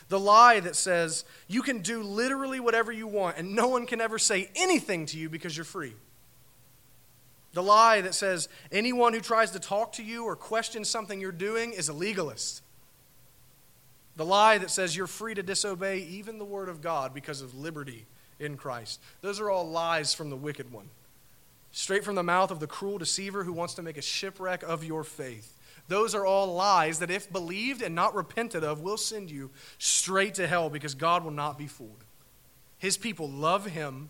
The 0.09 0.19
lie 0.19 0.59
that 0.59 0.75
says 0.75 1.23
you 1.47 1.61
can 1.61 1.79
do 1.79 2.03
literally 2.03 2.59
whatever 2.59 2.91
you 2.91 3.07
want 3.07 3.37
and 3.37 3.55
no 3.55 3.69
one 3.69 3.85
can 3.85 4.01
ever 4.01 4.19
say 4.19 4.49
anything 4.53 5.05
to 5.07 5.17
you 5.17 5.29
because 5.29 5.55
you're 5.55 5.63
free. 5.63 5.93
The 7.53 7.63
lie 7.63 8.01
that 8.01 8.13
says 8.13 8.49
anyone 8.69 9.13
who 9.13 9.21
tries 9.21 9.51
to 9.51 9.59
talk 9.59 9.93
to 9.93 10.03
you 10.03 10.25
or 10.25 10.35
question 10.35 10.83
something 10.83 11.21
you're 11.21 11.31
doing 11.31 11.71
is 11.71 11.87
a 11.87 11.93
legalist. 11.93 12.61
The 14.15 14.25
lie 14.25 14.57
that 14.57 14.71
says 14.71 14.95
you're 14.95 15.07
free 15.07 15.33
to 15.33 15.43
disobey 15.43 15.99
even 15.99 16.37
the 16.37 16.45
word 16.45 16.69
of 16.69 16.81
God 16.81 17.13
because 17.13 17.41
of 17.41 17.55
liberty 17.55 18.05
in 18.39 18.57
Christ. 18.57 19.01
Those 19.21 19.39
are 19.39 19.49
all 19.49 19.67
lies 19.67 20.13
from 20.13 20.29
the 20.29 20.35
wicked 20.35 20.71
one. 20.71 20.89
Straight 21.71 22.05
from 22.05 22.15
the 22.15 22.23
mouth 22.23 22.51
of 22.51 22.61
the 22.61 22.67
cruel 22.67 22.97
deceiver 22.97 23.43
who 23.43 23.51
wants 23.51 23.73
to 23.73 23.81
make 23.81 23.97
a 23.97 24.01
shipwreck 24.01 24.63
of 24.63 24.83
your 24.83 25.03
faith. 25.03 25.51
Those 25.87 26.15
are 26.15 26.25
all 26.25 26.53
lies 26.53 26.99
that, 26.99 27.11
if 27.11 27.31
believed 27.31 27.81
and 27.81 27.93
not 27.93 28.15
repented 28.15 28.63
of, 28.63 28.81
will 28.81 28.97
send 28.97 29.29
you 29.29 29.51
straight 29.77 30.35
to 30.35 30.47
hell 30.47 30.69
because 30.69 30.95
God 30.95 31.23
will 31.23 31.31
not 31.31 31.57
be 31.57 31.67
fooled. 31.67 32.03
His 32.77 32.97
people 32.97 33.29
love 33.29 33.65
him, 33.65 34.09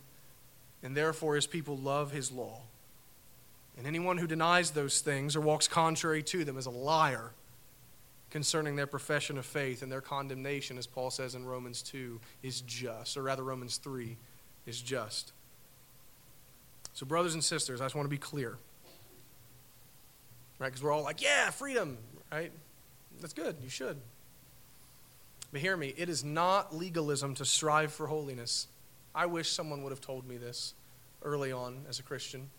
and 0.83 0.95
therefore 0.95 1.35
his 1.35 1.47
people 1.47 1.75
love 1.75 2.11
his 2.11 2.31
law. 2.31 2.61
And 3.77 3.85
anyone 3.85 4.17
who 4.19 4.27
denies 4.27 4.71
those 4.71 5.01
things 5.01 5.35
or 5.35 5.41
walks 5.41 5.67
contrary 5.67 6.23
to 6.23 6.45
them 6.45 6.57
is 6.57 6.65
a 6.65 6.71
liar 6.71 7.31
concerning 8.35 8.75
their 8.75 8.85
profession 8.85 9.37
of 9.37 9.45
faith, 9.45 9.81
and 9.81 9.89
their 9.89 10.01
condemnation, 10.01 10.77
as 10.77 10.85
Paul 10.85 11.09
says 11.09 11.35
in 11.35 11.45
Romans 11.45 11.81
2, 11.81 12.19
is 12.43 12.59
just, 12.59 13.15
or 13.15 13.23
rather, 13.23 13.43
Romans 13.43 13.77
3 13.77 14.17
is 14.65 14.81
just. 14.81 15.31
So, 16.93 17.05
brothers 17.05 17.33
and 17.33 17.41
sisters, 17.41 17.79
I 17.79 17.85
just 17.85 17.95
want 17.95 18.05
to 18.05 18.09
be 18.09 18.17
clear 18.17 18.57
right? 20.59 20.67
Because 20.67 20.83
we're 20.83 20.91
all 20.91 21.03
like, 21.03 21.21
yeah, 21.21 21.49
freedom, 21.49 21.97
right? 22.31 22.51
That's 23.21 23.33
good. 23.33 23.57
You 23.63 23.69
should. 23.69 23.97
But 25.51 25.61
hear 25.61 25.77
me, 25.77 25.93
it 25.95 26.09
is 26.09 26.23
not 26.23 26.75
legalism 26.75 27.35
to 27.35 27.45
strive 27.45 27.93
for 27.93 28.07
holiness. 28.07 28.67
I 29.13 29.25
wish 29.25 29.49
someone 29.49 29.83
would 29.83 29.91
have 29.91 30.01
told 30.01 30.27
me 30.27 30.37
this 30.37 30.73
early 31.23 31.51
on 31.51 31.85
as 31.87 31.99
a 31.99 32.03
Christian. 32.03 32.49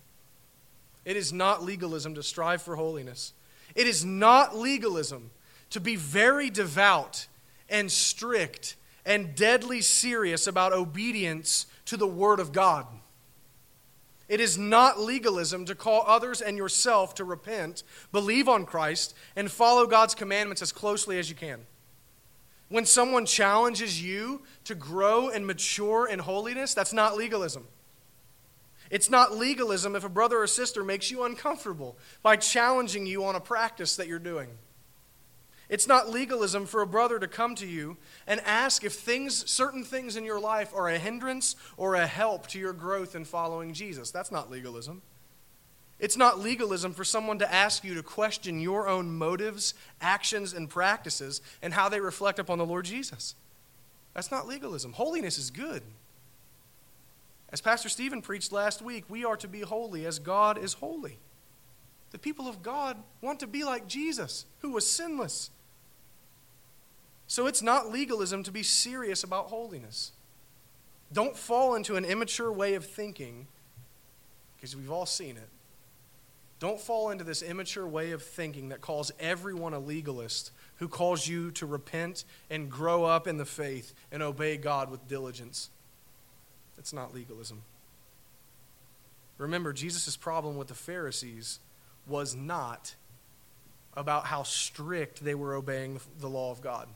It 1.05 1.17
is 1.17 1.33
not 1.33 1.63
legalism 1.63 2.15
to 2.15 2.23
strive 2.23 2.63
for 2.63 2.77
holiness. 2.77 3.33
It 3.75 3.87
is 3.87 4.05
not 4.05 4.57
legalism 4.57 5.31
to 5.71 5.81
be 5.81 5.97
very 5.97 6.51
devout 6.51 7.27
and 7.69 7.91
strict 7.91 8.77
and 9.05 9.35
deadly 9.35 9.81
serious 9.81 10.47
about 10.47 10.73
obedience 10.73 11.67
to 11.87 11.97
the 11.97 12.07
Word 12.07 12.41
of 12.41 12.53
God. 12.53 12.87
It 14.29 14.41
is 14.41 14.59
not 14.59 14.99
legalism 14.99 15.65
to 15.67 15.77
call 15.77 16.03
others 16.07 16.41
and 16.41 16.57
yourself 16.59 17.15
to 17.15 17.25
repent, 17.25 17.85
believe 18.11 18.49
on 18.49 18.67
Christ, 18.67 19.15
and 19.37 19.51
follow 19.51 19.87
God's 19.87 20.17
commandments 20.17 20.63
as 20.63 20.73
closely 20.73 21.19
as 21.19 21.31
you 21.31 21.37
can. 21.37 21.67
When 22.69 22.85
someone 22.85 23.27
challenges 23.27 24.03
you 24.03 24.43
to 24.65 24.75
grow 24.75 25.29
and 25.29 25.47
mature 25.47 26.09
in 26.09 26.19
holiness, 26.19 26.75
that's 26.75 26.93
not 26.93 27.17
legalism. 27.17 27.69
It's 28.91 29.11
not 29.11 29.37
legalism 29.37 29.95
if 29.95 30.05
a 30.05 30.09
brother 30.09 30.39
or 30.39 30.47
sister 30.49 30.83
makes 30.83 31.11
you 31.11 31.23
uncomfortable 31.23 31.97
by 32.23 32.37
challenging 32.37 33.07
you 33.07 33.25
on 33.25 33.37
a 33.37 33.41
practice 33.41 33.95
that 33.97 34.09
you're 34.09 34.19
doing. 34.19 34.49
It's 35.69 35.89
not 35.89 36.09
legalism 36.09 36.67
for 36.67 36.81
a 36.81 36.87
brother 36.87 37.19
to 37.19 37.27
come 37.27 37.55
to 37.57 37.67
you 37.67 37.97
and 38.27 38.41
ask 38.41 38.85
if 38.85 38.93
things, 38.93 39.51
certain 39.51 39.83
things 39.83 40.17
in 40.17 40.25
your 40.25 40.39
life 40.39 40.73
are 40.75 40.89
a 40.89 40.99
hindrance 40.99 41.57
or 41.77 41.97
a 41.97 42.07
help 42.07 42.47
to 42.49 42.59
your 42.59 42.73
growth 42.73 43.17
in 43.17 43.25
following 43.25 43.73
Jesus. 43.73 44.11
That's 44.11 44.31
not 44.31 44.51
legalism. 44.51 45.03
It's 45.99 46.17
not 46.17 46.39
legalism 46.39 46.93
for 46.93 47.05
someone 47.05 47.39
to 47.39 47.53
ask 47.53 47.83
you 47.83 47.95
to 47.95 48.03
question 48.03 48.61
your 48.61 48.87
own 48.87 49.17
motives, 49.17 49.75
actions, 50.01 50.53
and 50.53 50.69
practices 50.69 51.41
and 51.63 51.73
how 51.73 51.89
they 51.89 52.01
reflect 52.01 52.39
upon 52.39 52.59
the 52.59 52.67
Lord 52.67 52.85
Jesus. 52.85 53.35
That's 54.15 54.31
not 54.31 54.47
legalism. 54.47 54.93
Holiness 54.93 55.39
is 55.39 55.51
good. 55.51 55.83
As 57.51 57.61
Pastor 57.61 57.89
Stephen 57.89 58.23
preached 58.23 58.53
last 58.53 58.83
week, 58.83 59.05
we 59.09 59.25
are 59.25 59.37
to 59.37 59.49
be 59.49 59.61
holy 59.61 60.05
as 60.05 60.19
God 60.19 60.59
is 60.59 60.75
holy. 60.75 61.19
The 62.11 62.19
people 62.19 62.49
of 62.49 62.63
God 62.63 62.97
want 63.21 63.41
to 63.41 63.47
be 63.47 63.65
like 63.65 63.89
Jesus, 63.89 64.47
who 64.61 64.71
was 64.71 64.89
sinless. 64.89 65.51
So 67.27 67.47
it's 67.47 67.63
not 67.63 67.91
legalism 67.91 68.43
to 68.45 68.53
be 68.53 68.63
serious 68.63 69.25
about 69.25 69.49
holiness. 69.49 70.13
Don't 71.13 71.37
fall 71.37 71.75
into 71.75 71.97
an 71.97 72.05
immature 72.05 72.53
way 72.53 72.75
of 72.75 72.85
thinking, 72.85 73.47
because 74.57 74.77
we've 74.77 74.91
all 74.91 75.07
seen 75.07 75.37
it. 75.37 75.49
Don't 76.59 76.81
fall 76.81 77.11
into 77.11 77.23
this 77.23 77.43
immature 77.43 77.87
way 77.87 78.13
of 78.13 78.23
thinking 78.23 78.71
that 78.71 78.81
calls 78.81 79.13
everyone 79.21 79.75
a 79.75 79.79
legalist, 79.79 80.53
who 80.77 80.89
calls 80.89 81.29
you 81.29 81.51
to 81.53 81.67
repent 81.67 82.25
and 82.49 82.71
grow 82.71 83.05
up 83.05 83.27
in 83.27 83.37
the 83.37 83.45
faith 83.45 83.93
and 84.11 84.23
obey 84.23 84.57
God 84.57 84.91
with 84.91 85.07
diligence. 85.07 85.71
It's 86.79 86.93
not 86.93 87.15
legalism. 87.15 87.63
Remember, 89.39 89.73
Jesus' 89.73 90.17
problem 90.17 90.57
with 90.57 90.69
the 90.69 90.75
Pharisees 90.75 91.61
was 92.07 92.35
not 92.35 92.95
about 93.95 94.27
how 94.27 94.43
strict 94.43 95.25
they 95.25 95.35
were 95.35 95.55
obeying 95.55 96.01
the 96.21 96.29
law 96.29 96.51
of 96.51 96.61
God. 96.63 96.89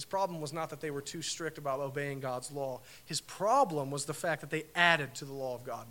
His 0.00 0.06
problem 0.06 0.40
was 0.40 0.54
not 0.54 0.70
that 0.70 0.80
they 0.80 0.90
were 0.90 1.02
too 1.02 1.20
strict 1.20 1.58
about 1.58 1.78
obeying 1.78 2.20
God's 2.20 2.50
law. 2.50 2.80
His 3.04 3.20
problem 3.20 3.90
was 3.90 4.06
the 4.06 4.14
fact 4.14 4.40
that 4.40 4.48
they 4.48 4.64
added 4.74 5.14
to 5.16 5.26
the 5.26 5.34
law 5.34 5.54
of 5.54 5.62
God. 5.62 5.86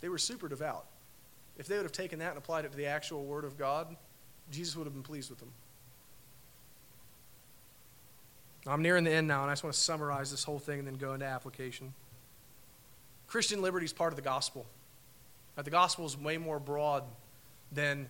They 0.00 0.08
were 0.08 0.16
super 0.16 0.48
devout. 0.48 0.86
If 1.58 1.66
they 1.66 1.74
would 1.74 1.82
have 1.82 1.90
taken 1.90 2.20
that 2.20 2.28
and 2.28 2.38
applied 2.38 2.66
it 2.66 2.70
to 2.70 2.76
the 2.76 2.86
actual 2.86 3.24
Word 3.24 3.44
of 3.44 3.58
God, 3.58 3.96
Jesus 4.48 4.76
would 4.76 4.84
have 4.84 4.94
been 4.94 5.02
pleased 5.02 5.28
with 5.28 5.40
them. 5.40 5.50
I'm 8.68 8.80
nearing 8.80 9.02
the 9.02 9.10
end 9.10 9.26
now, 9.26 9.42
and 9.42 9.50
I 9.50 9.54
just 9.54 9.64
want 9.64 9.74
to 9.74 9.80
summarize 9.80 10.30
this 10.30 10.44
whole 10.44 10.60
thing 10.60 10.78
and 10.78 10.86
then 10.86 10.94
go 10.94 11.14
into 11.14 11.26
application. 11.26 11.94
Christian 13.26 13.60
liberty 13.60 13.86
is 13.86 13.92
part 13.92 14.12
of 14.12 14.16
the 14.16 14.22
gospel. 14.22 14.66
The 15.56 15.68
gospel 15.68 16.06
is 16.06 16.16
way 16.16 16.38
more 16.38 16.60
broad 16.60 17.02
than 17.72 18.06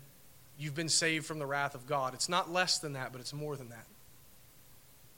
you've 0.59 0.75
been 0.75 0.89
saved 0.89 1.27
from 1.27 1.39
the 1.39 1.47
wrath 1.47 1.75
of 1.75 1.87
God. 1.87 2.15
It's 2.15 2.29
not 2.29 2.53
less 2.53 2.79
than 2.79 2.95
that, 2.95 3.13
but 3.13 3.21
it's 3.21 3.33
more 3.33 3.57
than 3.57 3.69
that. 3.71 3.87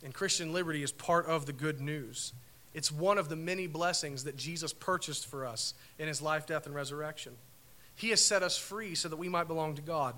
And 0.02 0.14
Christian 0.14 0.52
liberty 0.52 0.82
is 0.82 0.92
part 0.92 1.26
of 1.26 1.46
the 1.46 1.52
good 1.52 1.80
news. 1.80 2.32
It's 2.74 2.92
one 2.92 3.18
of 3.18 3.28
the 3.28 3.36
many 3.36 3.66
blessings 3.66 4.24
that 4.24 4.36
Jesus 4.36 4.72
purchased 4.72 5.26
for 5.26 5.46
us 5.46 5.74
in 5.98 6.06
his 6.06 6.22
life, 6.22 6.46
death, 6.46 6.66
and 6.66 6.74
resurrection. 6.74 7.32
He 7.96 8.10
has 8.10 8.20
set 8.20 8.42
us 8.42 8.56
free 8.56 8.94
so 8.94 9.08
that 9.08 9.16
we 9.16 9.28
might 9.28 9.48
belong 9.48 9.74
to 9.74 9.82
God, 9.82 10.14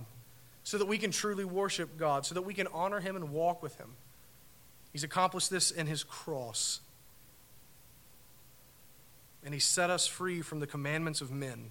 so 0.64 0.76
that 0.76 0.86
we 0.86 0.98
can 0.98 1.10
truly 1.10 1.44
worship 1.44 1.96
God, 1.96 2.26
so 2.26 2.34
that 2.34 2.42
we 2.42 2.52
can 2.52 2.66
honor 2.74 3.00
him 3.00 3.16
and 3.16 3.30
walk 3.30 3.62
with 3.62 3.76
him. 3.76 3.90
He's 4.92 5.04
accomplished 5.04 5.50
this 5.50 5.70
in 5.70 5.86
his 5.86 6.04
cross. 6.04 6.80
And 9.42 9.54
he 9.54 9.60
set 9.60 9.88
us 9.88 10.06
free 10.06 10.42
from 10.42 10.60
the 10.60 10.66
commandments 10.66 11.22
of 11.22 11.30
men 11.30 11.70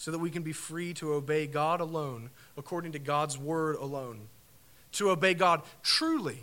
so 0.00 0.10
that 0.10 0.18
we 0.18 0.30
can 0.30 0.42
be 0.42 0.54
free 0.54 0.94
to 0.94 1.12
obey 1.12 1.46
God 1.46 1.82
alone, 1.82 2.30
according 2.56 2.92
to 2.92 2.98
God's 2.98 3.36
word 3.36 3.76
alone. 3.76 4.28
To 4.92 5.10
obey 5.10 5.34
God 5.34 5.60
truly 5.82 6.38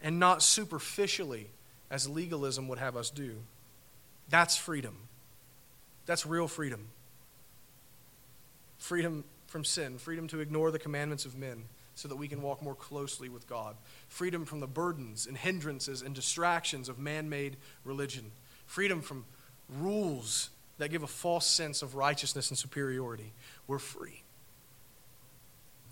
and 0.00 0.20
not 0.20 0.44
superficially, 0.44 1.48
as 1.90 2.08
legalism 2.08 2.68
would 2.68 2.78
have 2.78 2.96
us 2.96 3.10
do. 3.10 3.34
That's 4.28 4.56
freedom. 4.56 4.96
That's 6.06 6.24
real 6.24 6.46
freedom. 6.46 6.86
Freedom 8.78 9.24
from 9.48 9.64
sin, 9.64 9.98
freedom 9.98 10.28
to 10.28 10.38
ignore 10.38 10.70
the 10.70 10.78
commandments 10.78 11.24
of 11.24 11.36
men 11.36 11.64
so 11.96 12.06
that 12.06 12.16
we 12.16 12.28
can 12.28 12.42
walk 12.42 12.62
more 12.62 12.76
closely 12.76 13.28
with 13.28 13.48
God. 13.48 13.74
Freedom 14.06 14.44
from 14.44 14.60
the 14.60 14.68
burdens 14.68 15.26
and 15.26 15.36
hindrances 15.36 16.00
and 16.00 16.14
distractions 16.14 16.88
of 16.88 16.96
man 16.96 17.28
made 17.28 17.56
religion. 17.84 18.30
Freedom 18.66 19.02
from 19.02 19.24
rules 19.68 20.50
that 20.82 20.88
give 20.88 21.04
a 21.04 21.06
false 21.06 21.46
sense 21.46 21.80
of 21.80 21.94
righteousness 21.94 22.50
and 22.50 22.58
superiority. 22.58 23.32
We're 23.68 23.78
free. 23.78 24.24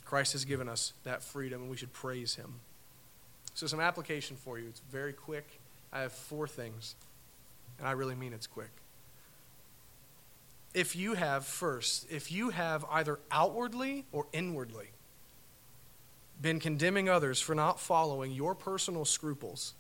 Christ 0.05 0.33
has 0.33 0.45
given 0.45 0.69
us 0.69 0.95
that 1.05 1.23
freedom, 1.23 1.63
and 1.63 1.71
we 1.71 1.77
should 1.77 1.93
praise 1.93 2.35
him. 2.35 2.55
So, 3.55 3.69
some 3.69 3.79
application 3.79 4.37
for 4.37 4.59
you. 4.59 4.67
It's 4.67 4.83
very 4.91 5.13
quick. 5.13 5.61
I 5.93 6.01
have 6.01 6.11
four 6.11 6.49
things, 6.49 6.97
and 7.79 7.87
I 7.87 7.93
really 7.93 8.17
mean 8.17 8.33
it's 8.33 8.49
quick. 8.49 8.73
If 10.75 10.97
you 10.97 11.15
have, 11.15 11.47
first, 11.47 12.11
if 12.11 12.33
you 12.33 12.51
have 12.51 12.85
either 12.91 13.21
outwardly 13.31 14.07
or 14.11 14.27
inwardly 14.33 14.89
been 16.43 16.59
condemning 16.59 17.09
others 17.09 17.41
for 17.41 17.55
not 17.55 17.79
following 17.79 18.33
your 18.33 18.57
personal 18.57 19.05
scruples, 19.05 19.75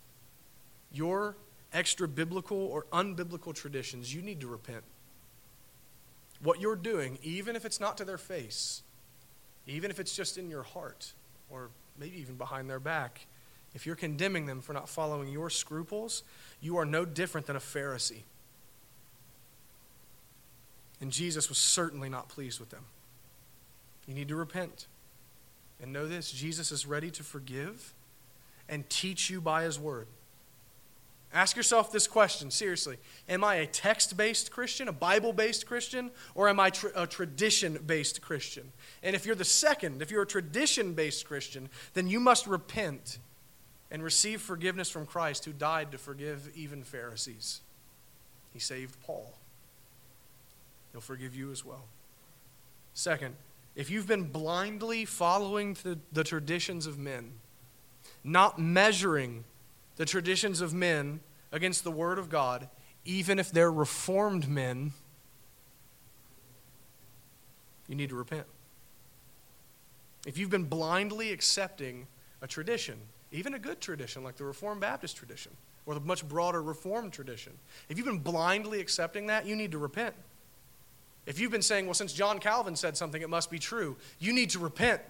your 0.92 1.34
extra 1.72 2.06
biblical 2.06 2.58
or 2.58 2.86
unbiblical 2.92 3.52
traditions, 3.52 4.14
you 4.14 4.22
need 4.22 4.40
to 4.40 4.46
repent 4.46 4.84
what 6.42 6.60
you're 6.60 6.76
doing, 6.76 7.18
even 7.22 7.56
if 7.56 7.64
it's 7.64 7.80
not 7.80 7.96
to 7.98 8.04
their 8.04 8.18
face, 8.18 8.82
even 9.66 9.90
if 9.90 10.00
it's 10.00 10.14
just 10.14 10.38
in 10.38 10.48
your 10.50 10.62
heart, 10.62 11.12
or 11.50 11.70
maybe 11.98 12.18
even 12.18 12.36
behind 12.36 12.68
their 12.68 12.80
back, 12.80 13.26
if 13.74 13.86
you're 13.86 13.96
condemning 13.96 14.46
them 14.46 14.60
for 14.60 14.72
not 14.72 14.88
following 14.88 15.28
your 15.28 15.50
scruples, 15.50 16.22
you 16.60 16.76
are 16.78 16.84
no 16.84 17.04
different 17.04 17.46
than 17.46 17.56
a 17.56 17.60
Pharisee. 17.60 18.22
And 21.00 21.10
Jesus 21.10 21.48
was 21.48 21.58
certainly 21.58 22.08
not 22.08 22.28
pleased 22.28 22.60
with 22.60 22.70
them. 22.70 22.84
You 24.06 24.14
need 24.14 24.28
to 24.28 24.36
repent. 24.36 24.86
And 25.80 25.92
know 25.92 26.06
this 26.06 26.30
Jesus 26.30 26.72
is 26.72 26.86
ready 26.86 27.10
to 27.12 27.22
forgive 27.22 27.94
and 28.68 28.88
teach 28.90 29.30
you 29.30 29.40
by 29.40 29.62
his 29.62 29.78
word. 29.78 30.08
Ask 31.32 31.56
yourself 31.56 31.92
this 31.92 32.08
question 32.08 32.50
seriously 32.50 32.98
Am 33.28 33.44
I 33.44 33.56
a 33.56 33.66
text 33.66 34.16
based 34.16 34.50
Christian, 34.50 34.88
a 34.88 34.92
Bible 34.92 35.32
based 35.32 35.66
Christian, 35.66 36.10
or 36.34 36.48
am 36.48 36.58
I 36.58 36.72
a 36.94 37.06
tradition 37.06 37.78
based 37.86 38.20
Christian? 38.20 38.72
And 39.02 39.14
if 39.14 39.26
you're 39.26 39.36
the 39.36 39.44
second, 39.44 40.02
if 40.02 40.10
you're 40.10 40.22
a 40.22 40.26
tradition 40.26 40.94
based 40.94 41.26
Christian, 41.26 41.68
then 41.94 42.08
you 42.08 42.18
must 42.18 42.46
repent 42.46 43.18
and 43.90 44.02
receive 44.02 44.40
forgiveness 44.40 44.90
from 44.90 45.06
Christ 45.06 45.44
who 45.44 45.52
died 45.52 45.92
to 45.92 45.98
forgive 45.98 46.50
even 46.54 46.82
Pharisees. 46.82 47.60
He 48.52 48.58
saved 48.58 48.96
Paul. 49.04 49.32
He'll 50.92 51.00
forgive 51.00 51.34
you 51.34 51.52
as 51.52 51.64
well. 51.64 51.84
Second, 52.94 53.36
if 53.76 53.88
you've 53.88 54.08
been 54.08 54.24
blindly 54.24 55.04
following 55.04 55.76
the, 55.84 55.98
the 56.12 56.24
traditions 56.24 56.86
of 56.86 56.98
men, 56.98 57.32
not 58.24 58.58
measuring 58.58 59.44
the 59.96 60.04
traditions 60.04 60.60
of 60.60 60.72
men 60.72 61.20
against 61.52 61.84
the 61.84 61.90
Word 61.90 62.18
of 62.18 62.28
God, 62.28 62.68
even 63.04 63.38
if 63.38 63.50
they're 63.50 63.72
reformed 63.72 64.48
men, 64.48 64.92
you 67.88 67.94
need 67.94 68.10
to 68.10 68.14
repent. 68.14 68.46
If 70.26 70.38
you've 70.38 70.50
been 70.50 70.64
blindly 70.64 71.32
accepting 71.32 72.06
a 72.42 72.46
tradition, 72.46 72.98
even 73.32 73.54
a 73.54 73.58
good 73.58 73.80
tradition 73.80 74.22
like 74.22 74.36
the 74.36 74.44
Reformed 74.44 74.80
Baptist 74.80 75.16
tradition 75.16 75.52
or 75.86 75.94
the 75.94 76.00
much 76.00 76.26
broader 76.28 76.62
Reformed 76.62 77.12
tradition, 77.12 77.52
if 77.88 77.96
you've 77.96 78.06
been 78.06 78.18
blindly 78.18 78.80
accepting 78.80 79.26
that, 79.26 79.46
you 79.46 79.56
need 79.56 79.72
to 79.72 79.78
repent. 79.78 80.14
If 81.26 81.38
you've 81.38 81.50
been 81.50 81.62
saying, 81.62 81.86
well, 81.86 81.94
since 81.94 82.12
John 82.12 82.38
Calvin 82.38 82.76
said 82.76 82.96
something, 82.96 83.22
it 83.22 83.30
must 83.30 83.50
be 83.50 83.58
true, 83.58 83.96
you 84.18 84.32
need 84.32 84.50
to 84.50 84.58
repent. 84.58 85.02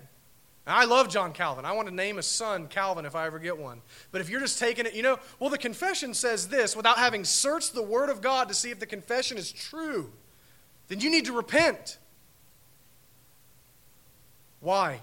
I 0.66 0.84
love 0.84 1.08
John 1.08 1.32
Calvin. 1.32 1.64
I 1.64 1.72
want 1.72 1.88
to 1.88 1.94
name 1.94 2.18
a 2.18 2.22
son 2.22 2.68
Calvin 2.68 3.06
if 3.06 3.14
I 3.14 3.26
ever 3.26 3.38
get 3.38 3.58
one. 3.58 3.80
But 4.12 4.20
if 4.20 4.28
you're 4.28 4.40
just 4.40 4.58
taking 4.58 4.86
it, 4.86 4.94
you 4.94 5.02
know, 5.02 5.18
well, 5.38 5.50
the 5.50 5.58
confession 5.58 6.14
says 6.14 6.48
this 6.48 6.76
without 6.76 6.98
having 6.98 7.24
searched 7.24 7.74
the 7.74 7.82
Word 7.82 8.10
of 8.10 8.20
God 8.20 8.48
to 8.48 8.54
see 8.54 8.70
if 8.70 8.78
the 8.78 8.86
confession 8.86 9.38
is 9.38 9.50
true, 9.50 10.12
then 10.88 11.00
you 11.00 11.10
need 11.10 11.24
to 11.24 11.32
repent. 11.32 11.98
Why? 14.60 15.00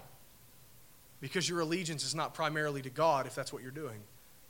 Because 1.20 1.48
your 1.48 1.60
allegiance 1.60 2.04
is 2.04 2.14
not 2.14 2.34
primarily 2.34 2.80
to 2.82 2.90
God 2.90 3.26
if 3.26 3.34
that's 3.34 3.52
what 3.52 3.62
you're 3.62 3.70
doing, 3.72 3.98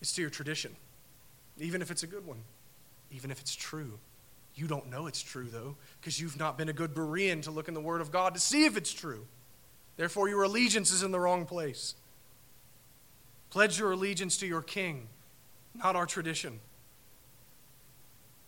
it's 0.00 0.12
to 0.14 0.20
your 0.20 0.30
tradition, 0.30 0.76
even 1.58 1.80
if 1.80 1.90
it's 1.90 2.02
a 2.02 2.06
good 2.06 2.26
one, 2.26 2.42
even 3.10 3.30
if 3.30 3.40
it's 3.40 3.56
true. 3.56 3.98
You 4.54 4.66
don't 4.66 4.90
know 4.90 5.06
it's 5.06 5.22
true, 5.22 5.46
though, 5.50 5.76
because 6.00 6.20
you've 6.20 6.38
not 6.38 6.58
been 6.58 6.68
a 6.68 6.72
good 6.72 6.92
Berean 6.92 7.42
to 7.42 7.50
look 7.50 7.68
in 7.68 7.74
the 7.74 7.80
Word 7.80 8.00
of 8.00 8.12
God 8.12 8.34
to 8.34 8.40
see 8.40 8.64
if 8.64 8.76
it's 8.76 8.92
true. 8.92 9.24
Therefore, 9.98 10.28
your 10.28 10.44
allegiance 10.44 10.92
is 10.92 11.02
in 11.02 11.10
the 11.10 11.18
wrong 11.18 11.44
place. 11.44 11.96
Pledge 13.50 13.80
your 13.80 13.90
allegiance 13.90 14.36
to 14.38 14.46
your 14.46 14.62
king, 14.62 15.08
not 15.74 15.96
our 15.96 16.06
tradition. 16.06 16.60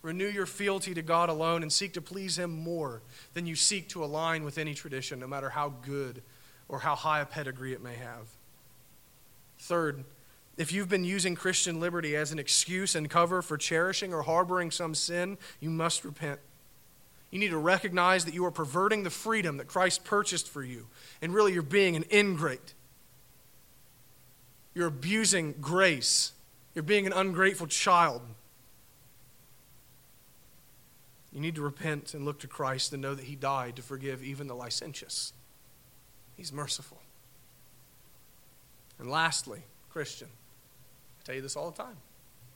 Renew 0.01 0.28
your 0.28 0.46
fealty 0.46 0.94
to 0.94 1.03
God 1.03 1.28
alone 1.28 1.62
and 1.62 1.72
seek 1.72 1.92
to 1.94 2.01
please 2.01 2.38
Him 2.38 2.53
more 2.53 3.03
than 3.34 3.46
you 3.46 3.57
seek 3.57 3.88
to 3.90 4.05
align 4.05 4.44
with 4.44 4.59
any 4.59 4.74
tradition, 4.74 5.18
no 5.18 5.26
matter 5.26 5.51
how 5.51 5.74
good 5.82 6.22
or 6.68 6.78
how 6.78 6.94
high 6.94 7.20
a 7.20 7.26
pedigree 7.26 7.72
it 7.72 7.82
may 7.82 7.96
have. 7.96 8.28
Third, 9.59 10.05
if 10.57 10.72
you've 10.72 10.88
been 10.88 11.05
using 11.05 11.34
Christian 11.34 11.80
liberty 11.80 12.14
as 12.14 12.30
an 12.30 12.38
excuse 12.38 12.94
and 12.94 13.11
cover 13.11 13.42
for 13.42 13.59
cherishing 13.59 14.14
or 14.14 14.22
harboring 14.22 14.70
some 14.70 14.94
sin, 14.94 15.36
you 15.59 15.68
must 15.68 16.05
repent. 16.05 16.38
You 17.31 17.39
need 17.39 17.51
to 17.51 17.59
recognize 17.59 18.24
that 18.24 18.35
you 18.35 18.45
are 18.45 18.51
perverting 18.51 19.05
the 19.05 19.11
freedom 19.11 19.59
that 19.59 19.68
Christ 19.68 20.05
purchased 20.05 20.49
for 20.49 20.62
you, 20.62 20.89
and 21.22 21.33
really 21.33 21.53
you're 21.53 21.62
being 21.62 21.95
an 21.97 22.05
ingrate. 22.12 22.74
You're 24.74 24.89
abusing 24.89 25.55
grace. 25.61 26.33
You're 26.74 26.83
being 26.83 27.07
an 27.07 27.12
ungrateful 27.12 27.66
child. 27.66 28.22
You 31.33 31.41
need 31.41 31.55
to 31.55 31.62
repent 31.62 32.14
and 32.14 32.24
look 32.24 32.41
to 32.41 32.49
Christ 32.49 32.93
and 32.93 33.01
know 33.01 33.14
that 33.14 33.26
He 33.26 33.37
died 33.37 33.76
to 33.76 33.83
forgive 33.83 34.22
even 34.22 34.49
the 34.49 34.55
licentious. 34.55 35.33
He's 36.37 36.53
merciful. 36.53 37.01
And 38.99 39.11
lastly, 39.11 39.62
Christian, 39.91 40.28
I 41.20 41.22
tell 41.24 41.35
you 41.35 41.43
this 41.43 41.57
all 41.57 41.70
the 41.70 41.83
time 41.83 41.97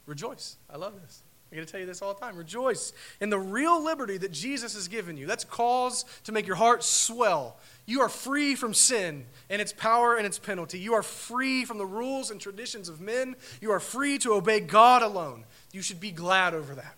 rejoice. 0.07 0.57
I 0.68 0.77
love 0.77 1.01
this. 1.01 1.22
I'm 1.55 1.59
going 1.59 1.66
to 1.66 1.70
tell 1.70 1.80
you 1.80 1.86
this 1.86 2.02
all 2.02 2.12
the 2.12 2.18
time. 2.18 2.36
Rejoice 2.36 2.92
in 3.20 3.30
the 3.30 3.38
real 3.38 3.80
liberty 3.80 4.18
that 4.18 4.32
Jesus 4.32 4.74
has 4.74 4.88
given 4.88 5.16
you. 5.16 5.24
That's 5.24 5.44
cause 5.44 6.05
to 6.24 6.32
make 6.32 6.48
your 6.48 6.57
heart 6.57 6.82
swell. 6.82 7.59
You 7.86 8.00
are 8.00 8.09
free 8.09 8.57
from 8.57 8.74
sin 8.74 9.26
and 9.48 9.62
its 9.62 9.72
power 9.72 10.16
and 10.16 10.26
its 10.26 10.36
penalty. 10.36 10.80
You 10.80 10.94
are 10.94 11.02
free 11.05 11.64
from 11.64 11.78
the 11.78 11.86
rules 11.86 12.32
and 12.32 12.40
traditions 12.40 12.88
of 12.88 13.00
men. 13.00 13.36
You 13.61 13.70
are 13.70 13.78
free 13.78 14.18
to 14.18 14.32
obey 14.32 14.59
God 14.59 15.02
alone. 15.02 15.44
You 15.70 15.80
should 15.80 16.00
be 16.00 16.11
glad 16.11 16.55
over 16.55 16.74
that. 16.74 16.96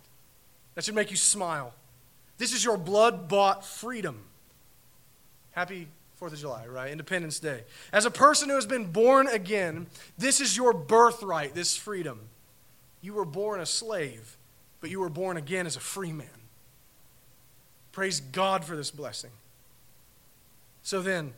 That 0.75 0.85
should 0.85 0.95
make 0.95 1.11
you 1.11 1.19
smile. 1.19 1.75
This 2.39 2.55
is 2.55 2.65
your 2.65 2.79
blood 2.79 3.29
bought 3.29 3.63
freedom. 3.63 4.23
Happy 5.51 5.87
4th 6.19 6.33
of 6.33 6.39
July, 6.39 6.67
right? 6.67 6.91
Independence 6.91 7.41
Day. 7.41 7.65
As 7.93 8.07
a 8.07 8.11
person 8.11 8.49
who 8.49 8.55
has 8.55 8.65
been 8.65 8.87
born 8.87 9.27
again, 9.27 9.87
this 10.17 10.41
is 10.41 10.57
your 10.57 10.73
birthright, 10.73 11.55
this 11.55 11.77
freedom. 11.77 12.31
You 13.03 13.13
were 13.13 13.27
born 13.27 13.61
a 13.61 13.67
slave, 13.67 14.39
but 14.87 14.91
you 14.93 15.01
were 15.01 15.09
born 15.09 15.37
again 15.37 15.67
as 15.67 15.75
a 15.75 15.81
free 15.81 16.13
man. 16.13 16.29
Praise 17.91 18.21
God 18.21 18.65
for 18.65 18.77
this 18.77 18.93
blessing. 18.93 19.33
So 20.85 21.03
then, 21.03 21.33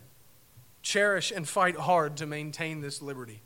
cherish 0.82 1.30
and 1.30 1.49
fight 1.49 1.74
hard 1.74 2.18
to 2.18 2.26
maintain 2.26 2.82
this 2.82 3.01
liberty. 3.01 3.40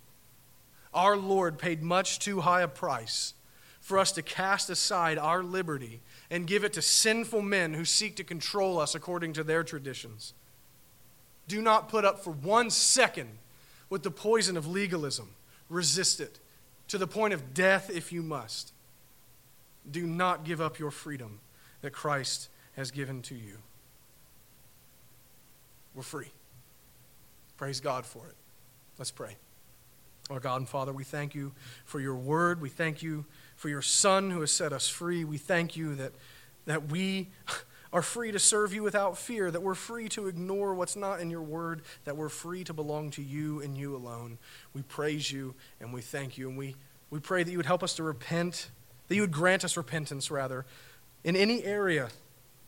Our 0.92 1.16
Lord 1.16 1.57
paid 1.57 1.84
much 1.84 2.18
too 2.18 2.40
high 2.40 2.62
a 2.62 2.66
price 2.66 3.34
for 3.80 3.96
us 3.96 4.11
to 4.11 4.22
cast 4.22 4.68
aside 4.70 5.18
our 5.18 5.40
liberty 5.40 6.00
and 6.32 6.48
give 6.48 6.64
it 6.64 6.72
to 6.72 6.82
sinful 6.82 7.42
men 7.42 7.74
who 7.74 7.84
seek 7.84 8.16
to 8.16 8.24
control 8.24 8.80
us 8.80 8.96
according 8.96 9.34
to 9.34 9.44
their 9.44 9.62
traditions. 9.62 10.34
Do 11.46 11.62
not 11.62 11.88
put 11.88 12.05
up 12.05 12.24
for 12.24 12.32
one 12.32 12.70
second 12.70 13.38
with 13.88 14.03
the 14.03 14.11
poison 14.11 14.57
of 14.57 14.66
legalism. 14.66 15.30
Resist 15.68 16.18
it 16.20 16.40
to 16.88 16.98
the 16.98 17.07
point 17.07 17.34
of 17.34 17.55
death 17.55 17.88
if 17.88 18.11
you 18.11 18.24
must. 18.24 18.72
Do 19.90 20.06
not 20.06 20.44
give 20.44 20.60
up 20.60 20.78
your 20.78 20.90
freedom 20.90 21.40
that 21.80 21.92
Christ 21.92 22.48
has 22.76 22.90
given 22.90 23.22
to 23.22 23.34
you. 23.34 23.58
We're 25.94 26.02
free. 26.02 26.30
Praise 27.56 27.80
God 27.80 28.06
for 28.06 28.26
it. 28.26 28.34
Let's 28.98 29.10
pray. 29.10 29.36
Our 30.30 30.40
God 30.40 30.56
and 30.56 30.68
Father, 30.68 30.92
we 30.92 31.04
thank 31.04 31.34
you 31.34 31.52
for 31.84 32.00
your 32.00 32.14
word. 32.14 32.60
We 32.60 32.68
thank 32.68 33.02
you 33.02 33.26
for 33.56 33.68
your 33.68 33.82
Son 33.82 34.30
who 34.30 34.40
has 34.40 34.50
set 34.50 34.72
us 34.72 34.88
free. 34.88 35.24
We 35.24 35.38
thank 35.38 35.76
you 35.76 35.94
that, 35.96 36.12
that 36.66 36.90
we 36.90 37.28
are 37.92 38.02
free 38.02 38.32
to 38.32 38.38
serve 38.38 38.72
you 38.72 38.82
without 38.82 39.18
fear, 39.18 39.50
that 39.50 39.62
we're 39.62 39.74
free 39.74 40.08
to 40.10 40.28
ignore 40.28 40.74
what's 40.74 40.96
not 40.96 41.20
in 41.20 41.30
your 41.30 41.42
word, 41.42 41.82
that 42.04 42.16
we're 42.16 42.30
free 42.30 42.64
to 42.64 42.72
belong 42.72 43.10
to 43.10 43.22
you 43.22 43.60
and 43.60 43.76
you 43.76 43.94
alone. 43.94 44.38
We 44.72 44.82
praise 44.82 45.30
you 45.30 45.54
and 45.80 45.92
we 45.92 46.00
thank 46.00 46.38
you. 46.38 46.48
And 46.48 46.56
we, 46.56 46.76
we 47.10 47.18
pray 47.18 47.42
that 47.42 47.50
you 47.50 47.58
would 47.58 47.66
help 47.66 47.82
us 47.82 47.94
to 47.96 48.02
repent, 48.02 48.70
that 49.12 49.16
you 49.16 49.20
would 49.20 49.30
grant 49.30 49.62
us 49.62 49.76
repentance, 49.76 50.30
rather, 50.30 50.64
in 51.22 51.36
any 51.36 51.62
area, 51.64 52.08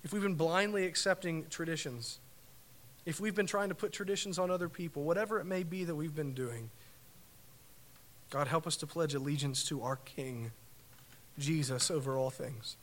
if 0.02 0.12
we've 0.12 0.20
been 0.20 0.34
blindly 0.34 0.84
accepting 0.84 1.46
traditions, 1.48 2.18
if 3.06 3.18
we've 3.18 3.34
been 3.34 3.46
trying 3.46 3.70
to 3.70 3.74
put 3.74 3.92
traditions 3.92 4.38
on 4.38 4.50
other 4.50 4.68
people, 4.68 5.04
whatever 5.04 5.40
it 5.40 5.46
may 5.46 5.62
be 5.62 5.84
that 5.84 5.94
we've 5.94 6.14
been 6.14 6.34
doing. 6.34 6.68
God, 8.28 8.46
help 8.46 8.66
us 8.66 8.76
to 8.76 8.86
pledge 8.86 9.14
allegiance 9.14 9.64
to 9.68 9.82
our 9.84 9.96
King, 9.96 10.50
Jesus, 11.38 11.90
over 11.90 12.18
all 12.18 12.28
things. 12.28 12.76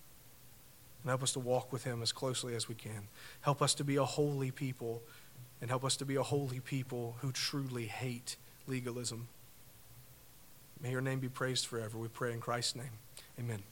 And 1.04 1.12
help 1.12 1.22
us 1.22 1.34
to 1.34 1.40
walk 1.40 1.72
with 1.72 1.84
him 1.84 2.02
as 2.02 2.12
closely 2.12 2.56
as 2.56 2.68
we 2.68 2.74
can. 2.74 3.10
Help 3.42 3.62
us 3.62 3.76
to 3.76 3.84
be 3.84 3.98
a 3.98 4.06
holy 4.06 4.50
people, 4.50 5.04
and 5.62 5.70
help 5.70 5.86
us 5.86 5.96
to 5.98 6.06
be 6.06 6.16
a 6.16 6.24
holy 6.24 6.62
people 6.62 7.16
who 7.22 7.32
truly 7.32 7.86
hate 7.86 8.38
legalism. 8.66 9.28
May 10.82 10.90
your 10.90 11.02
name 11.02 11.20
be 11.20 11.30
praised 11.30 11.68
forever. 11.68 12.00
We 12.00 12.08
pray 12.08 12.34
in 12.34 12.40
Christ's 12.40 12.76
name. 12.76 12.98
Amen. 13.40 13.71